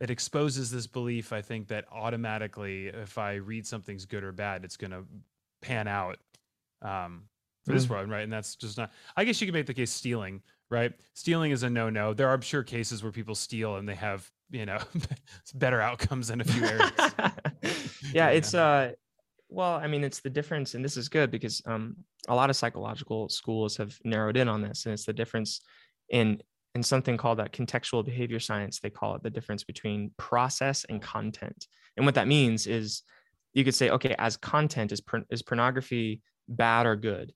it 0.00 0.10
exposes 0.10 0.70
this 0.70 0.86
belief 0.86 1.32
i 1.32 1.42
think 1.42 1.68
that 1.68 1.84
automatically 1.92 2.86
if 2.86 3.18
i 3.18 3.34
read 3.34 3.66
something's 3.66 4.06
good 4.06 4.24
or 4.24 4.32
bad 4.32 4.64
it's 4.64 4.76
going 4.76 4.90
to 4.90 5.04
pan 5.60 5.88
out 5.88 6.18
um, 6.82 7.24
for 7.64 7.72
mm. 7.72 7.74
this 7.74 7.88
world 7.88 8.08
right? 8.08 8.22
And 8.22 8.32
that's 8.32 8.54
just 8.54 8.78
not 8.78 8.92
i 9.16 9.24
guess 9.24 9.40
you 9.40 9.46
could 9.46 9.54
make 9.54 9.66
the 9.66 9.74
case 9.74 9.90
stealing 9.90 10.42
right? 10.70 10.92
Stealing 11.14 11.50
is 11.50 11.62
a 11.62 11.70
no-no. 11.70 12.14
There 12.14 12.28
are 12.28 12.34
i'm 12.34 12.40
sure 12.40 12.62
cases 12.62 13.02
where 13.02 13.12
people 13.12 13.34
steal 13.34 13.76
and 13.76 13.88
they 13.88 13.94
have 13.94 14.30
you 14.50 14.66
know 14.66 14.78
better 15.54 15.80
outcomes 15.80 16.30
in 16.30 16.40
a 16.40 16.44
few 16.44 16.64
areas. 16.64 16.92
Yeah 18.12 18.28
it's 18.28 18.54
uh 18.54 18.92
well 19.48 19.74
i 19.74 19.86
mean 19.86 20.04
it's 20.04 20.20
the 20.20 20.30
difference 20.30 20.74
and 20.74 20.84
this 20.84 20.96
is 20.96 21.08
good 21.08 21.30
because 21.30 21.60
um 21.66 21.96
a 22.28 22.34
lot 22.34 22.48
of 22.48 22.56
psychological 22.56 23.28
schools 23.28 23.76
have 23.76 23.98
narrowed 24.04 24.36
in 24.36 24.48
on 24.48 24.62
this 24.62 24.86
and 24.86 24.92
it's 24.92 25.04
the 25.04 25.12
difference 25.12 25.60
in 26.08 26.40
in 26.74 26.82
something 26.82 27.16
called 27.16 27.38
that 27.38 27.52
contextual 27.52 28.04
behavior 28.04 28.38
science 28.38 28.78
they 28.80 28.90
call 28.90 29.14
it 29.14 29.22
the 29.22 29.30
difference 29.30 29.64
between 29.64 30.10
process 30.16 30.84
and 30.88 31.02
content. 31.02 31.66
And 31.96 32.06
what 32.06 32.14
that 32.14 32.28
means 32.28 32.66
is 32.66 33.02
you 33.54 33.64
could 33.64 33.74
say 33.74 33.90
okay 33.90 34.14
as 34.18 34.36
content 34.36 34.92
is 34.92 35.02
is 35.30 35.42
pornography 35.42 36.22
bad 36.48 36.86
or 36.86 36.96
good 36.96 37.32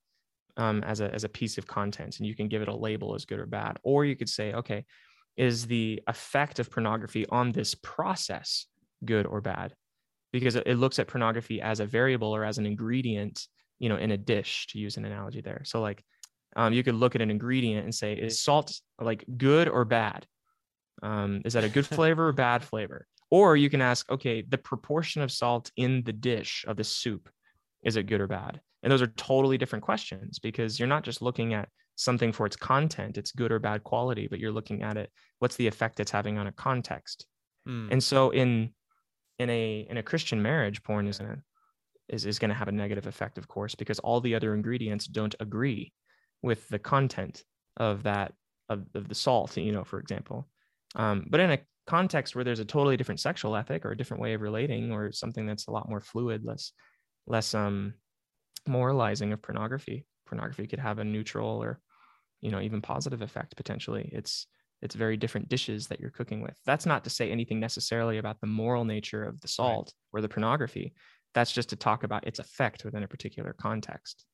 um, 0.57 0.83
as 0.85 1.01
a 1.01 1.12
as 1.12 1.25
a 1.25 1.29
piece 1.29 1.59
of 1.59 1.66
content 1.66 2.18
and 2.18 2.27
you 2.27 2.35
can 2.35 2.49
give 2.49 2.62
it 2.62 2.68
a 2.68 2.77
label 2.77 3.14
as 3.14 3.25
good 3.25 3.41
or 3.41 3.47
bad. 3.47 3.79
Or 3.83 4.05
you 4.05 4.16
could 4.16 4.29
say 4.29 4.53
okay 4.53 4.85
is 5.37 5.66
the 5.66 6.03
effect 6.07 6.59
of 6.59 6.70
pornography 6.70 7.27
on 7.27 7.53
this 7.53 7.75
process 7.75 8.66
good 9.05 9.27
or 9.27 9.41
bad? 9.41 9.75
Because 10.31 10.57
it, 10.57 10.66
it 10.66 10.77
looks 10.77 10.99
at 10.99 11.09
pornography 11.09 11.61
as 11.61 11.81
a 11.81 11.87
variable 11.87 12.35
or 12.35 12.45
as 12.45 12.59
an 12.59 12.66
ingredient 12.66 13.47
you 13.79 13.89
know 13.89 13.97
in 13.97 14.12
a 14.12 14.16
dish 14.16 14.68
to 14.68 14.79
use 14.79 14.97
an 14.97 15.05
analogy 15.05 15.41
there. 15.41 15.62
So 15.64 15.81
like 15.81 16.05
um, 16.57 16.73
you 16.73 16.83
could 16.83 16.95
look 16.95 17.15
at 17.15 17.23
an 17.23 17.31
ingredient 17.31 17.85
and 17.85 17.95
say, 17.95 18.15
is 18.15 18.41
salt 18.41 18.79
like 19.01 19.25
good 19.37 19.69
or 19.69 19.85
bad? 19.85 20.27
Um, 21.03 21.43
is 21.45 21.55
that 21.55 21.65
a 21.65 21.69
good 21.69 21.87
flavor 21.99 22.29
or 22.29 22.33
bad 22.33 22.63
flavor? 22.63 23.07
Or 23.31 23.57
you 23.57 23.71
can 23.71 23.81
ask, 23.81 24.11
okay, 24.11 24.43
the 24.43 24.59
proportion 24.59 25.23
of 25.23 25.33
salt 25.33 25.71
in 25.77 26.03
the 26.05 26.13
dish 26.13 26.65
of 26.69 26.77
the 26.77 26.85
soup, 26.85 27.31
is 27.83 27.97
it 27.97 28.05
good 28.05 28.21
or 28.21 28.27
bad? 28.27 28.61
And 28.83 28.93
those 28.93 29.03
are 29.03 29.07
totally 29.07 29.57
different 29.57 29.85
questions 29.85 30.39
because 30.39 30.79
you're 30.79 30.89
not 30.89 31.05
just 31.05 31.23
looking 31.23 31.55
at 31.55 31.69
something 31.97 32.33
for 32.33 32.47
its 32.47 32.57
content, 32.57 33.17
its 33.17 33.33
good 33.33 33.53
or 33.53 33.59
bad 33.59 33.85
quality, 33.85 34.27
but 34.27 34.39
you're 34.39 34.53
looking 34.53 34.83
at 34.83 34.97
it, 34.97 35.11
what's 35.39 35.57
the 35.57 35.67
effect 35.67 36.01
it's 36.01 36.11
having 36.11 36.39
on 36.39 36.47
a 36.47 36.53
context. 36.53 37.27
Mm. 37.69 37.93
And 37.93 38.03
so 38.03 38.31
in 38.31 38.75
in 39.39 39.51
a 39.51 39.87
in 39.89 39.97
a 39.97 40.03
Christian 40.03 40.43
marriage, 40.43 40.83
porn 40.83 41.07
is 41.07 41.19
gonna 41.19 41.43
is, 42.09 42.27
is 42.27 42.39
gonna 42.39 42.55
have 42.55 42.69
a 42.69 42.73
negative 42.73 43.07
effect, 43.07 43.39
of 43.39 43.49
course, 43.49 43.75
because 43.75 43.99
all 44.01 44.21
the 44.21 44.35
other 44.35 44.55
ingredients 44.55 45.07
don't 45.07 45.35
agree 45.41 45.93
with 46.43 46.68
the 46.68 46.78
content 46.78 47.45
of 47.76 48.03
that 48.03 48.32
of, 48.68 48.84
of 48.95 49.09
the 49.09 49.14
salt 49.14 49.57
you 49.57 49.72
know 49.72 49.84
for 49.84 49.99
example. 49.99 50.49
Um, 50.95 51.26
but 51.28 51.40
in 51.40 51.51
a 51.51 51.59
context 51.86 52.34
where 52.34 52.45
there's 52.45 52.61
a 52.61 52.64
totally 52.64 52.97
different 52.97 53.20
sexual 53.20 53.57
ethic 53.57 53.84
or 53.84 53.90
a 53.90 53.97
different 53.97 54.22
way 54.22 54.34
of 54.34 54.40
relating 54.40 54.93
or 54.93 55.11
something 55.11 55.47
that's 55.47 55.66
a 55.66 55.70
lot 55.70 55.88
more 55.88 56.01
fluid 56.01 56.45
less 56.45 56.72
less 57.26 57.55
um 57.55 57.95
moralizing 58.68 59.32
of 59.32 59.43
pornography 59.43 60.07
pornography 60.26 60.66
could 60.66 60.78
have 60.78 60.99
a 60.99 61.05
neutral 61.05 61.62
or 61.62 61.80
you 62.40 62.51
know 62.51 62.61
even 62.61 62.80
positive 62.82 63.22
effect 63.22 63.57
potentially. 63.57 64.11
It's 64.12 64.47
it's 64.80 64.97
very 64.97 65.16
different 65.16 65.49
dishes 65.49 65.86
that 65.86 66.01
you're 66.01 66.11
cooking 66.11 66.40
with. 66.43 66.59
That's 66.66 66.86
not 66.86 67.05
to 67.05 67.11
say 67.11 67.30
anything 67.30 67.61
necessarily 67.61 68.18
about 68.18 68.40
the 68.40 68.49
moral 68.49 68.84
nature 68.84 69.22
of 69.22 69.40
the 69.40 69.47
salt 69.47 69.93
right. 70.12 70.18
or 70.18 70.22
the 70.22 70.28
pornography. 70.28 70.93
That's 71.34 71.53
just 71.53 71.68
to 71.68 71.76
talk 71.76 72.03
about 72.03 72.26
its 72.26 72.40
effect 72.40 72.84
within 72.84 73.05
a 73.05 73.09
particular 73.09 73.55
context. 73.57 74.24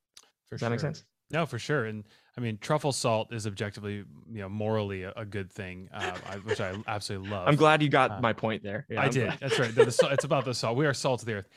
For 0.47 0.55
does 0.55 0.61
sure. 0.61 0.69
that 0.69 0.71
make 0.71 0.81
sense 0.81 1.05
no, 1.31 1.47
for 1.47 1.59
sure. 1.59 1.87
And 1.87 2.05
I 2.37 2.41
mean, 2.41 2.59
truffle 2.61 2.93
salt 2.93 3.33
is 3.33 3.47
objectively, 3.47 4.05
you 4.31 4.41
know, 4.41 4.49
morally 4.49 5.03
a, 5.03 5.13
a 5.17 5.25
good 5.25 5.51
thing, 5.53 5.89
uh, 5.93 6.13
I, 6.29 6.37
which 6.37 6.61
I 6.61 6.75
absolutely 6.87 7.31
love. 7.31 7.49
I'm 7.49 7.57
glad 7.57 7.83
you 7.83 7.89
got 7.89 8.11
uh, 8.13 8.21
my 8.21 8.33
point 8.33 8.63
there. 8.63 8.87
Yeah, 8.89 9.01
I 9.01 9.05
I'm 9.07 9.11
did. 9.11 9.27
Glad. 9.27 9.41
That's 9.41 9.59
right. 9.59 9.75
The, 9.75 9.85
the, 9.87 10.09
it's 10.13 10.25
about 10.25 10.45
the 10.45 10.55
salt. 10.55 10.77
We 10.77 10.87
are 10.87 10.95
salt 10.95 11.23
of 11.23 11.27
the 11.27 11.35
earth. 11.35 11.49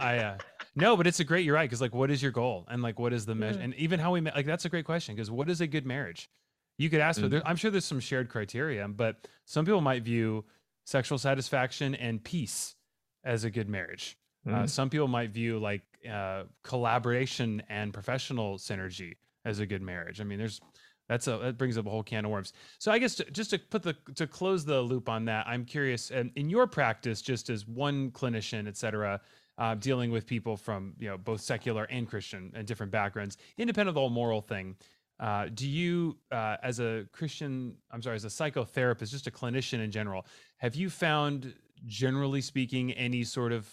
I, 0.00 0.18
uh, 0.18 0.38
no, 0.74 0.96
but 0.96 1.06
it's 1.06 1.20
a 1.20 1.24
great. 1.24 1.44
You're 1.44 1.54
right. 1.54 1.68
Because 1.68 1.80
like, 1.80 1.94
what 1.94 2.10
is 2.10 2.22
your 2.22 2.32
goal? 2.32 2.66
And 2.68 2.82
like, 2.82 2.98
what 2.98 3.12
is 3.12 3.26
the 3.26 3.34
measure? 3.34 3.60
And 3.60 3.74
even 3.74 3.98
how 3.98 4.12
we 4.12 4.20
like 4.20 4.46
that's 4.46 4.64
a 4.64 4.68
great 4.68 4.84
question. 4.84 5.14
Because 5.14 5.30
what 5.30 5.50
is 5.50 5.60
a 5.60 5.66
good 5.66 5.84
marriage? 5.84 6.30
You 6.78 6.88
could 6.88 7.00
ask. 7.00 7.20
Mm-hmm. 7.20 7.38
For, 7.38 7.46
I'm 7.46 7.56
sure 7.56 7.70
there's 7.70 7.84
some 7.84 8.00
shared 8.00 8.28
criteria, 8.28 8.86
but 8.86 9.26
some 9.44 9.64
people 9.64 9.80
might 9.80 10.02
view 10.02 10.44
sexual 10.84 11.18
satisfaction 11.18 11.94
and 11.94 12.22
peace 12.22 12.76
as 13.24 13.44
a 13.44 13.50
good 13.50 13.68
marriage. 13.68 14.16
Uh, 14.46 14.50
mm-hmm. 14.50 14.64
Uh, 14.64 14.66
some 14.66 14.88
people 14.88 15.08
might 15.08 15.30
view 15.30 15.58
like 15.58 15.82
uh, 16.10 16.44
collaboration 16.62 17.62
and 17.68 17.92
professional 17.92 18.58
synergy 18.58 19.16
as 19.44 19.58
a 19.58 19.66
good 19.66 19.82
marriage. 19.82 20.20
I 20.20 20.24
mean, 20.24 20.38
there's 20.38 20.60
that's 21.08 21.26
a 21.28 21.38
that 21.38 21.58
brings 21.58 21.78
up 21.78 21.86
a 21.86 21.90
whole 21.90 22.02
can 22.02 22.24
of 22.24 22.30
worms. 22.30 22.52
So 22.78 22.90
I 22.90 22.98
guess 22.98 23.14
to, 23.16 23.30
just 23.30 23.50
to 23.50 23.58
put 23.58 23.82
the 23.82 23.96
to 24.14 24.26
close 24.26 24.64
the 24.64 24.80
loop 24.80 25.08
on 25.08 25.24
that, 25.26 25.46
I'm 25.46 25.64
curious 25.64 26.10
in 26.10 26.50
your 26.50 26.66
practice, 26.66 27.22
just 27.22 27.50
as 27.50 27.66
one 27.66 28.10
clinician, 28.10 28.66
et 28.66 28.76
cetera, 28.76 29.20
uh, 29.58 29.74
dealing 29.76 30.10
with 30.10 30.26
people 30.26 30.56
from 30.56 30.94
you 30.98 31.08
know 31.08 31.18
both 31.18 31.40
secular 31.40 31.84
and 31.84 32.08
Christian 32.08 32.52
and 32.54 32.66
different 32.66 32.92
backgrounds, 32.92 33.36
independent 33.56 33.90
of 33.90 33.94
the 33.94 34.00
whole 34.00 34.10
moral 34.10 34.40
thing. 34.40 34.76
Uh, 35.18 35.46
do 35.54 35.66
you, 35.66 36.14
uh, 36.30 36.56
as 36.62 36.78
a 36.78 37.06
Christian, 37.10 37.74
I'm 37.90 38.02
sorry, 38.02 38.16
as 38.16 38.26
a 38.26 38.28
psychotherapist, 38.28 39.10
just 39.10 39.26
a 39.26 39.30
clinician 39.30 39.82
in 39.82 39.90
general, 39.90 40.26
have 40.58 40.74
you 40.74 40.90
found, 40.90 41.54
generally 41.86 42.42
speaking, 42.42 42.92
any 42.92 43.24
sort 43.24 43.52
of 43.52 43.66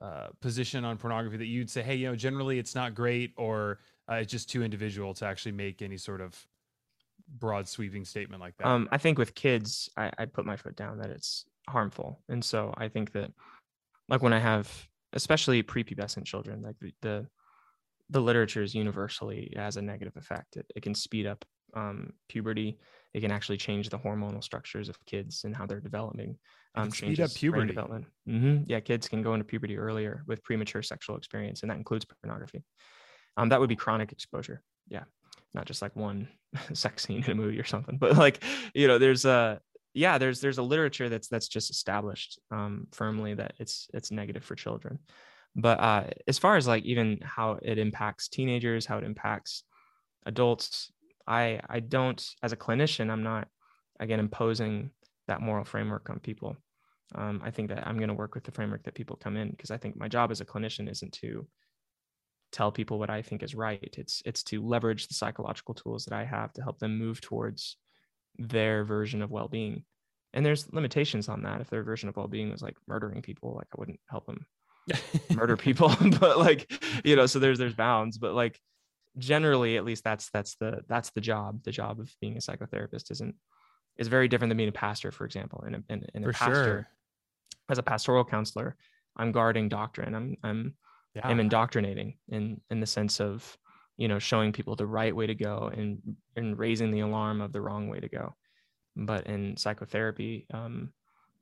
uh, 0.00 0.28
position 0.40 0.84
on 0.84 0.96
pornography 0.96 1.36
that 1.36 1.46
you'd 1.46 1.70
say, 1.70 1.82
hey, 1.82 1.94
you 1.94 2.06
know, 2.06 2.16
generally 2.16 2.58
it's 2.58 2.74
not 2.74 2.94
great, 2.94 3.32
or 3.36 3.80
uh, 4.10 4.14
it's 4.16 4.30
just 4.30 4.50
too 4.50 4.62
individual 4.62 5.14
to 5.14 5.26
actually 5.26 5.52
make 5.52 5.82
any 5.82 5.96
sort 5.96 6.20
of 6.20 6.46
broad 7.38 7.68
sweeping 7.68 8.04
statement 8.04 8.40
like 8.40 8.56
that? 8.58 8.66
Um, 8.66 8.88
I 8.92 8.98
think 8.98 9.18
with 9.18 9.34
kids, 9.34 9.90
I, 9.96 10.10
I 10.18 10.24
put 10.26 10.46
my 10.46 10.56
foot 10.56 10.76
down 10.76 10.98
that 10.98 11.10
it's 11.10 11.44
harmful, 11.68 12.20
and 12.28 12.44
so 12.44 12.72
I 12.76 12.88
think 12.88 13.12
that, 13.12 13.32
like 14.08 14.22
when 14.22 14.32
I 14.32 14.38
have, 14.38 14.70
especially 15.12 15.62
prepubescent 15.62 16.24
children, 16.24 16.62
like 16.62 16.76
the 16.80 16.92
the, 17.02 17.26
the 18.10 18.20
literature 18.20 18.62
is 18.62 18.74
universally 18.74 19.52
has 19.56 19.76
a 19.76 19.82
negative 19.82 20.16
effect. 20.16 20.56
It, 20.56 20.66
it 20.76 20.82
can 20.82 20.94
speed 20.94 21.26
up 21.26 21.44
um, 21.74 22.12
puberty. 22.28 22.78
It 23.14 23.20
can 23.20 23.30
actually 23.30 23.56
change 23.56 23.88
the 23.88 23.98
hormonal 23.98 24.44
structures 24.44 24.88
of 24.88 25.04
kids 25.06 25.44
and 25.44 25.56
how 25.56 25.66
they're 25.66 25.80
developing 25.80 26.36
um, 26.76 26.90
speed 26.90 27.20
up 27.20 27.32
puberty 27.34 27.66
development. 27.66 28.06
Mm-hmm. 28.28 28.64
Yeah, 28.66 28.80
kids 28.80 29.08
can 29.08 29.22
go 29.22 29.34
into 29.34 29.44
puberty 29.44 29.78
earlier 29.78 30.22
with 30.26 30.42
premature 30.44 30.82
sexual 30.82 31.16
experience, 31.16 31.62
and 31.62 31.70
that 31.70 31.78
includes 31.78 32.04
pornography. 32.04 32.64
Um, 33.36 33.48
that 33.48 33.60
would 33.60 33.68
be 33.68 33.76
chronic 33.76 34.12
exposure. 34.12 34.62
Yeah, 34.88 35.04
not 35.54 35.64
just 35.64 35.82
like 35.82 35.96
one 35.96 36.28
sex 36.72 37.04
scene 37.04 37.24
in 37.24 37.30
a 37.30 37.34
movie 37.34 37.58
or 37.58 37.64
something, 37.64 37.98
but 37.98 38.16
like 38.16 38.42
you 38.74 38.88
know, 38.88 38.98
there's 38.98 39.24
a 39.24 39.60
yeah, 39.94 40.18
there's 40.18 40.40
there's 40.40 40.58
a 40.58 40.62
literature 40.62 41.08
that's 41.08 41.28
that's 41.28 41.48
just 41.48 41.70
established 41.70 42.38
um, 42.50 42.86
firmly 42.92 43.34
that 43.34 43.54
it's 43.58 43.88
it's 43.94 44.10
negative 44.10 44.44
for 44.44 44.54
children. 44.54 44.98
But 45.54 45.80
uh, 45.80 46.04
as 46.28 46.38
far 46.38 46.56
as 46.56 46.66
like 46.66 46.84
even 46.84 47.20
how 47.22 47.58
it 47.62 47.78
impacts 47.78 48.28
teenagers, 48.28 48.84
how 48.84 48.98
it 48.98 49.04
impacts 49.04 49.64
adults, 50.26 50.92
I 51.26 51.60
I 51.66 51.80
don't 51.80 52.22
as 52.42 52.52
a 52.52 52.56
clinician, 52.56 53.10
I'm 53.10 53.22
not 53.22 53.48
again 53.98 54.20
imposing 54.20 54.90
that 55.28 55.40
moral 55.40 55.64
framework 55.64 56.10
on 56.10 56.20
people 56.20 56.56
um, 57.14 57.40
I 57.44 57.50
think 57.50 57.68
that 57.68 57.86
I'm 57.86 57.96
going 57.98 58.08
to 58.08 58.14
work 58.14 58.34
with 58.34 58.44
the 58.44 58.52
framework 58.52 58.82
that 58.84 58.94
people 58.94 59.16
come 59.16 59.36
in 59.36 59.50
because 59.50 59.70
I 59.70 59.76
think 59.76 59.96
my 59.96 60.08
job 60.08 60.30
as 60.30 60.40
a 60.40 60.44
clinician 60.44 60.90
isn't 60.90 61.12
to 61.14 61.46
tell 62.52 62.72
people 62.72 62.98
what 62.98 63.10
I 63.10 63.22
think 63.22 63.42
is 63.42 63.54
right. 63.54 63.94
It's 63.96 64.22
it's 64.24 64.42
to 64.44 64.64
leverage 64.64 65.08
the 65.08 65.14
psychological 65.14 65.74
tools 65.74 66.04
that 66.04 66.14
I 66.14 66.24
have 66.24 66.52
to 66.54 66.62
help 66.62 66.78
them 66.78 66.98
move 66.98 67.20
towards 67.20 67.76
their 68.38 68.84
version 68.84 69.22
of 69.22 69.30
well-being. 69.30 69.84
and 70.34 70.44
there's 70.44 70.70
limitations 70.72 71.28
on 71.28 71.42
that 71.42 71.60
if 71.60 71.70
their 71.70 71.82
version 71.82 72.08
of 72.08 72.16
well-being 72.16 72.50
was 72.50 72.62
like 72.62 72.76
murdering 72.86 73.22
people 73.22 73.54
like 73.54 73.68
i 73.72 73.76
wouldn't 73.78 74.00
help 74.10 74.26
them 74.26 74.46
murder 75.34 75.56
people 75.56 75.94
but 76.20 76.38
like 76.38 76.70
you 77.04 77.16
know 77.16 77.26
so 77.26 77.38
there's 77.38 77.58
there's 77.58 77.74
bounds 77.74 78.18
but 78.18 78.34
like 78.34 78.60
generally 79.18 79.76
at 79.76 79.84
least 79.84 80.04
that's 80.04 80.30
that's 80.30 80.56
the 80.56 80.82
that's 80.88 81.10
the 81.10 81.20
job 81.20 81.62
the 81.64 81.72
job 81.72 81.98
of 81.98 82.12
being 82.20 82.36
a 82.36 82.40
psychotherapist 82.40 83.10
isn't 83.10 83.34
is 83.98 84.08
very 84.08 84.28
different 84.28 84.50
than 84.50 84.56
being 84.56 84.68
a 84.68 84.72
pastor 84.72 85.10
for 85.10 85.24
example 85.24 85.64
in 85.66 85.74
a, 85.74 85.82
in, 85.88 86.04
in 86.14 86.24
a 86.24 86.32
pastor 86.32 86.64
sure. 86.64 86.88
as 87.68 87.78
a 87.78 87.82
pastoral 87.82 88.24
counselor 88.24 88.76
i'm 89.16 89.32
guarding 89.32 89.68
doctrine. 89.68 90.14
I'm 90.14 90.36
i'm 90.42 90.74
Yeah. 91.14 91.26
i'm 91.28 91.40
indoctrinating 91.40 92.18
in 92.28 92.60
in 92.70 92.80
the 92.80 92.86
sense 92.86 93.20
of 93.20 93.56
you 93.96 94.08
know 94.08 94.18
showing 94.18 94.52
people 94.52 94.76
the 94.76 94.86
right 94.86 95.14
way 95.16 95.26
to 95.26 95.34
go 95.34 95.70
and 95.74 96.16
and 96.36 96.58
raising 96.58 96.90
the 96.90 97.00
alarm 97.00 97.40
of 97.40 97.52
the 97.52 97.60
wrong 97.60 97.88
way 97.88 98.00
to 98.00 98.08
go. 98.08 98.34
But 98.94 99.26
in 99.26 99.56
psychotherapy 99.56 100.46
um, 100.52 100.92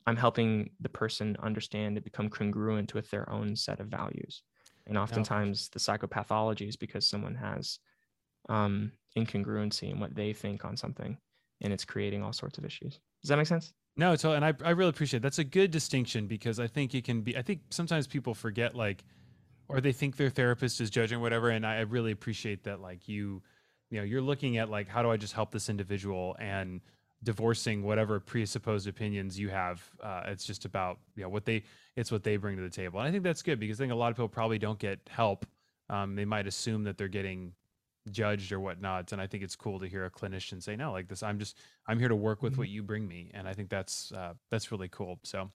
i'm 0.07 0.17
helping 0.17 0.71
the 0.81 0.89
person 0.89 1.37
understand 1.43 1.97
and 1.97 2.05
become 2.05 2.29
congruent 2.31 2.95
with 2.95 3.11
their 3.11 3.29
own 3.31 3.57
set 3.57 3.81
of 3.81 3.89
values. 3.89 4.43
And 4.87 4.99
oftentimes 4.99 5.71
the 5.71 5.81
psychopathology 5.81 6.69
is 6.69 6.77
because 6.77 7.09
someone 7.09 7.35
has 7.35 7.79
um, 8.51 8.93
incongruency 9.17 9.91
in 9.91 9.99
what 9.99 10.15
they 10.15 10.33
think 10.35 10.65
on 10.65 10.77
something 10.77 11.17
and 11.61 11.73
it's 11.73 11.85
creating 11.85 12.23
all 12.23 12.33
sorts 12.33 12.59
of 12.59 12.65
issues. 12.65 13.01
Does 13.23 13.29
that 13.29 13.37
make 13.37 13.47
sense? 13.47 13.73
No, 13.97 14.17
so 14.17 14.33
and 14.33 14.45
I 14.45 14.53
I 14.65 14.71
really 14.71 14.91
appreciate 14.91 15.19
it. 15.19 15.23
that's 15.23 15.39
a 15.39 15.45
good 15.45 15.71
distinction 15.71 16.27
because 16.27 16.59
I 16.59 16.67
think 16.67 16.95
it 16.95 17.05
can 17.05 17.23
be 17.23 17.37
I 17.37 17.43
think 17.43 17.61
sometimes 17.71 18.07
people 18.07 18.35
forget 18.35 18.75
like 18.75 19.05
or 19.69 19.81
they 19.81 19.93
think 19.93 20.17
their 20.17 20.31
therapist 20.31 20.81
is 20.81 20.91
judging 20.91 21.21
whatever 21.21 21.51
and 21.51 21.67
I 21.67 21.81
really 21.81 22.13
appreciate 22.13 22.65
that 22.65 22.81
like 22.81 23.09
you 23.09 23.43
you 23.91 23.99
know 23.99 24.05
you're 24.05 24.23
looking 24.23 24.59
at 24.59 24.69
like 24.69 24.89
how 24.89 25.03
do 25.03 25.11
I 25.11 25.17
just 25.17 25.33
help 25.33 25.53
this 25.53 25.69
individual 25.69 26.37
and 26.41 26.81
divorcing 27.23 27.83
whatever 27.83 28.21
presupposed 28.21 28.87
opinions 28.87 29.39
you 29.39 29.49
have 29.49 29.89
uh, 30.03 30.23
it's 30.27 30.45
just 30.45 30.65
about 30.65 30.99
you 31.15 31.23
know 31.23 31.29
what 31.29 31.45
they 31.45 31.63
it's 31.97 32.11
what 32.11 32.25
they 32.25 32.37
bring 32.37 32.57
to 32.57 32.63
the 32.63 32.71
table. 32.71 32.99
And 32.99 33.09
I 33.09 33.13
think 33.13 33.23
that's 33.23 33.43
good 33.43 33.61
because 33.61 33.81
I 33.81 33.85
think 33.85 33.93
a 33.93 33.97
lot 33.97 34.11
of 34.11 34.17
people 34.17 34.29
probably 34.29 34.59
don't 34.59 34.79
get 34.79 34.99
help. 35.09 35.47
Um, 35.89 36.15
they 36.15 36.25
might 36.25 36.47
assume 36.47 36.85
that 36.85 36.99
they're 36.99 37.09
getting 37.09 37.53
judged 38.11 38.53
or 38.53 38.61
whatnot 38.61 39.13
and 39.13 39.21
I 39.21 39.27
think 39.27 39.43
it's 39.43 39.57
cool 39.57 39.81
to 39.81 39.87
hear 39.89 40.05
a 40.05 40.11
clinician 40.11 40.63
say 40.63 40.77
no 40.77 40.93
like 40.93 41.09
this 41.09 41.23
I'm 41.23 41.39
just 41.39 41.59
I'm 41.87 41.99
here 41.99 42.09
to 42.09 42.17
work 42.17 42.43
with 42.43 42.55
Mhm. 42.55 42.59
what 42.59 42.69
you 42.69 42.83
bring 42.83 43.07
me, 43.09 43.31
and 43.35 43.49
I 43.49 43.55
think 43.55 43.69
that's 43.71 44.13
uh, 44.13 44.35
that's 44.51 44.71
really 44.73 44.89
cool. 44.89 45.19
So, 45.23 45.51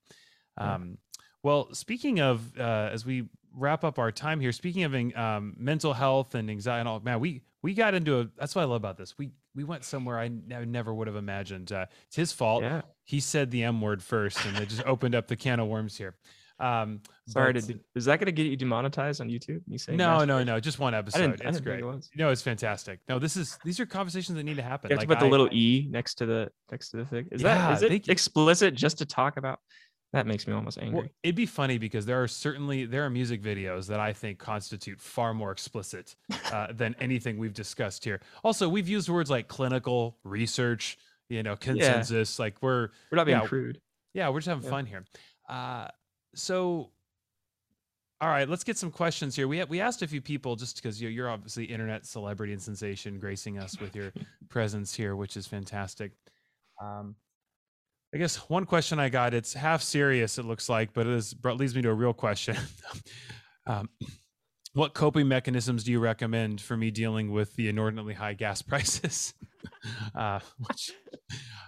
Yeah. 0.60 0.76
um, 0.76 0.98
well, 1.44 1.74
speaking 1.74 2.20
of 2.20 2.58
uh, 2.60 2.90
as 2.92 3.06
we 3.06 3.30
wrap 3.54 3.84
up 3.84 3.98
our 3.98 4.12
time 4.12 4.40
here, 4.40 4.52
speaking 4.52 4.84
of 4.84 4.94
um, 5.18 5.56
mental 5.58 5.94
health 5.94 6.36
and 6.36 6.50
anxiety, 6.52 6.82
and 6.82 6.90
all 6.90 7.00
man, 7.00 7.20
we 7.20 7.42
we 7.62 7.74
got 7.74 7.94
into 7.94 8.20
a. 8.20 8.30
That's 8.38 8.54
what 8.56 8.62
I 8.62 8.66
love 8.66 8.76
about 8.78 8.98
this. 8.98 9.18
We 9.18 9.32
we 9.56 9.64
went 9.64 9.84
somewhere 9.86 10.20
I 10.20 10.26
n- 10.26 10.52
I 10.56 10.66
never 10.66 10.94
would 10.94 11.08
have 11.08 11.16
imagined. 11.16 11.72
Uh, 11.72 11.86
it's 12.08 12.16
his 12.16 12.32
fault. 12.32 12.64
yeah 12.64 12.82
He 13.04 13.20
said 13.20 13.52
the 13.52 13.64
M 13.64 13.80
word 13.82 14.04
first, 14.04 14.44
and 14.46 14.58
it 14.58 14.70
just 14.70 14.84
opened 14.86 15.16
up 15.16 15.28
the 15.28 15.36
can 15.38 15.60
of 15.60 15.68
worms 15.68 15.98
here. 15.98 16.16
Um, 16.60 17.02
sorry 17.28 17.54
but- 17.54 17.64
is 17.96 18.06
that 18.06 18.20
going 18.20 18.26
to 18.26 18.32
get 18.34 18.48
you 18.48 18.58
demonetized 18.58 19.22
on 19.22 19.30
youtube 19.30 19.62
you 19.68 19.78
saying 19.78 19.98
no, 19.98 20.26
no, 20.26 20.44
no, 20.44 20.60
just 20.60 20.78
one 20.78 20.94
i 20.94 20.98
episode. 20.98 21.20
didn't, 21.38 21.42
it's 21.48 21.58
I 21.58 21.62
great. 21.62 21.80
it 21.84 22.06
No, 22.18 22.30
it's 22.32 22.42
fantastic. 22.42 23.00
No, 23.08 23.18
this 23.18 23.38
is 23.38 23.58
these 23.64 23.80
are 23.80 23.86
conversations 23.86 24.36
that 24.36 24.44
need 24.44 24.58
to 24.58 24.62
happen. 24.62 24.92
You 24.92 24.98
Like, 24.98 25.08
put 25.08 25.20
the 25.20 25.26
I- 25.26 25.30
little 25.30 25.48
e 25.54 25.88
next 25.90 26.16
to 26.16 26.26
the 26.26 26.50
next 26.70 26.90
to 26.90 26.98
the 26.98 27.06
thing. 27.06 27.28
Is 27.32 27.42
Yeah, 27.42 27.56
that 27.56 27.84
is 27.84 27.84
it 27.84 28.10
explicit 28.10 28.76
just 28.76 28.98
to 28.98 29.06
talk 29.06 29.38
about? 29.38 29.60
That 30.12 30.26
makes 30.26 30.48
me 30.48 30.54
almost 30.54 30.80
angry. 30.80 31.00
Well, 31.02 31.08
it'd 31.24 31.36
be 31.36 31.46
funny 31.46 31.78
because 31.78 32.06
there 32.08 32.22
are 32.22 32.28
certainly 32.28 32.86
there 32.86 33.06
are 33.06 33.10
music 33.12 33.42
videos 33.44 33.88
that 33.88 34.00
I 34.00 34.12
think 34.12 34.40
constitute 34.40 35.00
far 35.00 35.34
more 35.36 35.52
explicit 35.52 36.16
uh, 36.52 36.68
than 36.74 36.96
anything 37.00 37.38
we've 37.38 37.54
discussed 37.54 38.04
here. 38.04 38.20
Also, 38.44 38.68
we've 38.68 38.90
used 38.90 39.08
words 39.08 39.30
like 39.30 39.48
clinical, 39.48 40.18
research, 40.24 40.98
you 41.30 41.44
know, 41.44 41.56
consensus. 41.56 42.40
Like 42.40 42.58
we're 42.64 42.90
We're 43.12 43.18
not 43.18 43.26
being 43.28 43.40
yeah, 43.40 43.46
crude. 43.48 43.80
yeah, 44.16 44.30
we're 44.30 44.40
just 44.40 44.48
having 44.50 44.64
Yeah. 44.64 44.70
fun 44.72 44.86
here. 44.88 45.06
Uh, 45.48 45.88
so, 46.36 46.92
all 48.22 48.30
right, 48.30 48.48
let's 48.48 48.64
get 48.64 48.78
some 48.78 48.92
questions 48.92 49.36
here. 49.36 49.48
We 49.48 49.64
we 49.66 49.80
asked 49.82 50.02
a 50.02 50.08
few 50.08 50.22
people 50.22 50.56
just 50.56 50.76
because 50.76 51.02
you're, 51.02 51.12
you're 51.12 51.30
obviously 51.30 51.66
internet 51.66 52.06
celebrity 52.06 52.54
and 52.54 52.62
sensation, 52.62 53.20
gracing 53.20 53.58
us 53.60 53.80
with 53.80 53.96
your 53.96 54.12
presence 54.50 54.94
here, 54.94 55.16
which 55.16 55.38
is 55.38 55.48
fantastic. 55.48 56.12
Um, 56.82 57.16
I 58.14 58.18
guess 58.18 58.38
one 58.50 58.66
question 58.66 59.00
I 59.00 59.10
got, 59.10 59.34
it's 59.34 59.54
half 59.54 59.84
serious, 59.84 60.40
it 60.40 60.46
looks 60.46 60.68
like, 60.68 60.94
but 60.94 61.06
it 61.06 61.14
is, 61.14 61.36
leads 61.44 61.76
me 61.76 61.84
to 61.84 61.90
a 61.90 61.94
real 61.94 62.14
question. 62.14 62.58
um, 63.68 63.88
what 64.74 64.96
coping 64.96 65.28
mechanisms 65.28 65.84
do 65.84 65.92
you 65.92 66.00
recommend 66.00 66.60
for 66.60 66.76
me 66.76 66.90
dealing 66.90 67.32
with 67.32 67.56
the 67.56 67.70
inordinately 67.70 68.16
high 68.16 68.34
gas 68.34 68.62
prices? 68.64 69.34
uh, 70.16 70.40
which, 70.68 70.92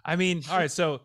I 0.03 0.15
mean, 0.15 0.41
all 0.49 0.57
right, 0.57 0.71
so 0.71 1.01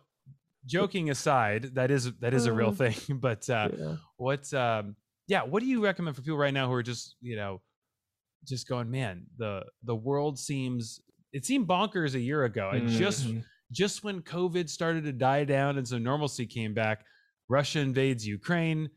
joking 0.67 1.09
aside, 1.09 1.75
that 1.75 1.89
is 1.89 2.11
that 2.19 2.33
is 2.33 2.45
a 2.45 2.53
real 2.53 2.69
Uh, 2.69 2.73
thing. 2.73 3.19
But 3.19 3.49
uh, 3.49 3.69
yeah. 3.77 3.95
what, 4.17 4.53
um, 4.53 4.95
yeah, 5.27 5.43
what 5.43 5.61
do 5.61 5.67
you 5.67 5.83
recommend 5.83 6.15
for 6.15 6.21
people 6.21 6.37
right 6.37 6.53
now 6.53 6.67
who 6.67 6.73
are 6.73 6.83
just, 6.83 7.15
you 7.21 7.35
know, 7.35 7.61
just 8.45 8.67
going, 8.67 8.91
man, 8.91 9.25
the 9.37 9.65
the 9.83 9.95
world 9.95 10.37
seems 10.37 11.01
it 11.33 11.45
seemed 11.45 11.67
bonkers 11.67 12.13
a 12.15 12.19
year 12.19 12.43
ago, 12.45 12.69
and 12.69 12.87
just 12.89 13.25
Mhm. 13.27 13.43
just 13.71 14.03
when 14.03 14.21
COVID 14.21 14.69
started 14.69 15.03
to 15.05 15.11
die 15.13 15.43
down 15.43 15.77
and 15.77 15.87
some 15.87 16.03
normalcy 16.03 16.45
came 16.45 16.73
back, 16.73 17.05
Russia 17.49 17.79
invades 17.79 18.25
Ukraine, 18.25 18.89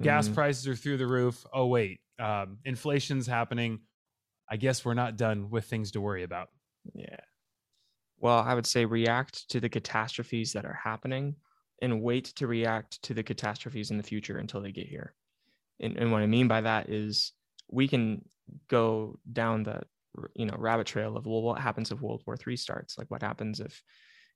gas 0.00 0.28
Mhm. 0.28 0.34
prices 0.34 0.68
are 0.68 0.76
through 0.76 0.98
the 0.98 1.06
roof. 1.06 1.44
Oh 1.52 1.66
wait, 1.66 2.00
um, 2.20 2.58
inflation's 2.64 3.26
happening. 3.26 3.80
I 4.48 4.56
guess 4.56 4.84
we're 4.84 4.94
not 4.94 5.16
done 5.16 5.50
with 5.50 5.64
things 5.64 5.90
to 5.92 6.00
worry 6.00 6.22
about. 6.24 6.48
yeah. 6.94 7.16
Well, 8.22 8.38
I 8.38 8.54
would 8.54 8.66
say 8.66 8.84
react 8.84 9.50
to 9.50 9.58
the 9.58 9.68
catastrophes 9.68 10.52
that 10.52 10.64
are 10.64 10.78
happening 10.82 11.34
and 11.82 12.00
wait 12.00 12.26
to 12.36 12.46
react 12.46 13.02
to 13.02 13.14
the 13.14 13.24
catastrophes 13.24 13.90
in 13.90 13.96
the 13.96 14.02
future 14.04 14.38
until 14.38 14.60
they 14.60 14.70
get 14.70 14.86
here. 14.86 15.12
And, 15.80 15.96
and 15.96 16.12
what 16.12 16.22
I 16.22 16.26
mean 16.26 16.46
by 16.46 16.60
that 16.60 16.88
is 16.88 17.32
we 17.68 17.88
can 17.88 18.24
go 18.68 19.18
down 19.32 19.64
the 19.64 19.82
you 20.34 20.44
know 20.44 20.54
rabbit 20.58 20.86
trail 20.86 21.16
of 21.16 21.24
well 21.26 21.40
what 21.40 21.58
happens 21.58 21.90
if 21.90 22.00
world 22.00 22.22
war 22.24 22.36
three 22.36 22.56
starts? 22.56 22.96
Like 22.96 23.10
what 23.10 23.22
happens 23.22 23.58
if 23.58 23.82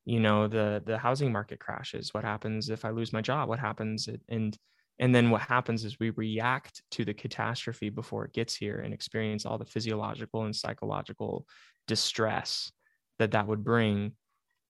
you 0.05 0.19
know 0.19 0.49
the 0.49 0.83
the 0.85 0.99
housing 0.99 1.31
market 1.31 1.61
crashes? 1.61 2.13
What 2.13 2.25
happens 2.25 2.71
if 2.71 2.85
i 2.85 2.91
lose 2.91 3.13
my 3.13 3.23
job? 3.23 3.49
What 3.49 3.61
happens 3.61 4.09
and 4.29 4.59
and 4.99 5.15
then 5.15 5.31
what 5.31 5.43
happens 5.43 5.85
is 5.85 6.01
we 6.01 6.11
react 6.11 6.83
to 6.93 7.05
the 7.05 7.15
catastrophe 7.15 7.91
before 7.91 8.25
it 8.25 8.33
gets 8.33 8.57
here 8.57 8.81
and 8.81 8.93
experience 8.93 9.47
all 9.47 9.59
the 9.59 9.65
physiological 9.65 10.43
and 10.45 10.57
psychological 10.57 11.47
distress 11.87 12.73
that 13.19 13.33
that 13.33 13.47
would 13.47 13.65
bring 13.65 14.13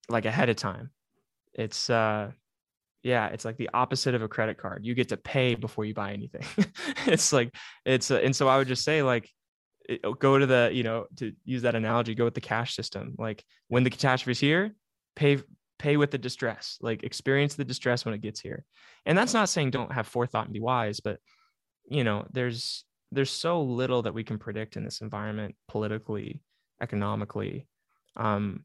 like 0.08 0.24
ahead 0.24 0.48
of 0.48 0.56
time. 0.56 0.90
It's 1.54 1.90
uh 1.90 2.32
yeah 3.02 3.28
it's 3.28 3.44
like 3.44 3.56
the 3.56 3.70
opposite 3.72 4.14
of 4.14 4.22
a 4.22 4.28
credit 4.28 4.58
card. 4.58 4.84
You 4.84 4.94
get 4.94 5.08
to 5.10 5.16
pay 5.16 5.54
before 5.54 5.84
you 5.84 5.94
buy 5.94 6.12
anything. 6.12 6.44
It's 7.06 7.32
like 7.32 7.54
it's 7.84 8.10
uh, 8.10 8.20
and 8.22 8.34
so 8.34 8.48
i 8.48 8.58
would 8.58 8.66
just 8.66 8.84
say 8.84 9.02
like 9.02 9.30
go 10.18 10.38
to 10.38 10.46
the 10.46 10.70
you 10.72 10.82
know 10.82 11.06
to 11.16 11.32
use 11.44 11.62
that 11.62 11.76
analogy 11.76 12.14
go 12.14 12.24
with 12.24 12.34
the 12.34 12.40
cash 12.40 12.74
system. 12.74 13.14
Like 13.18 13.44
when 13.68 13.84
the 13.84 13.90
catastrophe 13.90 14.32
is 14.32 14.40
here 14.40 14.74
pay 15.14 15.38
pay 15.78 15.96
with 15.96 16.10
the 16.10 16.18
distress. 16.18 16.78
Like 16.80 17.04
experience 17.04 17.54
the 17.54 17.64
distress 17.64 18.04
when 18.04 18.14
it 18.14 18.22
gets 18.22 18.40
here. 18.40 18.64
And 19.04 19.16
that's 19.16 19.34
not 19.34 19.48
saying 19.48 19.70
don't 19.70 19.92
have 19.92 20.06
forethought 20.06 20.46
and 20.46 20.54
be 20.54 20.60
wise 20.60 21.00
but 21.00 21.18
you 21.88 22.04
know 22.04 22.26
there's 22.32 22.84
there's 23.12 23.30
so 23.30 23.62
little 23.62 24.02
that 24.02 24.14
we 24.14 24.24
can 24.24 24.38
predict 24.38 24.76
in 24.76 24.84
this 24.84 25.00
environment 25.00 25.54
politically 25.68 26.40
economically 26.82 27.66
um 28.16 28.64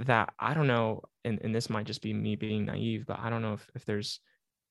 that 0.00 0.32
i 0.38 0.54
don't 0.54 0.66
know 0.66 1.02
and, 1.24 1.40
and 1.42 1.54
this 1.54 1.70
might 1.70 1.86
just 1.86 2.02
be 2.02 2.12
me 2.12 2.36
being 2.36 2.64
naive 2.64 3.04
but 3.06 3.18
i 3.20 3.30
don't 3.30 3.42
know 3.42 3.54
if, 3.54 3.68
if 3.74 3.84
there's 3.84 4.20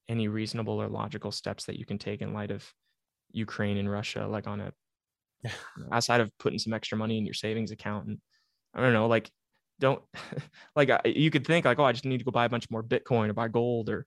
any 0.09 0.27
reasonable 0.27 0.81
or 0.81 0.87
logical 0.87 1.31
steps 1.31 1.65
that 1.65 1.79
you 1.79 1.85
can 1.85 1.97
take 1.97 2.21
in 2.21 2.33
light 2.33 2.51
of 2.51 2.65
ukraine 3.31 3.77
and 3.77 3.89
russia 3.89 4.27
like 4.27 4.47
on 4.47 4.59
a 4.59 4.71
outside 5.91 6.21
of 6.21 6.31
putting 6.39 6.59
some 6.59 6.73
extra 6.73 6.97
money 6.97 7.17
in 7.17 7.25
your 7.25 7.33
savings 7.33 7.71
account 7.71 8.07
and 8.07 8.17
i 8.73 8.81
don't 8.81 8.93
know 8.93 9.07
like 9.07 9.29
don't 9.79 10.01
like 10.75 10.89
I- 10.89 11.01
you 11.05 11.31
could 11.31 11.45
think 11.45 11.65
like 11.65 11.79
oh 11.79 11.83
i 11.83 11.91
just 11.91 12.05
need 12.05 12.19
to 12.19 12.25
go 12.25 12.31
buy 12.31 12.45
a 12.45 12.49
bunch 12.49 12.69
more 12.69 12.83
bitcoin 12.83 13.29
or 13.29 13.33
buy 13.33 13.47
gold 13.47 13.89
or 13.89 14.05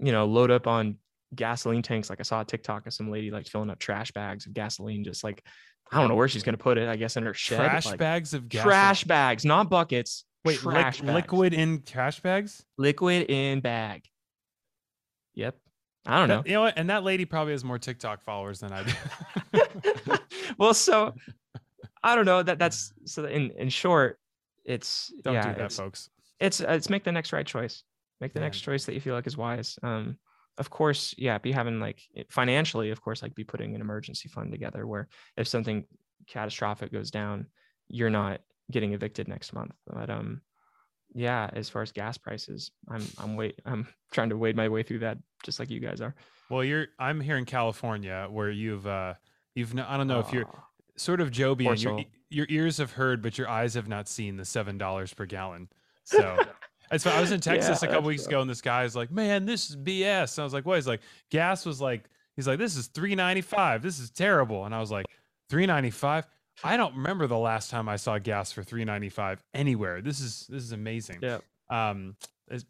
you 0.00 0.12
know 0.12 0.26
load 0.26 0.50
up 0.50 0.66
on 0.66 0.96
gasoline 1.34 1.82
tanks. 1.82 2.08
Like 2.08 2.20
i 2.20 2.22
saw 2.22 2.40
a 2.40 2.44
tiktok 2.44 2.86
of 2.86 2.94
some 2.94 3.10
lady 3.10 3.30
like 3.30 3.46
filling 3.46 3.70
up 3.70 3.78
trash 3.78 4.12
bags 4.12 4.46
of 4.46 4.54
gasoline 4.54 5.04
just 5.04 5.24
like 5.24 5.42
i 5.92 5.98
don't 6.00 6.08
know 6.08 6.14
where 6.14 6.28
she's 6.28 6.42
going 6.42 6.56
to 6.56 6.62
put 6.62 6.78
it 6.78 6.88
i 6.88 6.96
guess 6.96 7.16
in 7.16 7.24
her 7.24 7.34
shed 7.34 7.56
trash 7.58 7.86
like, 7.86 7.98
bags 7.98 8.34
of 8.34 8.48
gas. 8.48 8.62
trash 8.62 9.04
bags 9.04 9.44
not 9.44 9.68
buckets 9.70 10.24
Wait, 10.44 10.58
trash 10.58 11.00
bags. 11.00 11.12
liquid 11.14 11.54
in 11.54 11.82
trash 11.82 12.20
bags? 12.20 12.64
liquid 12.78 13.26
in 13.30 13.60
bag 13.60 14.02
yep 15.34 15.56
i 16.06 16.18
don't 16.18 16.28
know 16.28 16.38
That- 16.42 16.46
you 16.48 16.54
know 16.54 16.62
what? 16.62 16.74
And 16.76 16.90
that 16.90 17.02
lady 17.04 17.24
probably 17.24 17.52
has 17.52 17.64
more 17.64 17.78
TikTok 17.78 18.22
followers 18.22 18.60
than 18.60 18.72
I 18.72 18.84
do. 18.84 18.92
well 20.58 20.72
so 20.74 21.14
i 22.02 22.14
don't 22.14 22.24
know 22.26 22.42
that 22.42 22.58
that's 22.58 22.92
so 23.04 23.24
in 23.24 23.50
in 23.58 23.68
short 23.68 24.18
it's 24.64 25.12
Don't 25.22 25.34
yeah 25.34 25.52
do 25.52 25.58
that, 25.60 25.72
folks. 25.72 26.10
it's 26.40 26.60
uh, 26.60 26.66
it's 26.70 26.88
make 26.90 27.04
the 27.04 27.12
next 27.12 27.32
right 27.32 27.46
choice 27.46 27.82
make 28.20 28.32
the 28.32 28.40
Yeah. 28.40 28.46
next 28.46 28.60
choice 28.60 28.84
that 28.86 28.94
you 28.94 29.00
feel 29.00 29.14
like 29.14 29.26
is 29.26 29.36
wise 29.36 29.78
um 29.82 30.16
of 30.58 30.70
course 30.70 31.14
yeah 31.18 31.38
be 31.38 31.52
having 31.52 31.80
like 31.80 32.02
financially 32.28 32.90
of 32.90 33.00
course 33.02 33.22
like 33.22 33.34
be 33.34 33.44
putting 33.44 33.74
an 33.74 33.80
emergency 33.80 34.28
fund 34.28 34.50
together 34.50 34.86
where 34.86 35.08
if 35.36 35.46
something 35.46 35.84
catastrophic 36.26 36.92
goes 36.92 37.10
down 37.10 37.46
you're 37.88 38.10
not 38.10 38.40
getting 38.70 38.94
evicted 38.94 39.28
next 39.28 39.52
month 39.52 39.72
but 39.86 40.10
um 40.10 40.40
yeah, 41.16 41.48
as 41.54 41.70
far 41.70 41.80
as 41.80 41.92
gas 41.92 42.18
prices, 42.18 42.70
I'm 42.88 43.02
I'm 43.18 43.36
wait 43.36 43.60
I'm 43.66 43.88
trying 44.12 44.28
to 44.30 44.36
wade 44.36 44.54
my 44.54 44.68
way 44.68 44.82
through 44.82 45.00
that 45.00 45.18
just 45.42 45.58
like 45.58 45.70
you 45.70 45.80
guys 45.80 46.00
are. 46.00 46.14
Well, 46.50 46.62
you're 46.62 46.88
I'm 46.98 47.20
here 47.20 47.38
in 47.38 47.46
California 47.46 48.28
where 48.30 48.50
you've 48.50 48.86
uh 48.86 49.14
you've 49.54 49.76
I 49.78 49.96
don't 49.96 50.08
know 50.08 50.20
if 50.20 50.32
you're 50.32 50.48
sort 50.96 51.20
of 51.20 51.30
Joby 51.30 51.64
your 51.64 52.04
your 52.28 52.46
ears 52.48 52.78
have 52.78 52.92
heard 52.92 53.22
but 53.22 53.38
your 53.38 53.48
eyes 53.48 53.74
have 53.74 53.88
not 53.88 54.08
seen 54.08 54.36
the 54.36 54.44
seven 54.44 54.78
dollars 54.78 55.14
per 55.14 55.24
gallon. 55.24 55.68
So 56.04 56.36
why 57.04 57.12
I 57.12 57.20
was 57.20 57.32
in 57.32 57.40
Texas 57.40 57.82
Yeah, 57.82 57.88
a 57.88 57.92
couple 57.92 58.08
weeks 58.08 58.26
ago 58.26 58.40
and 58.40 58.48
this 58.48 58.60
guy's 58.60 58.94
like, 58.94 59.10
"Man, 59.10 59.44
this 59.46 59.70
is 59.70 59.76
BS." 59.76 60.36
And 60.38 60.42
I 60.42 60.44
was 60.44 60.52
like, 60.52 60.64
"What?" 60.66 60.76
He's 60.76 60.86
like, 60.86 61.00
"Gas 61.30 61.66
was 61.66 61.80
like." 61.80 62.04
He's 62.36 62.46
like, 62.46 62.58
"This 62.58 62.76
is 62.76 62.88
three 62.88 63.14
ninety 63.14 63.40
five. 63.40 63.82
This 63.82 63.98
is 63.98 64.10
terrible." 64.10 64.64
And 64.66 64.74
I 64.74 64.80
was 64.80 64.90
like, 64.90 65.06
395 65.48 66.26
I 66.64 66.76
don't 66.76 66.96
remember 66.96 67.26
the 67.26 67.36
last 67.38 67.70
time 67.70 67.88
I 67.88 67.96
saw 67.96 68.18
gas 68.18 68.50
for 68.50 68.62
395 68.62 69.42
anywhere. 69.52 70.00
This 70.00 70.20
is 70.20 70.46
this 70.48 70.62
is 70.62 70.72
amazing. 70.72 71.18
Yeah. 71.20 71.38
Um, 71.68 72.16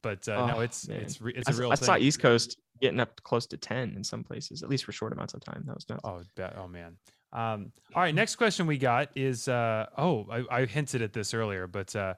but 0.03 0.29
uh, 0.29 0.47
no, 0.47 0.57
Oh, 0.57 0.61
it's 0.61 0.89
man. 0.89 1.03
it's 1.03 1.21
re- 1.21 1.35
it's 1.37 1.49
I, 1.49 1.53
a 1.53 1.55
real 1.55 1.71
I 1.73 1.77
thing. 1.77 1.87
saw 1.87 1.97
East 1.97 2.21
Coast 2.21 2.57
getting 2.81 2.99
up 2.99 3.23
close 3.23 3.47
to 3.47 3.57
10 3.57 3.95
in 3.97 4.03
some 4.03 4.25
places, 4.25 4.63
at 4.63 4.69
least 4.69 4.85
for 4.85 4.93
short 4.93 5.13
amounts 5.13 5.35
of 5.35 5.41
time. 5.45 5.63
That 5.67 5.77
was 5.77 5.89
nuts. 5.89 6.01
Oh, 6.05 6.21
oh 6.57 6.69
man. 6.69 6.97
Um, 7.33 7.73
all 7.95 8.03
right, 8.03 8.15
next 8.15 8.37
question 8.37 8.67
we 8.67 8.79
got 8.79 9.11
is 9.15 9.47
uh, 9.49 9.87
oh, 9.97 10.27
I, 10.31 10.63
I 10.63 10.65
hinted 10.67 11.03
at 11.03 11.13
this 11.13 11.33
earlier, 11.33 11.67
but 11.67 11.95
uh, 11.95 12.15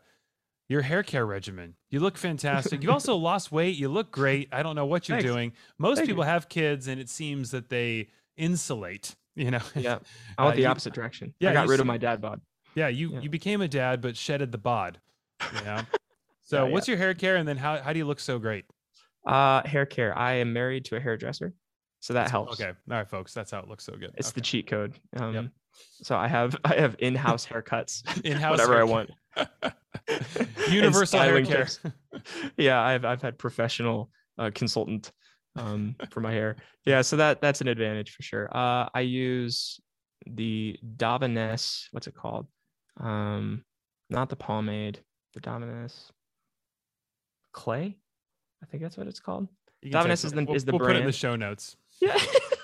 your 0.68 0.82
hair 0.82 1.02
care 1.02 1.24
regimen. 1.26 1.74
You 1.90 2.00
look 2.00 2.16
fantastic. 2.18 2.82
You 2.82 2.90
also 2.92 3.16
lost 3.30 3.50
weight. 3.50 3.76
You 3.76 3.88
look 3.88 4.10
great. 4.10 4.48
I 4.52 4.62
don't 4.62 4.76
know 4.76 4.86
what 4.86 5.08
you're 5.08 5.18
Thanks. 5.18 5.30
doing. 5.32 5.52
Most 5.78 5.96
Thank 5.98 6.08
people 6.08 6.24
you. 6.24 6.28
have 6.30 6.48
kids, 6.48 6.88
and 6.88 7.00
it 7.00 7.08
seems 7.08 7.50
that 7.52 7.68
they 7.70 8.08
insulate. 8.36 9.14
You 9.34 9.50
know. 9.52 9.60
Yeah. 9.74 9.98
I 10.38 10.44
went 10.44 10.52
Uh, 10.54 10.56
the 10.56 10.60
you- 10.62 10.66
opposite 10.68 10.92
direction. 10.94 11.34
yeah, 11.40 11.50
I 11.50 11.52
got 11.54 11.68
rid 11.68 11.80
of 11.80 11.86
my 11.86 11.98
dad 11.98 12.20
bod. 12.20 12.40
yeah. 12.74 12.88
You 12.88 13.12
Yeah. 13.14 13.20
you 13.20 13.30
became 13.30 13.60
a 13.60 13.68
dad, 13.68 14.00
but 14.00 14.16
shedded 14.16 14.52
the 14.52 14.58
bod. 14.58 14.98
You 15.54 15.64
know. 15.64 15.80
So, 16.44 16.64
Yeah, 16.64 16.72
what's 16.72 16.88
your 16.88 16.96
hair 16.96 17.12
care, 17.12 17.36
and 17.36 17.46
then 17.46 17.58
how 17.58 17.78
how 17.82 17.92
do 17.92 17.98
you 17.98 18.06
look 18.06 18.20
so 18.20 18.38
great? 18.38 18.64
Uh, 19.26 19.60
hair 19.68 19.84
care. 19.84 20.16
I 20.16 20.32
am 20.36 20.54
married 20.54 20.86
to 20.86 20.96
a 20.96 21.00
hairdresser, 21.00 21.52
so 22.00 22.14
that 22.14 22.20
That's- 22.20 22.30
helps. 22.30 22.58
Okay. 22.58 22.70
All 22.70 22.74
right, 22.96 23.06
folks. 23.06 23.34
That's 23.34 23.50
how 23.50 23.58
it 23.58 23.68
looks 23.68 23.84
so 23.84 23.92
good. 23.96 24.12
It's 24.16 24.32
the 24.32 24.40
cheat 24.40 24.66
code. 24.66 24.94
Um, 25.18 25.50
so 26.02 26.16
I 26.16 26.26
have 26.26 26.56
I 26.64 26.74
have 26.76 26.96
in-house 27.00 27.44
haircuts, 27.46 28.24
In-house 28.24 28.52
whatever 28.52 28.78
I 28.80 28.84
want. 28.84 29.10
Universal 30.70 31.20
hair 31.20 31.42
care. 31.44 31.64
tips. 31.64 31.80
yeah, 32.56 32.80
I've 32.80 33.04
I've 33.04 33.22
had 33.22 33.38
professional 33.38 34.10
uh, 34.38 34.50
consultant 34.54 35.12
um, 35.56 35.96
for 36.10 36.20
my 36.20 36.32
hair. 36.32 36.56
Yeah, 36.84 37.02
so 37.02 37.16
that 37.16 37.40
that's 37.40 37.60
an 37.60 37.68
advantage 37.68 38.12
for 38.12 38.22
sure. 38.22 38.48
Uh, 38.54 38.88
I 38.94 39.00
use 39.00 39.80
the 40.26 40.78
Davines. 40.96 41.86
What's 41.90 42.06
it 42.06 42.14
called? 42.14 42.46
Um, 43.00 43.64
not 44.10 44.28
the 44.28 44.36
pomade. 44.36 45.00
The 45.34 45.40
Davines 45.40 46.10
clay. 47.52 47.96
I 48.62 48.66
think 48.66 48.82
that's 48.82 48.96
what 48.96 49.06
it's 49.06 49.20
called. 49.20 49.48
Davines 49.84 50.24
is 50.24 50.32
the- 50.32 50.44
we'll, 50.44 50.56
is 50.56 50.64
the 50.64 50.72
we'll 50.72 50.80
put 50.80 50.96
it 50.96 51.00
in 51.00 51.06
the 51.06 51.12
show 51.12 51.36
notes. 51.36 51.76
Yeah. 52.00 52.18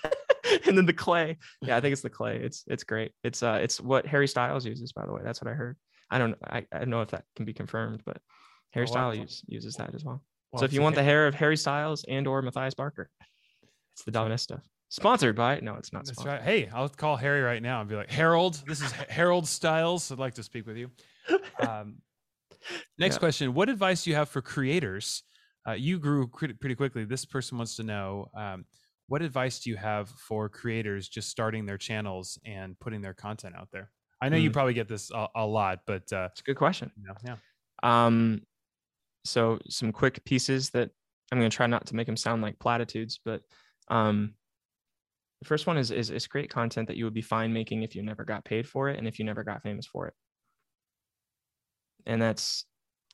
and 0.66 0.76
then 0.76 0.86
the 0.86 0.92
clay. 0.92 1.38
Yeah, 1.62 1.76
I 1.76 1.80
think 1.80 1.92
it's 1.92 2.02
the 2.02 2.10
clay. 2.10 2.38
It's 2.38 2.64
it's 2.66 2.84
great. 2.84 3.12
It's 3.22 3.42
uh 3.42 3.58
it's 3.62 3.80
what 3.80 4.06
Harry 4.06 4.28
Styles 4.28 4.64
uses, 4.66 4.92
by 4.92 5.06
the 5.06 5.12
way. 5.12 5.20
That's 5.24 5.42
what 5.42 5.50
I 5.50 5.54
heard. 5.54 5.76
I 6.10 6.18
don't 6.18 6.36
I, 6.44 6.66
I 6.72 6.78
don't 6.78 6.90
know 6.90 7.02
if 7.02 7.10
that 7.10 7.24
can 7.34 7.44
be 7.44 7.52
confirmed, 7.52 8.02
but 8.04 8.20
Harry 8.70 8.86
wow. 8.86 9.10
Styles 9.10 9.18
use, 9.18 9.42
uses 9.46 9.76
that 9.76 9.94
as 9.94 10.04
well. 10.04 10.22
Well, 10.52 10.60
so 10.60 10.64
if 10.66 10.72
you 10.72 10.82
want 10.82 10.94
the 10.94 11.02
hair 11.02 11.26
of 11.26 11.34
Harry 11.34 11.56
Styles 11.56 12.04
and 12.08 12.26
or 12.26 12.40
Matthias 12.42 12.74
Barker, 12.74 13.10
it's 13.92 14.04
the 14.04 14.12
Davines 14.12 14.40
stuff. 14.40 14.62
Sponsored 14.88 15.34
by 15.34 15.60
no, 15.60 15.74
it's 15.74 15.92
not 15.92 16.04
right. 16.24 16.42
Hey, 16.42 16.68
I'll 16.68 16.88
call 16.88 17.16
Harry 17.16 17.40
right 17.40 17.62
now 17.62 17.80
and 17.80 17.88
be 17.88 17.96
like, 17.96 18.10
Harold, 18.10 18.62
this 18.66 18.80
is 18.80 18.92
Harold 18.92 19.48
Styles. 19.48 20.12
I'd 20.12 20.18
like 20.18 20.34
to 20.34 20.42
speak 20.42 20.66
with 20.66 20.76
you. 20.76 20.90
Um, 21.60 22.02
next 22.98 23.14
Yeah. 23.14 23.18
question: 23.18 23.54
What 23.54 23.68
advice 23.68 24.04
do 24.04 24.10
you 24.10 24.16
have 24.16 24.28
for 24.28 24.42
creators? 24.42 25.22
Uh, 25.66 25.72
you 25.72 25.98
grew 25.98 26.28
pretty, 26.28 26.54
pretty 26.54 26.74
quickly. 26.74 27.04
This 27.04 27.24
person 27.24 27.56
wants 27.56 27.76
to 27.76 27.82
know 27.82 28.26
um, 28.36 28.66
what 29.06 29.22
advice 29.22 29.60
do 29.60 29.70
you 29.70 29.76
have 29.76 30.10
for 30.10 30.48
creators 30.48 31.08
just 31.08 31.30
starting 31.30 31.64
their 31.66 31.78
channels 31.78 32.38
and 32.44 32.78
putting 32.78 33.00
their 33.00 33.14
content 33.14 33.54
out 33.56 33.68
there? 33.72 33.90
I 34.24 34.28
know 34.30 34.38
you 34.38 34.48
Mm. 34.50 34.54
probably 34.54 34.72
get 34.74 34.88
this 34.88 35.10
a, 35.10 35.28
a 35.34 35.46
lot, 35.46 35.80
but 35.86 36.10
uh, 36.12 36.28
It's 36.32 36.40
a 36.40 36.44
good 36.44 36.56
question. 36.56 36.90
you 36.96 37.04
know, 37.06 37.14
yeah, 37.22 37.36
Um, 37.82 38.40
so 39.24 39.58
some 39.68 39.92
quick 39.92 40.24
pieces 40.24 40.70
that 40.70 40.90
I'm 41.30 41.38
going 41.38 41.50
to 41.50 41.54
try 41.56 41.66
not 41.66 41.86
to 41.86 41.94
make 41.96 42.06
them 42.06 42.16
sound 42.16 42.40
like 42.40 42.58
platitudes, 42.58 43.20
but 43.22 43.42
um, 43.88 44.34
the 45.42 45.46
first 45.46 45.66
one 45.66 45.76
is, 45.76 45.90
is 45.90 46.10
is 46.10 46.26
create 46.26 46.48
content 46.48 46.88
that 46.88 46.96
you 46.96 47.04
would 47.04 47.12
be 47.14 47.20
fine 47.22 47.52
making 47.52 47.82
if 47.82 47.94
you 47.94 48.02
never 48.02 48.24
got 48.24 48.44
paid 48.44 48.66
for 48.66 48.88
it 48.88 48.98
and 48.98 49.06
if 49.06 49.18
you 49.18 49.26
never 49.26 49.44
got 49.44 49.62
famous 49.62 49.86
for 49.86 50.06
it. 50.08 50.14
And 52.06 52.20
that's 52.20 52.64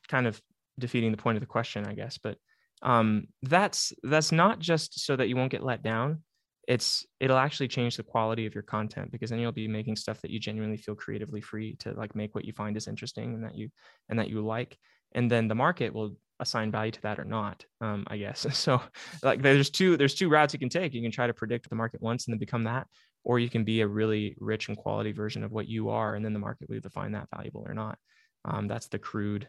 kind 0.07 0.27
of 0.27 0.41
defeating 0.79 1.11
the 1.11 1.17
point 1.17 1.35
of 1.37 1.41
the 1.41 1.47
question, 1.47 1.85
I 1.85 1.93
guess. 1.93 2.17
But 2.17 2.37
um, 2.81 3.27
that's 3.41 3.91
that's 4.03 4.31
not 4.31 4.59
just 4.59 4.99
so 5.05 5.15
that 5.17 5.27
you 5.27 5.35
won't 5.35 5.51
get 5.51 5.63
let 5.63 5.83
down. 5.83 6.23
It's 6.67 7.05
it'll 7.19 7.37
actually 7.37 7.67
change 7.67 7.97
the 7.97 8.03
quality 8.03 8.45
of 8.45 8.53
your 8.53 8.63
content 8.63 9.11
because 9.11 9.29
then 9.29 9.39
you'll 9.39 9.51
be 9.51 9.67
making 9.67 9.95
stuff 9.95 10.21
that 10.21 10.31
you 10.31 10.39
genuinely 10.39 10.77
feel 10.77 10.95
creatively 10.95 11.41
free 11.41 11.75
to 11.79 11.93
like 11.93 12.15
make 12.15 12.35
what 12.35 12.45
you 12.45 12.53
find 12.53 12.77
is 12.77 12.87
interesting 12.87 13.33
and 13.33 13.43
that 13.43 13.55
you 13.55 13.69
and 14.09 14.19
that 14.19 14.29
you 14.29 14.45
like 14.45 14.77
and 15.13 15.29
then 15.29 15.47
the 15.47 15.55
market 15.55 15.93
will 15.93 16.15
assign 16.39 16.71
value 16.71 16.91
to 16.91 17.01
that 17.01 17.19
or 17.19 17.25
not 17.25 17.65
um, 17.81 18.03
i 18.07 18.17
guess. 18.17 18.45
So 18.55 18.81
like 19.23 19.41
there's 19.41 19.69
two 19.69 19.97
there's 19.97 20.15
two 20.15 20.29
routes 20.29 20.53
you 20.53 20.59
can 20.59 20.69
take. 20.69 20.93
You 20.93 21.01
can 21.01 21.11
try 21.11 21.27
to 21.27 21.33
predict 21.33 21.69
the 21.69 21.75
market 21.75 22.01
once 22.01 22.25
and 22.25 22.33
then 22.33 22.39
become 22.39 22.63
that 22.63 22.87
or 23.23 23.39
you 23.39 23.49
can 23.49 23.63
be 23.63 23.81
a 23.81 23.87
really 23.87 24.35
rich 24.39 24.67
and 24.67 24.77
quality 24.77 25.11
version 25.11 25.43
of 25.43 25.51
what 25.51 25.67
you 25.67 25.89
are 25.89 26.15
and 26.15 26.23
then 26.23 26.33
the 26.33 26.39
market 26.39 26.69
will 26.69 26.75
either 26.75 26.89
find 26.89 27.15
that 27.15 27.27
valuable 27.35 27.63
or 27.67 27.73
not. 27.73 27.97
Um, 28.45 28.67
that's 28.67 28.87
the 28.87 28.99
crude 28.99 29.47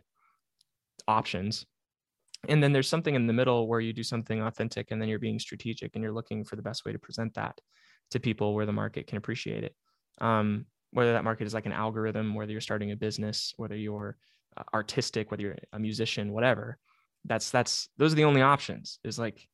options 1.08 1.66
and 2.48 2.62
then 2.62 2.72
there's 2.72 2.88
something 2.88 3.14
in 3.14 3.26
the 3.26 3.32
middle 3.32 3.68
where 3.68 3.80
you 3.80 3.92
do 3.92 4.02
something 4.02 4.42
authentic 4.42 4.90
and 4.90 5.00
then 5.00 5.08
you're 5.08 5.18
being 5.18 5.38
strategic 5.38 5.94
and 5.94 6.02
you're 6.02 6.12
looking 6.12 6.44
for 6.44 6.56
the 6.56 6.62
best 6.62 6.84
way 6.84 6.92
to 6.92 6.98
present 6.98 7.34
that 7.34 7.60
to 8.10 8.20
people 8.20 8.54
where 8.54 8.66
the 8.66 8.72
market 8.72 9.06
can 9.06 9.18
appreciate 9.18 9.64
it. 9.64 9.74
Um, 10.20 10.66
whether 10.92 11.12
that 11.12 11.24
market 11.24 11.46
is 11.46 11.54
like 11.54 11.66
an 11.66 11.72
algorithm 11.72 12.34
whether 12.34 12.52
you're 12.52 12.60
starting 12.60 12.92
a 12.92 12.96
business 12.96 13.52
whether 13.56 13.76
you're 13.76 14.16
uh, 14.56 14.62
artistic 14.74 15.30
whether 15.30 15.42
you're 15.42 15.56
a 15.72 15.78
musician 15.78 16.32
whatever 16.32 16.78
that's 17.24 17.50
that's 17.50 17.88
those 17.96 18.12
are 18.12 18.16
the 18.16 18.24
only 18.24 18.42
options 18.42 18.98
is 19.04 19.18
like 19.18 19.46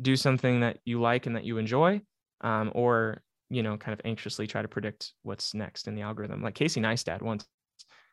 do 0.00 0.16
something 0.16 0.60
that 0.60 0.78
you 0.84 1.00
like 1.00 1.26
and 1.26 1.36
that 1.36 1.44
you 1.44 1.58
enjoy 1.58 2.00
um, 2.42 2.70
or 2.74 3.22
you 3.50 3.62
know 3.62 3.76
kind 3.76 3.92
of 3.92 4.00
anxiously 4.04 4.46
try 4.46 4.62
to 4.62 4.68
predict 4.68 5.12
what's 5.22 5.54
next 5.54 5.88
in 5.88 5.94
the 5.94 6.02
algorithm. 6.02 6.42
Like 6.42 6.54
casey 6.54 6.80
neistat 6.80 7.22
once 7.22 7.46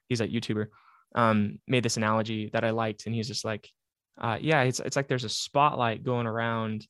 he's 0.09 0.21
a 0.21 0.27
youtuber 0.27 0.67
um, 1.15 1.59
made 1.67 1.83
this 1.83 1.97
analogy 1.97 2.49
that 2.53 2.63
i 2.63 2.71
liked 2.71 3.05
and 3.05 3.15
he's 3.15 3.27
just 3.27 3.45
like 3.45 3.69
uh, 4.21 4.37
yeah 4.39 4.61
it's, 4.63 4.79
it's 4.79 4.95
like 4.95 5.07
there's 5.07 5.23
a 5.23 5.29
spotlight 5.29 6.03
going 6.03 6.27
around 6.27 6.87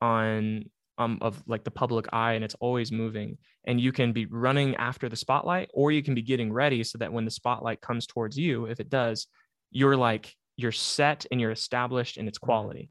on 0.00 0.64
um, 0.98 1.18
of 1.20 1.42
like 1.46 1.64
the 1.64 1.70
public 1.70 2.06
eye 2.12 2.34
and 2.34 2.44
it's 2.44 2.54
always 2.60 2.92
moving 2.92 3.36
and 3.66 3.80
you 3.80 3.90
can 3.90 4.12
be 4.12 4.26
running 4.26 4.76
after 4.76 5.08
the 5.08 5.16
spotlight 5.16 5.68
or 5.74 5.90
you 5.90 6.02
can 6.02 6.14
be 6.14 6.22
getting 6.22 6.52
ready 6.52 6.84
so 6.84 6.98
that 6.98 7.12
when 7.12 7.24
the 7.24 7.30
spotlight 7.30 7.80
comes 7.80 8.06
towards 8.06 8.36
you 8.36 8.66
if 8.66 8.78
it 8.78 8.90
does 8.90 9.26
you're 9.70 9.96
like 9.96 10.34
you're 10.56 10.72
set 10.72 11.26
and 11.30 11.40
you're 11.40 11.50
established 11.50 12.16
in 12.16 12.28
its 12.28 12.38
quality. 12.38 12.90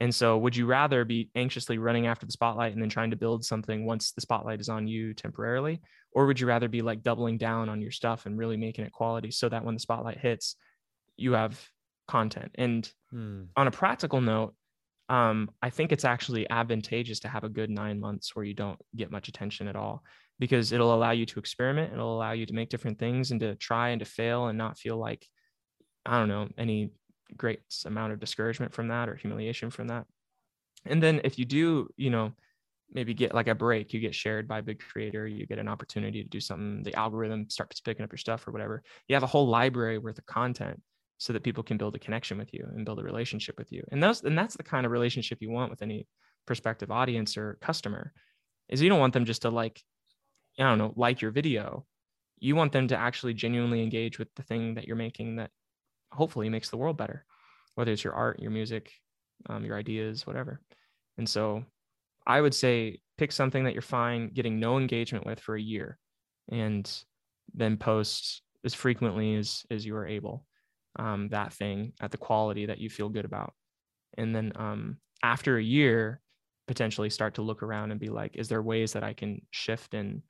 And 0.00 0.14
so 0.14 0.38
would 0.38 0.54
you 0.54 0.66
rather 0.66 1.04
be 1.04 1.30
anxiously 1.34 1.78
running 1.78 2.06
after 2.06 2.24
the 2.24 2.32
spotlight 2.32 2.72
and 2.72 2.80
then 2.80 2.88
trying 2.88 3.10
to 3.10 3.16
build 3.16 3.44
something 3.44 3.84
once 3.84 4.12
the 4.12 4.20
spotlight 4.20 4.60
is 4.60 4.68
on 4.68 4.86
you 4.86 5.12
temporarily? 5.12 5.80
Or 6.12 6.26
would 6.26 6.38
you 6.38 6.46
rather 6.46 6.68
be 6.68 6.82
like 6.82 7.02
doubling 7.02 7.36
down 7.36 7.68
on 7.68 7.80
your 7.80 7.90
stuff 7.90 8.26
and 8.26 8.38
really 8.38 8.56
making 8.56 8.84
it 8.84 8.92
quality 8.92 9.30
so 9.30 9.48
that 9.48 9.64
when 9.64 9.74
the 9.74 9.80
spotlight 9.80 10.18
hits 10.18 10.56
you 11.16 11.32
have 11.32 11.60
content 12.08 12.52
and 12.56 12.92
Hmm. 13.10 13.50
on 13.56 13.66
a 13.68 13.70
practical 13.72 14.20
note, 14.20 14.54
um, 15.08 15.50
I 15.62 15.70
think 15.70 15.92
it's 15.92 16.04
actually 16.04 16.48
advantageous 16.50 17.20
to 17.20 17.28
have 17.28 17.44
a 17.44 17.48
good 17.48 17.70
nine 17.70 18.00
months 18.00 18.36
where 18.36 18.44
you 18.44 18.54
don't 18.54 18.80
get 18.96 19.10
much 19.10 19.28
attention 19.28 19.68
at 19.68 19.76
all 19.76 20.04
because 20.38 20.72
it'll 20.72 20.94
allow 20.94 21.12
you 21.12 21.26
to 21.26 21.38
experiment. 21.40 21.92
It'll 21.92 22.14
allow 22.16 22.32
you 22.32 22.46
to 22.46 22.54
make 22.54 22.70
different 22.70 22.98
things 22.98 23.30
and 23.30 23.40
to 23.40 23.56
try 23.56 23.90
and 23.90 24.00
to 24.00 24.06
fail 24.06 24.48
and 24.48 24.58
not 24.58 24.78
feel 24.78 24.98
like, 24.98 25.26
I 26.06 26.18
don't 26.18 26.28
know, 26.28 26.48
any 26.58 26.92
great 27.36 27.60
amount 27.84 28.12
of 28.12 28.20
discouragement 28.20 28.74
from 28.74 28.88
that 28.88 29.08
or 29.08 29.16
humiliation 29.16 29.70
from 29.70 29.88
that. 29.88 30.06
And 30.84 31.02
then 31.02 31.20
if 31.24 31.38
you 31.38 31.44
do, 31.44 31.88
you 31.96 32.10
know, 32.10 32.34
maybe 32.90 33.14
get 33.14 33.34
like 33.34 33.48
a 33.48 33.54
break, 33.54 33.92
you 33.94 34.00
get 34.00 34.14
shared 34.14 34.48
by 34.48 34.58
a 34.60 34.62
big 34.62 34.80
creator, 34.80 35.26
you 35.26 35.46
get 35.46 35.58
an 35.58 35.68
opportunity 35.68 36.22
to 36.22 36.28
do 36.28 36.40
something, 36.40 36.82
the 36.84 36.94
algorithm 36.94 37.50
starts 37.50 37.80
picking 37.80 38.04
up 38.04 38.12
your 38.12 38.18
stuff 38.18 38.48
or 38.48 38.52
whatever. 38.52 38.82
You 39.08 39.16
have 39.16 39.24
a 39.24 39.28
whole 39.28 39.48
library 39.48 39.98
worth 39.98 40.18
of 40.18 40.26
content 40.26 40.82
so 41.18 41.32
that 41.32 41.42
people 41.42 41.64
can 41.64 41.76
build 41.76 41.94
a 41.96 41.98
connection 41.98 42.38
with 42.38 42.54
you 42.54 42.66
and 42.74 42.84
build 42.84 43.00
a 43.00 43.02
relationship 43.02 43.58
with 43.58 43.72
you. 43.72 43.82
And 43.90 44.02
those 44.02 44.22
and 44.22 44.38
that's 44.38 44.56
the 44.56 44.62
kind 44.62 44.86
of 44.86 44.92
relationship 44.92 45.38
you 45.40 45.50
want 45.50 45.70
with 45.70 45.82
any 45.82 46.06
prospective 46.46 46.90
audience 46.90 47.36
or 47.36 47.58
customer. 47.60 48.12
Is 48.68 48.80
you 48.80 48.88
don't 48.88 49.00
want 49.00 49.14
them 49.14 49.24
just 49.24 49.42
to 49.42 49.50
like, 49.50 49.82
I 50.58 50.64
don't 50.64 50.78
know, 50.78 50.92
like 50.96 51.20
your 51.20 51.30
video. 51.30 51.86
You 52.38 52.54
want 52.54 52.72
them 52.72 52.88
to 52.88 52.96
actually 52.96 53.34
genuinely 53.34 53.82
engage 53.82 54.18
with 54.18 54.28
the 54.36 54.42
thing 54.42 54.74
that 54.74 54.86
you're 54.86 54.96
making 54.96 55.36
that 55.36 55.50
hopefully 56.12 56.48
makes 56.48 56.70
the 56.70 56.76
world 56.76 56.96
better, 56.96 57.24
whether 57.74 57.90
it's 57.90 58.04
your 58.04 58.14
art, 58.14 58.38
your 58.40 58.50
music, 58.50 58.92
um, 59.48 59.64
your 59.64 59.76
ideas, 59.76 60.26
whatever. 60.26 60.60
And 61.16 61.28
so 61.28 61.64
I 62.26 62.40
would 62.40 62.54
say 62.54 63.00
pick 63.16 63.32
something 63.32 63.64
that 63.64 63.72
you're 63.72 63.82
fine 63.82 64.28
getting 64.28 64.60
no 64.60 64.78
engagement 64.78 65.26
with 65.26 65.40
for 65.40 65.56
a 65.56 65.60
year 65.60 65.98
and 66.50 66.88
then 67.54 67.76
post 67.76 68.42
as 68.64 68.74
frequently 68.74 69.34
as 69.34 69.64
as 69.70 69.84
you 69.84 69.96
are 69.96 70.06
able 70.06 70.44
um, 70.96 71.28
that 71.28 71.52
thing 71.52 71.92
at 72.00 72.10
the 72.10 72.16
quality 72.16 72.66
that 72.66 72.78
you 72.78 72.88
feel 72.90 73.08
good 73.08 73.24
about 73.24 73.54
and 74.16 74.34
then 74.34 74.52
um, 74.56 74.96
after 75.22 75.58
a 75.58 75.62
year 75.62 76.20
potentially 76.66 77.10
start 77.10 77.34
to 77.34 77.42
look 77.42 77.62
around 77.62 77.90
and 77.90 78.00
be 78.00 78.08
like 78.08 78.36
is 78.36 78.48
there 78.48 78.62
ways 78.62 78.92
that 78.92 79.02
i 79.02 79.12
can 79.12 79.40
shift 79.50 79.94
and 79.94 80.22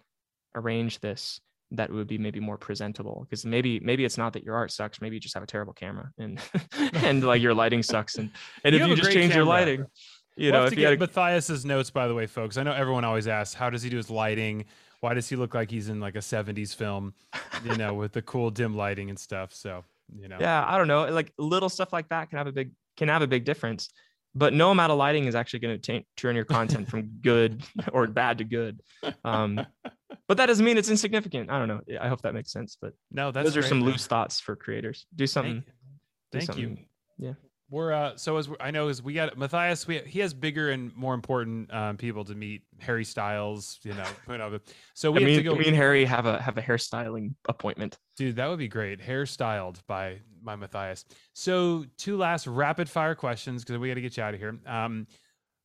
arrange 0.54 1.00
this 1.00 1.40
that 1.70 1.92
would 1.92 2.06
be 2.06 2.16
maybe 2.16 2.40
more 2.40 2.56
presentable 2.56 3.26
because 3.28 3.44
maybe 3.44 3.78
maybe 3.80 4.04
it's 4.04 4.16
not 4.16 4.32
that 4.32 4.42
your 4.42 4.54
art 4.54 4.70
sucks 4.70 5.00
maybe 5.00 5.16
you 5.16 5.20
just 5.20 5.34
have 5.34 5.42
a 5.42 5.46
terrible 5.46 5.72
camera 5.72 6.10
and 6.18 6.40
and 6.94 7.24
like 7.24 7.42
your 7.42 7.52
lighting 7.54 7.82
sucks 7.82 8.16
and 8.16 8.30
and 8.64 8.74
You 8.74 8.82
if 8.82 8.88
you 8.88 8.96
just 8.96 9.12
change 9.12 9.34
your 9.34 9.44
lighting 9.44 9.84
you 10.38 10.52
We'll 10.52 10.60
know 10.60 10.66
if 10.66 10.74
to 10.74 10.80
you 10.80 10.86
had 10.86 10.98
get 10.98 11.10
a, 11.10 11.12
Matthias's 11.12 11.64
notes, 11.64 11.90
by 11.90 12.06
the 12.06 12.14
way, 12.14 12.26
folks. 12.26 12.56
I 12.56 12.62
know 12.62 12.72
everyone 12.72 13.04
always 13.04 13.26
asks, 13.26 13.54
how 13.54 13.70
does 13.70 13.82
he 13.82 13.90
do 13.90 13.96
his 13.96 14.08
lighting? 14.08 14.66
Why 15.00 15.14
does 15.14 15.28
he 15.28 15.34
look 15.34 15.52
like 15.52 15.70
he's 15.70 15.88
in 15.88 16.00
like 16.00 16.14
a 16.14 16.20
70s 16.20 16.74
film, 16.74 17.14
you 17.64 17.76
know, 17.76 17.94
with 17.94 18.12
the 18.12 18.22
cool 18.22 18.50
dim 18.50 18.76
lighting 18.76 19.10
and 19.10 19.18
stuff? 19.18 19.52
So, 19.52 19.84
you 20.16 20.28
know, 20.28 20.36
yeah 20.40 20.64
i 20.66 20.78
don't 20.78 20.88
know 20.88 21.06
like 21.06 21.32
little 21.38 21.68
stuff 21.68 21.92
like 21.92 22.08
that 22.08 22.28
can 22.30 22.38
have 22.38 22.46
a 22.46 22.52
big 22.52 22.70
can 22.96 23.08
have 23.08 23.22
a 23.22 23.26
big 23.26 23.44
difference 23.44 23.90
but 24.34 24.52
no 24.52 24.70
amount 24.70 24.92
of 24.92 24.98
lighting 24.98 25.24
is 25.24 25.34
actually 25.34 25.58
going 25.60 25.80
to 25.80 26.02
turn 26.16 26.36
your 26.36 26.44
content 26.44 26.88
from 26.88 27.02
good 27.20 27.62
or 27.92 28.06
bad 28.06 28.38
to 28.38 28.44
good 28.44 28.80
um 29.24 29.60
but 30.28 30.36
that 30.36 30.46
doesn't 30.46 30.64
mean 30.64 30.78
it's 30.78 30.90
insignificant 30.90 31.50
i 31.50 31.58
don't 31.58 31.68
know 31.68 31.80
i 32.00 32.08
hope 32.08 32.22
that 32.22 32.34
makes 32.34 32.52
sense 32.52 32.76
but 32.80 32.92
no, 33.10 33.30
that's 33.30 33.46
those 33.48 33.56
are 33.56 33.60
great, 33.60 33.68
some 33.68 33.80
man. 33.80 33.88
loose 33.90 34.06
thoughts 34.06 34.40
for 34.40 34.56
creators 34.56 35.06
do 35.14 35.26
something 35.26 35.62
Thank, 35.62 35.66
do 36.32 36.38
thank 36.46 36.58
you. 36.58 36.66
something- 36.68 36.86
yeah. 37.18 37.32
We're 37.70 37.92
uh, 37.92 38.16
so 38.16 38.38
as 38.38 38.48
I 38.60 38.70
know 38.70 38.88
as 38.88 39.02
we 39.02 39.12
got 39.12 39.36
Matthias, 39.36 39.86
we 39.86 39.98
he 39.98 40.20
has 40.20 40.32
bigger 40.32 40.70
and 40.70 40.94
more 40.96 41.12
important 41.12 41.72
um, 41.72 41.98
people 41.98 42.24
to 42.24 42.34
meet. 42.34 42.62
Harry 42.78 43.04
Styles, 43.04 43.78
you 43.82 43.92
know, 43.92 44.06
you 44.28 44.38
know, 44.38 44.58
so 44.94 45.10
we 45.10 45.24
I 45.24 45.28
have 45.30 45.38
to 45.38 45.42
go. 45.42 45.54
me 45.54 45.66
and 45.66 45.76
Harry 45.76 46.06
have 46.06 46.24
a 46.24 46.40
have 46.40 46.56
a 46.56 46.62
hairstyling 46.62 47.34
appointment. 47.46 47.98
Dude, 48.16 48.36
that 48.36 48.48
would 48.48 48.58
be 48.58 48.68
great. 48.68 49.00
Hairstyled 49.00 49.80
by 49.86 50.20
by 50.42 50.56
Matthias. 50.56 51.04
So 51.34 51.84
two 51.98 52.16
last 52.16 52.46
rapid 52.46 52.88
fire 52.88 53.14
questions 53.14 53.64
because 53.64 53.78
we 53.78 53.88
got 53.88 53.94
to 53.94 54.00
get 54.00 54.16
you 54.16 54.22
out 54.22 54.32
of 54.32 54.40
here. 54.40 54.58
Um, 54.66 55.06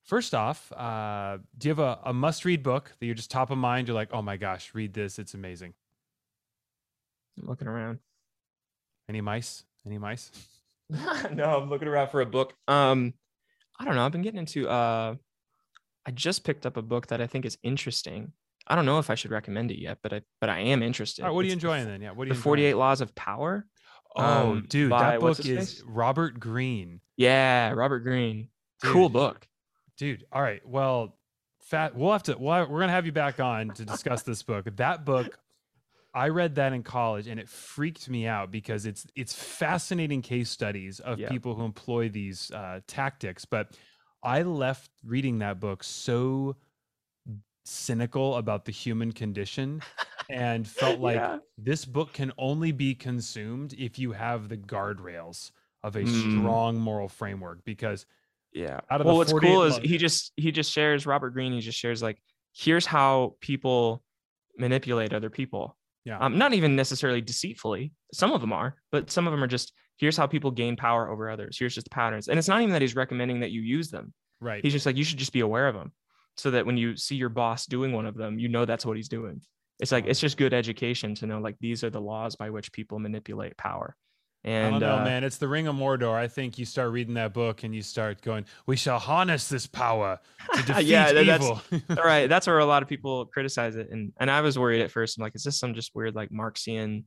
first 0.04 0.36
off, 0.36 0.72
uh, 0.74 1.38
do 1.58 1.70
you 1.70 1.72
have 1.72 1.80
a, 1.80 2.00
a 2.04 2.14
must 2.14 2.44
read 2.44 2.64
book 2.64 2.94
that 3.00 3.06
you're 3.06 3.16
just 3.16 3.32
top 3.32 3.50
of 3.50 3.58
mind? 3.58 3.88
You're 3.88 3.96
like, 3.96 4.10
oh 4.12 4.22
my 4.22 4.36
gosh, 4.36 4.72
read 4.74 4.94
this. 4.94 5.20
It's 5.20 5.36
amazing. 5.36 5.74
I'm 7.40 7.48
looking 7.48 7.68
around. 7.70 8.00
Any 9.08 9.22
mice? 9.22 9.64
Any 9.86 9.98
mice? 9.98 10.32
no, 11.34 11.60
I'm 11.62 11.70
looking 11.70 11.88
around 11.88 12.10
for 12.10 12.22
a 12.22 12.26
book. 12.26 12.54
Um, 12.68 13.14
I 13.80 13.86
don't 13.86 13.96
know. 13.96 14.06
I've 14.06 14.12
been 14.12 14.22
getting 14.22 14.40
into. 14.40 14.68
Uh, 14.70 15.16
I 16.06 16.12
just 16.12 16.44
picked 16.44 16.66
up 16.66 16.78
a 16.78 16.82
book 16.82 17.08
that 17.08 17.22
I 17.22 17.28
think 17.28 17.46
is 17.46 17.58
interesting. 17.64 18.34
I 18.68 18.76
don't 18.76 18.86
know 18.86 19.00
if 19.00 19.10
I 19.10 19.16
should 19.16 19.32
recommend 19.32 19.72
it 19.72 19.80
yet, 19.80 19.98
but 20.02 20.14
I 20.14 20.22
but 20.40 20.50
I 20.50 20.60
am 20.60 20.84
interested. 20.84 21.24
All 21.24 21.30
right, 21.30 21.36
what 21.36 21.44
are 21.44 21.48
you 21.48 21.54
enjoying 21.54 21.86
then? 21.86 22.02
Yeah, 22.02 22.12
what 22.12 22.28
are 22.28 22.30
The 22.30 22.36
you? 22.36 22.42
Forty 22.42 22.66
Eight? 22.66 22.76
Laws 22.76 23.02
of 23.02 23.14
Power. 23.16 23.66
Oh, 24.16 24.24
um, 24.24 24.66
dude, 24.70 24.92
that 24.92 25.20
book 25.20 25.40
is 25.40 25.46
face? 25.46 25.84
Robert 25.88 26.40
Greene. 26.40 27.02
Yeah, 27.18 27.72
Robert 27.72 28.00
Greene. 28.02 28.50
Cool 28.84 29.10
book. 29.10 29.48
dude 29.98 30.26
all 30.32 30.42
right 30.42 30.62
well 30.68 31.16
fat 31.62 31.96
we'll 31.96 32.12
have 32.12 32.24
to 32.24 32.36
well, 32.38 32.68
we're 32.68 32.82
gonna 32.82 32.92
have 32.92 33.06
you 33.06 33.12
back 33.14 33.40
on 33.40 33.70
to 33.70 33.86
discuss 33.86 34.24
this 34.24 34.44
book 34.44 34.66
that 34.76 35.06
book 35.06 35.40
i 36.14 36.28
read 36.30 36.56
that 36.56 36.74
in 36.74 36.84
college 36.84 37.28
and 37.28 37.40
it 37.40 37.50
freaked 37.50 38.10
me 38.10 38.28
out 38.28 38.52
because 38.52 38.86
it's 38.86 39.06
it's 39.16 39.34
fascinating 39.34 40.22
case 40.22 40.50
studies 40.50 41.00
of 41.00 41.20
Yeah. 41.20 41.30
people 41.30 41.56
who 41.56 41.64
employ 41.64 42.10
these 42.10 42.52
uh, 42.52 42.80
tactics 42.88 43.46
but 43.46 43.72
i 44.24 44.42
left 44.44 44.92
reading 45.04 45.40
that 45.40 45.60
book 45.60 45.84
so 45.84 46.56
cynical 47.66 48.36
about 48.36 48.66
the 48.66 48.72
human 48.72 49.12
condition 49.12 49.82
and 50.30 50.68
felt 50.68 51.00
like 51.10 51.16
Yeah. 51.16 51.38
this 51.58 51.86
book 51.86 52.14
can 52.14 52.32
only 52.38 52.72
be 52.72 52.94
consumed 52.96 53.74
if 53.78 53.98
you 53.98 54.12
have 54.12 54.50
the 54.50 54.58
guardrails 54.58 55.52
of 55.84 55.96
a 55.96 56.02
Mm. 56.04 56.08
strong 56.32 56.78
moral 56.80 57.08
framework 57.10 57.64
because 57.66 58.06
Yeah. 58.54 58.80
Out 58.92 59.02
of 59.02 59.06
the 59.06 59.10
well, 59.10 59.18
what's 59.18 59.32
48 59.32 59.50
cool 59.52 59.64
is 59.64 59.78
he 59.78 59.98
just 59.98 60.32
he 60.38 60.52
just 60.52 60.72
shares 60.72 61.06
Robert 61.08 61.32
Greene. 61.32 61.52
He 61.54 61.60
just 61.60 61.78
shares 61.80 62.02
like 62.04 62.22
here's 62.54 62.86
how 62.86 63.36
people 63.42 64.04
manipulate 64.58 65.12
other 65.14 65.32
people. 65.32 65.76
Yeah. 66.06 66.20
Um, 66.20 66.38
not 66.38 66.54
even 66.54 66.76
necessarily 66.76 67.22
deceitfully. 67.22 67.94
Some 68.14 68.32
of 68.32 68.42
them 68.42 68.52
are, 68.52 68.76
but 68.92 69.10
some 69.10 69.26
of 69.26 69.32
them 69.32 69.44
are 69.44 69.48
just 69.48 69.74
here's 69.98 70.18
how 70.18 70.28
people 70.28 70.52
gain 70.52 70.76
power 70.76 71.10
over 71.10 71.30
others. 71.30 71.58
Here's 71.58 71.76
just 71.76 71.90
patterns. 71.92 72.28
And 72.28 72.38
it's 72.38 72.48
not 72.48 72.62
even 72.62 72.74
that 72.74 72.82
he's 72.82 72.96
recommending 72.96 73.40
that 73.40 73.52
you 73.52 73.62
use 73.62 73.90
them. 73.90 74.14
right 74.42 74.62
He's 74.64 74.74
just 74.74 74.86
like 74.86 74.98
you 74.98 75.04
should 75.04 75.20
just 75.20 75.34
be 75.34 75.40
aware 75.40 75.68
of 75.68 75.76
them, 75.76 75.92
so 76.36 76.52
that 76.52 76.66
when 76.66 76.78
you 76.78 76.98
see 76.98 77.16
your 77.16 77.30
boss 77.30 77.66
doing 77.66 77.94
one 77.94 78.06
of 78.06 78.16
them, 78.16 78.40
you 78.40 78.50
know 78.50 78.66
that's 78.66 78.86
what 78.86 78.98
he's 78.98 79.10
doing. 79.10 79.42
It's 79.80 79.92
like 79.92 80.06
it's 80.06 80.20
just 80.20 80.38
good 80.38 80.54
education 80.54 81.16
to 81.16 81.26
know 81.26 81.40
like 81.40 81.56
these 81.60 81.84
are 81.84 81.90
the 81.90 82.02
laws 82.02 82.36
by 82.36 82.50
which 82.50 82.72
people 82.72 83.00
manipulate 83.00 83.58
power. 83.58 83.96
And 84.46 84.68
I 84.68 84.70
don't 84.72 84.80
know, 84.82 84.96
uh, 84.98 85.04
man. 85.06 85.24
It's 85.24 85.38
the 85.38 85.48
Ring 85.48 85.68
of 85.68 85.76
Mordor. 85.76 86.14
I 86.14 86.28
think 86.28 86.58
you 86.58 86.66
start 86.66 86.92
reading 86.92 87.14
that 87.14 87.34
book 87.34 87.64
and 87.64 87.74
you 87.74 87.82
start 87.82 88.22
going, 88.22 88.46
"We 88.66 88.76
shall 88.76 89.00
harness 89.00 89.48
this 89.48 89.68
power 89.68 90.20
to 90.54 90.62
defeat 90.66 90.86
Yeah, 90.88 91.14
that- 91.14 91.26
that's- 91.26 91.62
all 91.98 92.04
right 92.04 92.28
that's 92.28 92.46
where 92.48 92.60
a 92.60 92.66
lot 92.66 92.84
of 92.84 92.90
people 92.90 93.26
criticize 93.28 93.76
it 93.78 93.90
and 93.92 94.12
and 94.20 94.30
i 94.30 94.42
was 94.42 94.60
worried 94.60 94.82
at 94.82 94.92
first 94.92 95.18
i'm 95.18 95.22
like 95.24 95.34
is 95.36 95.44
this 95.44 95.58
some 95.58 95.74
just 95.74 95.96
weird 95.96 96.14
like 96.16 96.30
marxian 96.30 97.06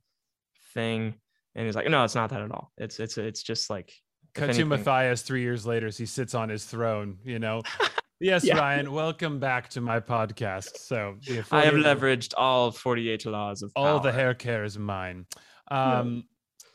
thing 0.74 1.14
and 1.54 1.66
he's 1.66 1.76
like 1.76 1.88
no 1.90 2.04
it's 2.04 2.14
not 2.14 2.30
that 2.30 2.40
at 2.40 2.50
all 2.50 2.72
it's 2.78 2.98
it's 3.00 3.18
it's 3.18 3.42
just 3.42 3.68
like 3.70 3.92
Cut 4.34 4.52
to 4.54 4.64
Matthias 4.64 5.22
three 5.22 5.40
years 5.42 5.66
later 5.66 5.86
as 5.86 5.96
he 5.96 6.04
sits 6.06 6.34
on 6.34 6.48
his 6.50 6.64
throne. 6.64 7.18
You 7.24 7.38
know. 7.38 7.62
Yes, 8.18 8.44
Yeah. 8.44 8.56
Ryan. 8.58 8.92
Welcome 8.92 9.40
back 9.40 9.68
to 9.70 9.82
my 9.82 10.00
podcast. 10.00 10.78
So 10.78 11.16
i 11.52 11.66
have 11.66 11.74
leveraged 11.74 12.32
all 12.34 12.70
48 12.70 13.26
laws 13.26 13.60
of 13.60 13.72
all 13.76 14.00
the 14.00 14.10
hair 14.10 14.32
care 14.32 14.64
is 14.64 14.78
mine. 14.78 15.26
Um, 15.70 16.24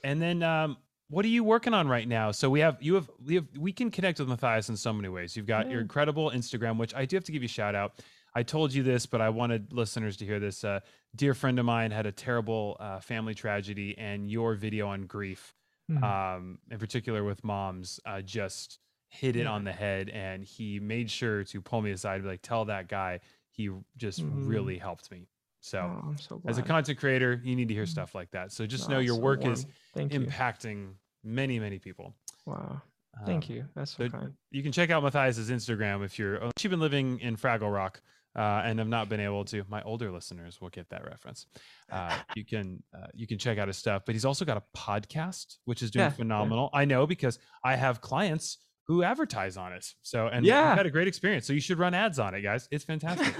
and 0.04 0.22
then 0.22 0.44
um, 0.44 0.78
what 1.10 1.26
are 1.26 1.30
you 1.30 1.44
working 1.44 1.74
on 1.74 1.88
right 1.88 2.08
now? 2.08 2.32
So 2.32 2.50
we 2.50 2.60
have 2.62 2.78
you 2.82 2.96
have 2.96 3.10
we 3.26 3.36
have 3.36 3.46
we 3.58 3.72
can 3.74 3.92
connect 3.92 4.20
with 4.20 4.28
Matthias 4.28 4.70
in 4.70 4.78
so 4.78 4.94
many 4.94 5.10
ways. 5.10 5.36
You've 5.36 5.46
got 5.46 5.70
your 5.70 5.82
incredible 5.82 6.32
Instagram, 6.32 6.78
which 6.78 6.94
I 6.96 7.06
do 7.06 7.16
have 7.18 7.24
to 7.26 7.32
give 7.32 7.42
you 7.44 7.48
a 7.48 7.50
shout 7.50 7.76
out. 7.76 7.94
I 8.34 8.44
told 8.44 8.74
you 8.74 8.82
this, 8.82 9.06
but 9.06 9.20
I 9.20 9.30
wanted 9.30 9.74
listeners 9.74 10.16
to 10.18 10.26
hear 10.26 10.40
this. 10.40 10.64
Uh, 10.64 10.80
dear 11.16 11.34
friend 11.34 11.60
of 11.60 11.66
mine 11.66 11.92
had 11.92 12.06
a 12.06 12.14
terrible 12.14 12.78
uh, 12.80 13.00
family 13.02 13.34
tragedy, 13.34 13.94
and 13.98 14.30
your 14.32 14.56
video 14.56 14.88
on 14.88 15.06
grief, 15.06 15.54
Mhm. 15.92 16.02
um, 16.02 16.60
in 16.70 16.80
particular 16.80 17.26
with 17.26 17.44
moms, 17.44 18.00
uh, 18.06 18.22
just 18.22 18.80
hit 19.10 19.36
it 19.36 19.48
on 19.48 19.66
the 19.66 19.74
head. 19.74 20.08
And 20.08 20.46
he 20.46 20.80
made 20.80 21.12
sure 21.12 21.44
to 21.44 21.62
pull 21.62 21.82
me 21.82 21.92
aside, 21.92 22.16
and 22.16 22.24
be 22.24 22.30
like, 22.30 22.42
"Tell 22.42 22.64
that 22.66 22.88
guy." 22.88 23.20
He 23.50 23.70
just 23.98 24.22
really 24.24 24.78
helped 24.78 25.12
me. 25.12 25.28
So 25.62 25.80
Oh, 25.80 26.16
so 26.20 26.42
as 26.48 26.58
a 26.58 26.64
content 26.64 26.98
creator, 27.00 27.40
you 27.44 27.56
need 27.56 27.68
to 27.70 27.74
hear 27.74 27.84
Mhm. 27.86 27.90
stuff 27.90 28.14
like 28.16 28.30
that. 28.32 28.52
So 28.52 28.66
just 28.66 28.90
Oh, 28.90 28.94
know 28.94 29.00
your 29.00 29.16
so 29.16 29.22
work 29.22 29.46
is 29.46 29.64
warm. 29.64 29.76
thank 29.94 30.14
you 30.14 30.20
impacting 30.22 30.96
many, 31.24 31.60
many 31.60 31.80
people. 31.80 32.16
wow 32.46 32.82
thank 33.26 33.50
Um, 33.50 33.56
you 33.56 33.66
that's 33.76 33.92
so 33.96 34.06
so- 34.08 34.10
kind 34.18 34.34
You 34.52 34.64
can 34.64 34.72
check 34.72 34.90
out 34.90 35.04
Matthias's 35.04 35.50
Instagram 35.52 36.04
if 36.04 36.18
you're 36.18 36.44
oh, 36.44 36.52
you've 36.60 36.72
been 36.72 36.80
living 36.80 37.20
in 37.20 37.36
Fraggle 37.38 37.72
Rock 37.72 38.02
uh, 38.36 38.62
and 38.64 38.80
have 38.80 38.88
not 38.88 39.10
been 39.10 39.20
able 39.20 39.44
to. 39.44 39.66
My 39.68 39.82
older 39.84 40.10
listeners 40.10 40.62
will 40.62 40.70
get 40.70 40.88
that 40.90 41.04
reference. 41.04 41.48
Uh, 41.92 42.18
you 42.38 42.46
can 42.46 42.82
uh, 42.94 43.08
you 43.14 43.28
can 43.28 43.38
check 43.38 43.58
out 43.58 43.68
his 43.68 43.78
stuff, 43.78 44.04
but 44.06 44.16
he's 44.16 44.24
also 44.26 44.46
got 44.46 44.56
a 44.58 44.64
podcast 44.76 45.58
which 45.66 45.84
is 45.84 45.92
doing 45.92 46.04
Yeah, 46.06 46.10
yeah. 46.12 46.16
phenomenal. 46.16 46.70
I 46.74 46.86
know 46.86 47.06
because 47.06 47.38
I 47.64 47.76
have 47.76 48.00
clients 48.02 48.58
who 48.92 49.04
advertise 49.04 49.56
on 49.56 49.72
it. 49.72 49.86
So 50.02 50.28
and 50.28 50.46
Yeah. 50.46 50.72
I've 50.72 50.78
had 50.78 50.86
a 50.86 50.92
great 50.92 51.08
experience. 51.08 51.48
So 51.48 51.54
you 51.54 51.62
should 51.62 51.80
run 51.80 51.94
ads 51.94 52.20
on 52.20 52.36
it, 52.36 52.42
guys. 52.42 52.68
It's 52.72 52.84
fantastic. 52.84 53.34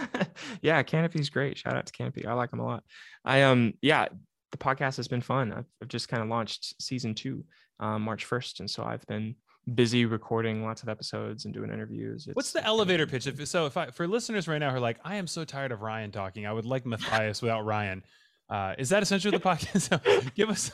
yeah, 0.62 0.82
Canopy's 0.84 1.30
great. 1.30 1.58
Shout 1.58 1.76
out 1.76 1.86
to 1.86 1.92
Canopy. 1.94 2.26
I 2.26 2.34
like 2.34 2.52
them 2.52 2.60
a 2.62 2.66
lot. 2.66 2.84
I 3.26 3.42
um 3.44 3.74
yeah, 3.82 4.08
the 4.52 4.58
podcast 4.58 4.98
has 4.98 5.08
been 5.08 5.22
fun. 5.22 5.52
I've, 5.52 5.66
I've 5.82 5.88
just 5.90 6.08
kind 6.08 6.24
of 6.24 6.30
launched 6.30 6.82
season 6.82 7.16
two, 7.16 7.44
um, 7.80 8.04
March 8.04 8.26
first, 8.26 8.60
and 8.62 8.70
so 8.70 8.84
I've 8.84 9.06
been 9.08 9.36
busy 9.76 10.06
recording 10.06 10.64
lots 10.64 10.84
of 10.84 10.90
episodes 10.90 11.46
and 11.46 11.54
doing 11.54 11.72
interviews. 11.72 12.28
What's 12.34 12.52
the 12.52 12.64
elevator 12.66 13.06
pitch? 13.06 13.28
If 13.28 13.46
so, 13.48 13.66
if 13.66 13.78
I 13.78 13.88
for 13.92 14.08
listeners 14.08 14.48
right 14.48 14.58
now 14.58 14.70
who 14.72 14.78
are 14.78 14.82
like, 14.82 15.00
I 15.04 15.18
am 15.18 15.28
so 15.28 15.44
tired 15.44 15.72
of 15.72 15.82
Ryan 15.82 16.12
talking, 16.12 16.46
I 16.46 16.54
would 16.54 16.66
like 16.66 16.86
Matthias 16.86 17.42
without 17.42 17.66
Ryan. 17.66 18.04
Uh, 18.52 18.76
is 18.78 18.90
that 18.90 19.02
essentially 19.02 19.36
the 19.36 19.42
podcast? 19.42 19.90
So 19.92 20.30
give 20.36 20.50
us. 20.50 20.72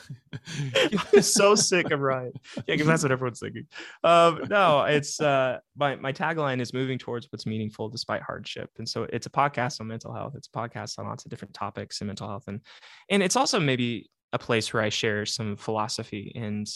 I'm 1.14 1.22
so 1.22 1.54
sick 1.54 1.92
of 1.92 2.00
Ryan. 2.00 2.32
Yeah, 2.56 2.62
because 2.66 2.88
that's 2.88 3.02
what 3.04 3.12
everyone's 3.12 3.38
thinking. 3.38 3.66
Um, 4.02 4.42
no, 4.50 4.82
it's 4.82 5.20
uh, 5.20 5.60
my 5.76 5.94
my 5.94 6.12
tagline 6.12 6.60
is 6.60 6.74
moving 6.74 6.98
towards 6.98 7.28
what's 7.30 7.46
meaningful 7.46 7.88
despite 7.88 8.22
hardship, 8.22 8.70
and 8.78 8.88
so 8.88 9.04
it's 9.04 9.26
a 9.26 9.30
podcast 9.30 9.80
on 9.80 9.86
mental 9.86 10.12
health. 10.12 10.34
It's 10.36 10.48
a 10.52 10.58
podcast 10.58 10.98
on 10.98 11.06
lots 11.06 11.24
of 11.24 11.30
different 11.30 11.54
topics 11.54 12.00
in 12.00 12.08
mental 12.08 12.28
health, 12.28 12.44
and 12.48 12.60
and 13.08 13.22
it's 13.22 13.36
also 13.36 13.60
maybe 13.60 14.10
a 14.32 14.38
place 14.38 14.72
where 14.72 14.82
I 14.82 14.88
share 14.88 15.24
some 15.24 15.56
philosophy 15.56 16.32
and 16.34 16.66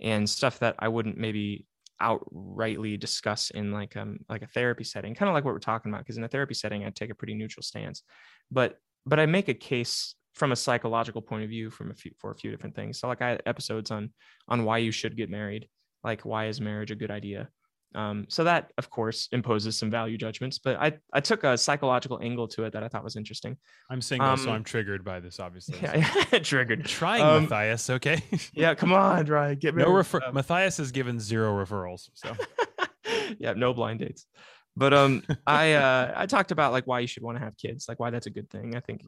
and 0.00 0.28
stuff 0.28 0.58
that 0.58 0.76
I 0.78 0.88
wouldn't 0.88 1.16
maybe 1.16 1.64
outrightly 2.02 3.00
discuss 3.00 3.50
in 3.50 3.72
like 3.72 3.96
um 3.96 4.18
like 4.28 4.42
a 4.42 4.48
therapy 4.48 4.84
setting, 4.84 5.14
kind 5.14 5.30
of 5.30 5.34
like 5.34 5.44
what 5.44 5.54
we're 5.54 5.60
talking 5.60 5.90
about. 5.90 6.04
Because 6.04 6.18
in 6.18 6.24
a 6.24 6.28
therapy 6.28 6.54
setting, 6.54 6.84
I 6.84 6.90
take 6.90 7.10
a 7.10 7.14
pretty 7.14 7.34
neutral 7.34 7.62
stance, 7.62 8.02
but 8.50 8.76
but 9.06 9.18
I 9.18 9.24
make 9.24 9.48
a 9.48 9.54
case 9.54 10.14
from 10.34 10.52
a 10.52 10.56
psychological 10.56 11.22
point 11.22 11.44
of 11.44 11.48
view 11.50 11.70
from 11.70 11.90
a 11.90 11.94
few 11.94 12.10
for 12.18 12.30
a 12.30 12.34
few 12.34 12.50
different 12.50 12.74
things. 12.74 12.98
So 12.98 13.08
like 13.08 13.22
I 13.22 13.30
had 13.30 13.42
episodes 13.46 13.90
on 13.90 14.10
on 14.48 14.64
why 14.64 14.78
you 14.78 14.90
should 14.92 15.16
get 15.16 15.30
married, 15.30 15.68
like 16.02 16.22
why 16.24 16.46
is 16.46 16.60
marriage 16.60 16.90
a 16.90 16.94
good 16.96 17.10
idea, 17.10 17.48
Um, 17.94 18.26
so 18.28 18.42
that, 18.44 18.72
of 18.76 18.90
course, 18.90 19.28
imposes 19.30 19.78
some 19.78 19.88
value 19.90 20.18
judgments. 20.18 20.58
But 20.58 20.74
I, 20.86 20.88
I 21.12 21.20
took 21.20 21.44
a 21.44 21.56
psychological 21.56 22.18
angle 22.20 22.48
to 22.48 22.64
it 22.64 22.72
that 22.72 22.82
I 22.82 22.88
thought 22.88 23.04
was 23.04 23.14
interesting. 23.14 23.56
I'm 23.88 24.02
single, 24.02 24.36
so 24.36 24.48
Um, 24.50 24.56
I'm 24.56 24.64
triggered 24.64 25.04
by 25.04 25.20
this, 25.20 25.38
obviously. 25.38 25.78
Yeah, 25.82 26.38
triggered. 26.50 26.84
Trying 26.84 27.22
Um, 27.22 27.42
Matthias, 27.44 27.88
okay? 27.90 28.18
Yeah, 28.52 28.74
come 28.74 28.92
on, 28.92 29.26
Ryan, 29.26 29.58
get 29.58 29.76
no 29.76 29.84
married. 29.84 29.96
refer- 29.98 30.22
Um, 30.26 30.34
Matthias 30.34 30.76
has 30.78 30.90
given 30.90 31.20
zero 31.20 31.48
referrals. 31.64 32.10
So 32.14 32.34
yeah, 33.38 33.52
no 33.54 33.72
blind 33.72 34.00
dates. 34.00 34.26
But 34.76 34.92
um, 34.92 35.22
I 35.46 35.74
uh, 35.74 36.12
I 36.16 36.26
talked 36.26 36.50
about 36.50 36.72
like 36.72 36.86
why 36.90 36.98
you 36.98 37.06
should 37.06 37.22
want 37.22 37.38
to 37.38 37.44
have 37.44 37.56
kids, 37.56 37.86
like 37.88 38.00
why 38.00 38.10
that's 38.10 38.26
a 38.26 38.30
good 38.38 38.50
thing. 38.50 38.74
I 38.74 38.80
think 38.80 39.02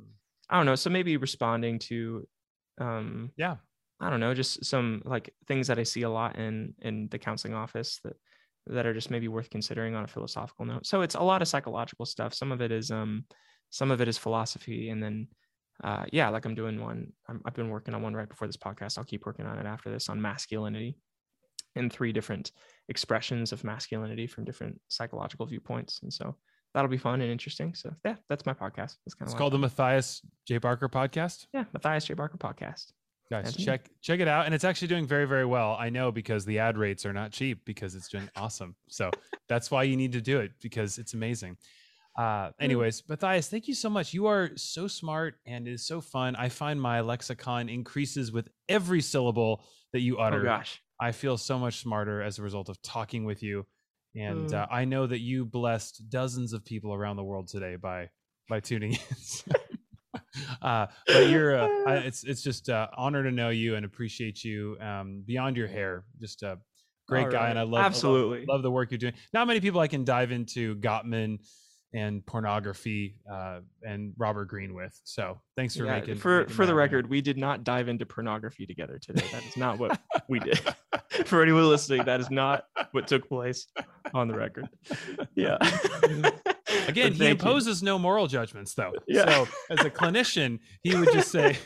I 0.49 0.57
don't 0.57 0.67
know. 0.67 0.75
So 0.75 0.91
maybe 0.91 1.17
responding 1.17 1.79
to, 1.81 2.27
um, 2.79 3.33
yeah, 3.37 3.57
I 4.01 4.11
don't 4.11 4.21
know, 4.21 4.35
just 4.35 4.65
some 4.65 5.03
like 5.05 5.33
things 5.47 5.69
that 5.69 5.79
I 5.79 5.83
see 5.83 6.03
a 6.03 6.11
lot 6.11 6.39
in 6.39 6.75
in 6.81 7.09
the 7.11 7.19
counseling 7.19 7.55
office 7.55 8.01
that 8.05 8.15
that 8.69 8.87
are 8.87 8.95
just 8.95 9.11
maybe 9.11 9.29
worth 9.29 9.49
considering 9.51 9.95
on 9.95 10.05
a 10.05 10.09
philosophical 10.09 10.65
note. 10.65 10.87
So 10.87 11.03
it's 11.03 11.15
a 11.15 11.21
lot 11.21 11.43
of 11.43 11.49
psychological 11.49 12.05
stuff. 12.05 12.35
Some 12.35 12.53
of 12.53 12.61
it 12.61 12.73
is 12.73 12.91
um, 12.91 13.25
some 13.71 13.91
of 13.91 14.01
it 14.01 14.09
is 14.09 14.19
philosophy, 14.19 14.91
and 14.91 15.03
then 15.03 15.29
uh, 15.83 16.05
yeah, 16.13 16.29
like 16.29 16.45
I'm 16.45 16.55
doing 16.55 16.81
one. 16.81 17.13
I'm, 17.29 17.41
I've 17.45 17.55
been 17.55 17.71
working 17.71 17.95
on 17.95 18.03
one 18.03 18.15
right 18.15 18.29
before 18.29 18.49
this 18.49 18.57
podcast. 18.57 18.99
I'll 18.99 19.05
keep 19.05 19.27
working 19.27 19.47
on 19.47 19.59
it 19.59 19.67
after 19.67 19.91
this 19.91 20.09
on 20.09 20.21
masculinity 20.21 20.97
and 21.75 21.93
three 21.93 22.13
different 22.13 22.53
expressions 22.89 23.53
of 23.53 23.65
masculinity 23.65 24.27
from 24.27 24.45
different 24.45 24.81
psychological 24.89 25.47
viewpoints. 25.47 26.01
And 26.03 26.13
so 26.13 26.37
that'll 26.77 26.91
be 26.91 26.99
fun 26.99 27.23
and 27.23 27.33
interesting. 27.33 27.75
So 27.75 27.93
yeah, 28.05 28.17
that's 28.29 28.45
my 28.45 28.53
podcast. 28.53 28.97
That's 29.05 29.15
kind 29.15 29.27
it's 29.27 29.33
of 29.33 29.39
called 29.39 29.55
the 29.55 29.59
Matthias 29.59 30.21
J. 30.47 30.59
Barker 30.59 30.89
podcast. 30.89 31.47
yeah 31.55 31.65
Matthias 31.73 32.05
J 32.05 32.15
Barker 32.15 32.37
podcast. 32.37 32.93
Guys, 33.29 33.47
That's 33.47 33.59
me. 33.59 33.65
check 33.65 33.91
check 34.03 34.21
it 34.21 34.29
out, 34.29 34.47
and 34.47 34.55
it's 34.55 34.63
actually 34.63 34.87
doing 34.87 35.07
very 35.07 35.25
very 35.25 35.47
well. 35.47 35.77
I 35.81 35.89
know 35.89 36.13
because 36.13 36.45
the 36.45 36.61
ad 36.61 36.79
rates 36.79 37.05
are 37.05 37.13
not 37.13 37.33
cheap 37.33 37.65
because 37.65 37.97
it's 37.97 38.09
doing 38.09 38.29
awesome. 38.37 38.77
So 38.89 39.11
that's 39.49 39.69
why 39.71 39.83
you 39.83 39.97
need 39.97 40.13
to 40.13 40.21
do 40.21 40.39
it 40.39 40.53
because 40.63 40.99
it's 40.99 41.15
amazing. 41.15 41.57
Uh, 42.17 42.51
anyways, 42.61 43.03
Matthias, 43.09 43.49
thank 43.49 43.69
you 43.69 43.75
so 43.75 43.91
much. 43.91 44.15
You 44.15 44.27
are 44.27 44.51
so 44.57 44.87
smart 44.87 45.35
and 45.45 45.67
it 45.67 45.73
is 45.73 45.87
so 45.87 46.01
fun. 46.01 46.37
I 46.37 46.49
find 46.49 46.81
my 46.81 47.01
lexicon 47.01 47.69
increases 47.69 48.33
with 48.33 48.49
every 48.69 49.03
syllable 49.03 49.65
that 49.93 50.01
you 50.01 50.19
utter. 50.19 50.41
Oh 50.41 50.45
gosh. 50.45 50.81
I 51.01 51.13
feel 51.13 51.37
so 51.37 51.59
much 51.59 51.81
smarter 51.81 52.23
as 52.23 52.39
a 52.39 52.43
result 52.43 52.69
of 52.71 52.81
talking 52.81 53.25
with 53.25 53.43
you, 53.43 53.67
and 54.17 54.49
Mm. 54.51 54.55
uh, 54.55 54.67
I 54.71 54.85
know 54.85 55.07
that 55.07 55.21
you 55.21 55.45
blessed 55.45 56.09
dozens 56.09 56.53
of 56.53 56.65
people 56.65 56.93
around 56.95 57.17
the 57.17 57.25
world 57.25 57.49
today 57.49 57.77
by 57.77 58.09
by 58.49 58.61
tuning 58.61 58.93
in. 58.95 59.17
So, 59.17 59.51
uh, 60.63 60.87
but 61.07 61.29
you're, 61.29 61.57
uh, 61.59 61.69
I, 61.87 61.95
it's 62.09 62.25
it's 62.25 62.43
just 62.43 62.69
uh, 62.71 62.89
honor 62.97 63.23
to 63.23 63.31
know 63.31 63.51
you 63.51 63.75
and 63.77 63.85
appreciate 63.85 64.43
you 64.45 64.77
um, 64.81 65.23
beyond 65.27 65.57
your 65.57 65.67
hair. 65.69 66.05
Just 66.21 66.43
a 66.43 66.59
great 67.09 67.27
All 67.27 67.31
guy, 67.33 67.51
and 67.51 67.59
I 67.59 67.63
love 67.63 67.75
I 67.75 67.77
love- 67.83 67.87
Absolutely. 67.87 68.45
love, 68.49 68.63
the 68.63 68.71
work 68.71 68.91
you're 68.91 68.99
doing. 68.99 69.15
Not 69.33 69.47
many 69.47 69.61
people 69.61 69.81
I 69.81 69.89
can 69.89 70.05
dive 70.05 70.33
into 70.33 70.77
Gottman 70.77 71.39
and 71.97 72.25
pornography 72.27 73.17
uh, 73.31 73.61
and 73.83 74.13
Robert 74.19 74.45
Greene 74.49 74.75
with. 74.75 75.01
So 75.05 75.41
thanks 75.57 75.75
for 75.75 75.87
Yeah, 75.87 75.99
making 75.99 76.17
for 76.17 76.41
making 76.41 76.55
for 76.55 76.67
the 76.67 76.75
record, 76.75 77.09
we 77.09 77.23
did 77.23 77.39
not 77.39 77.65
dive 77.65 77.89
into 77.89 78.05
pornography 78.05 78.67
together 78.67 78.99
today. 78.99 79.25
That 79.33 79.43
is 79.45 79.57
not 79.57 79.79
what 79.79 79.99
we 80.29 80.39
did. 80.39 80.61
for 81.25 81.43
anyone 81.43 81.67
listening, 81.67 82.05
that 82.05 82.21
is 82.21 82.31
not 82.31 82.65
what 82.93 83.07
took 83.07 83.27
place 83.27 83.67
on 84.13 84.29
the 84.29 84.35
record. 84.37 84.69
Yeah. 85.35 85.57
Again, 86.87 87.13
he 87.13 87.19
thank 87.19 87.21
you. 87.21 87.27
imposes 87.29 87.83
no 87.83 87.99
moral 87.99 88.27
judgments, 88.27 88.75
though. 88.75 88.93
Yeah. 89.09 89.25
So, 89.25 89.49
as 89.71 89.81
a 89.81 89.91
clinician, 89.91 90.59
he 90.83 90.95
would 90.95 91.11
just 91.13 91.31
say, 91.33 91.57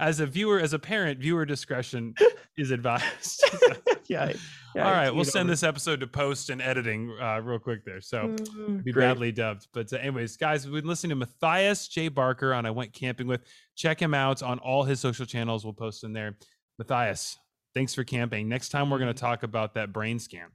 as 0.00 0.20
a 0.20 0.26
viewer, 0.26 0.58
as 0.60 0.72
a 0.72 0.78
parent, 0.78 1.18
viewer 1.20 1.44
discretion 1.44 2.14
is 2.58 2.70
advised. 2.70 3.44
yeah. 4.08 4.32
yeah, 4.74 4.84
All 4.86 4.92
right, 4.92 5.14
we'll 5.14 5.24
send 5.24 5.48
this 5.48 5.62
episode 5.62 6.00
to 6.00 6.06
post 6.06 6.50
and 6.50 6.60
editing 6.62 7.16
uh, 7.20 7.40
real 7.40 7.58
quick 7.58 7.84
there. 7.84 8.00
So, 8.00 8.28
Mm, 8.28 8.84
be 8.84 8.92
great. 8.92 9.04
badly 9.06 9.32
dubbed. 9.32 9.68
But, 9.72 9.92
uh, 9.92 9.96
anyways, 9.96 10.36
guys, 10.36 10.66
we've 10.66 10.82
been 10.82 10.88
listening 10.88 11.10
to 11.10 11.16
Matthias 11.16 11.88
J. 11.88 12.08
Barker 12.08 12.52
on 12.54 12.66
I 12.66 12.70
Went 12.70 12.92
Camping 12.92 13.26
With. 13.26 13.42
Check 13.76 14.00
him 14.00 14.14
out 14.14 14.42
on 14.42 14.58
all 14.58 14.82
his 14.84 15.00
social 15.00 15.26
channels. 15.26 15.64
We'll 15.64 15.72
post 15.74 16.04
in 16.04 16.12
there. 16.12 16.36
Matthias, 16.78 17.38
thanks 17.74 17.94
for 17.94 18.04
camping. 18.04 18.48
Next 18.48 18.68
time, 18.70 18.90
we're 18.90 18.98
going 18.98 19.12
to 19.14 19.20
talk 19.20 19.42
about 19.42 19.74
that 19.74 19.92
brain 19.92 20.18
scan. 20.18 20.48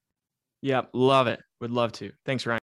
Yep, 0.62 0.92
love 0.94 1.28
it. 1.28 1.42
Would 1.62 1.72
love 1.72 1.92
to. 1.94 2.12
Thanks, 2.26 2.46
Ryan. 2.46 2.62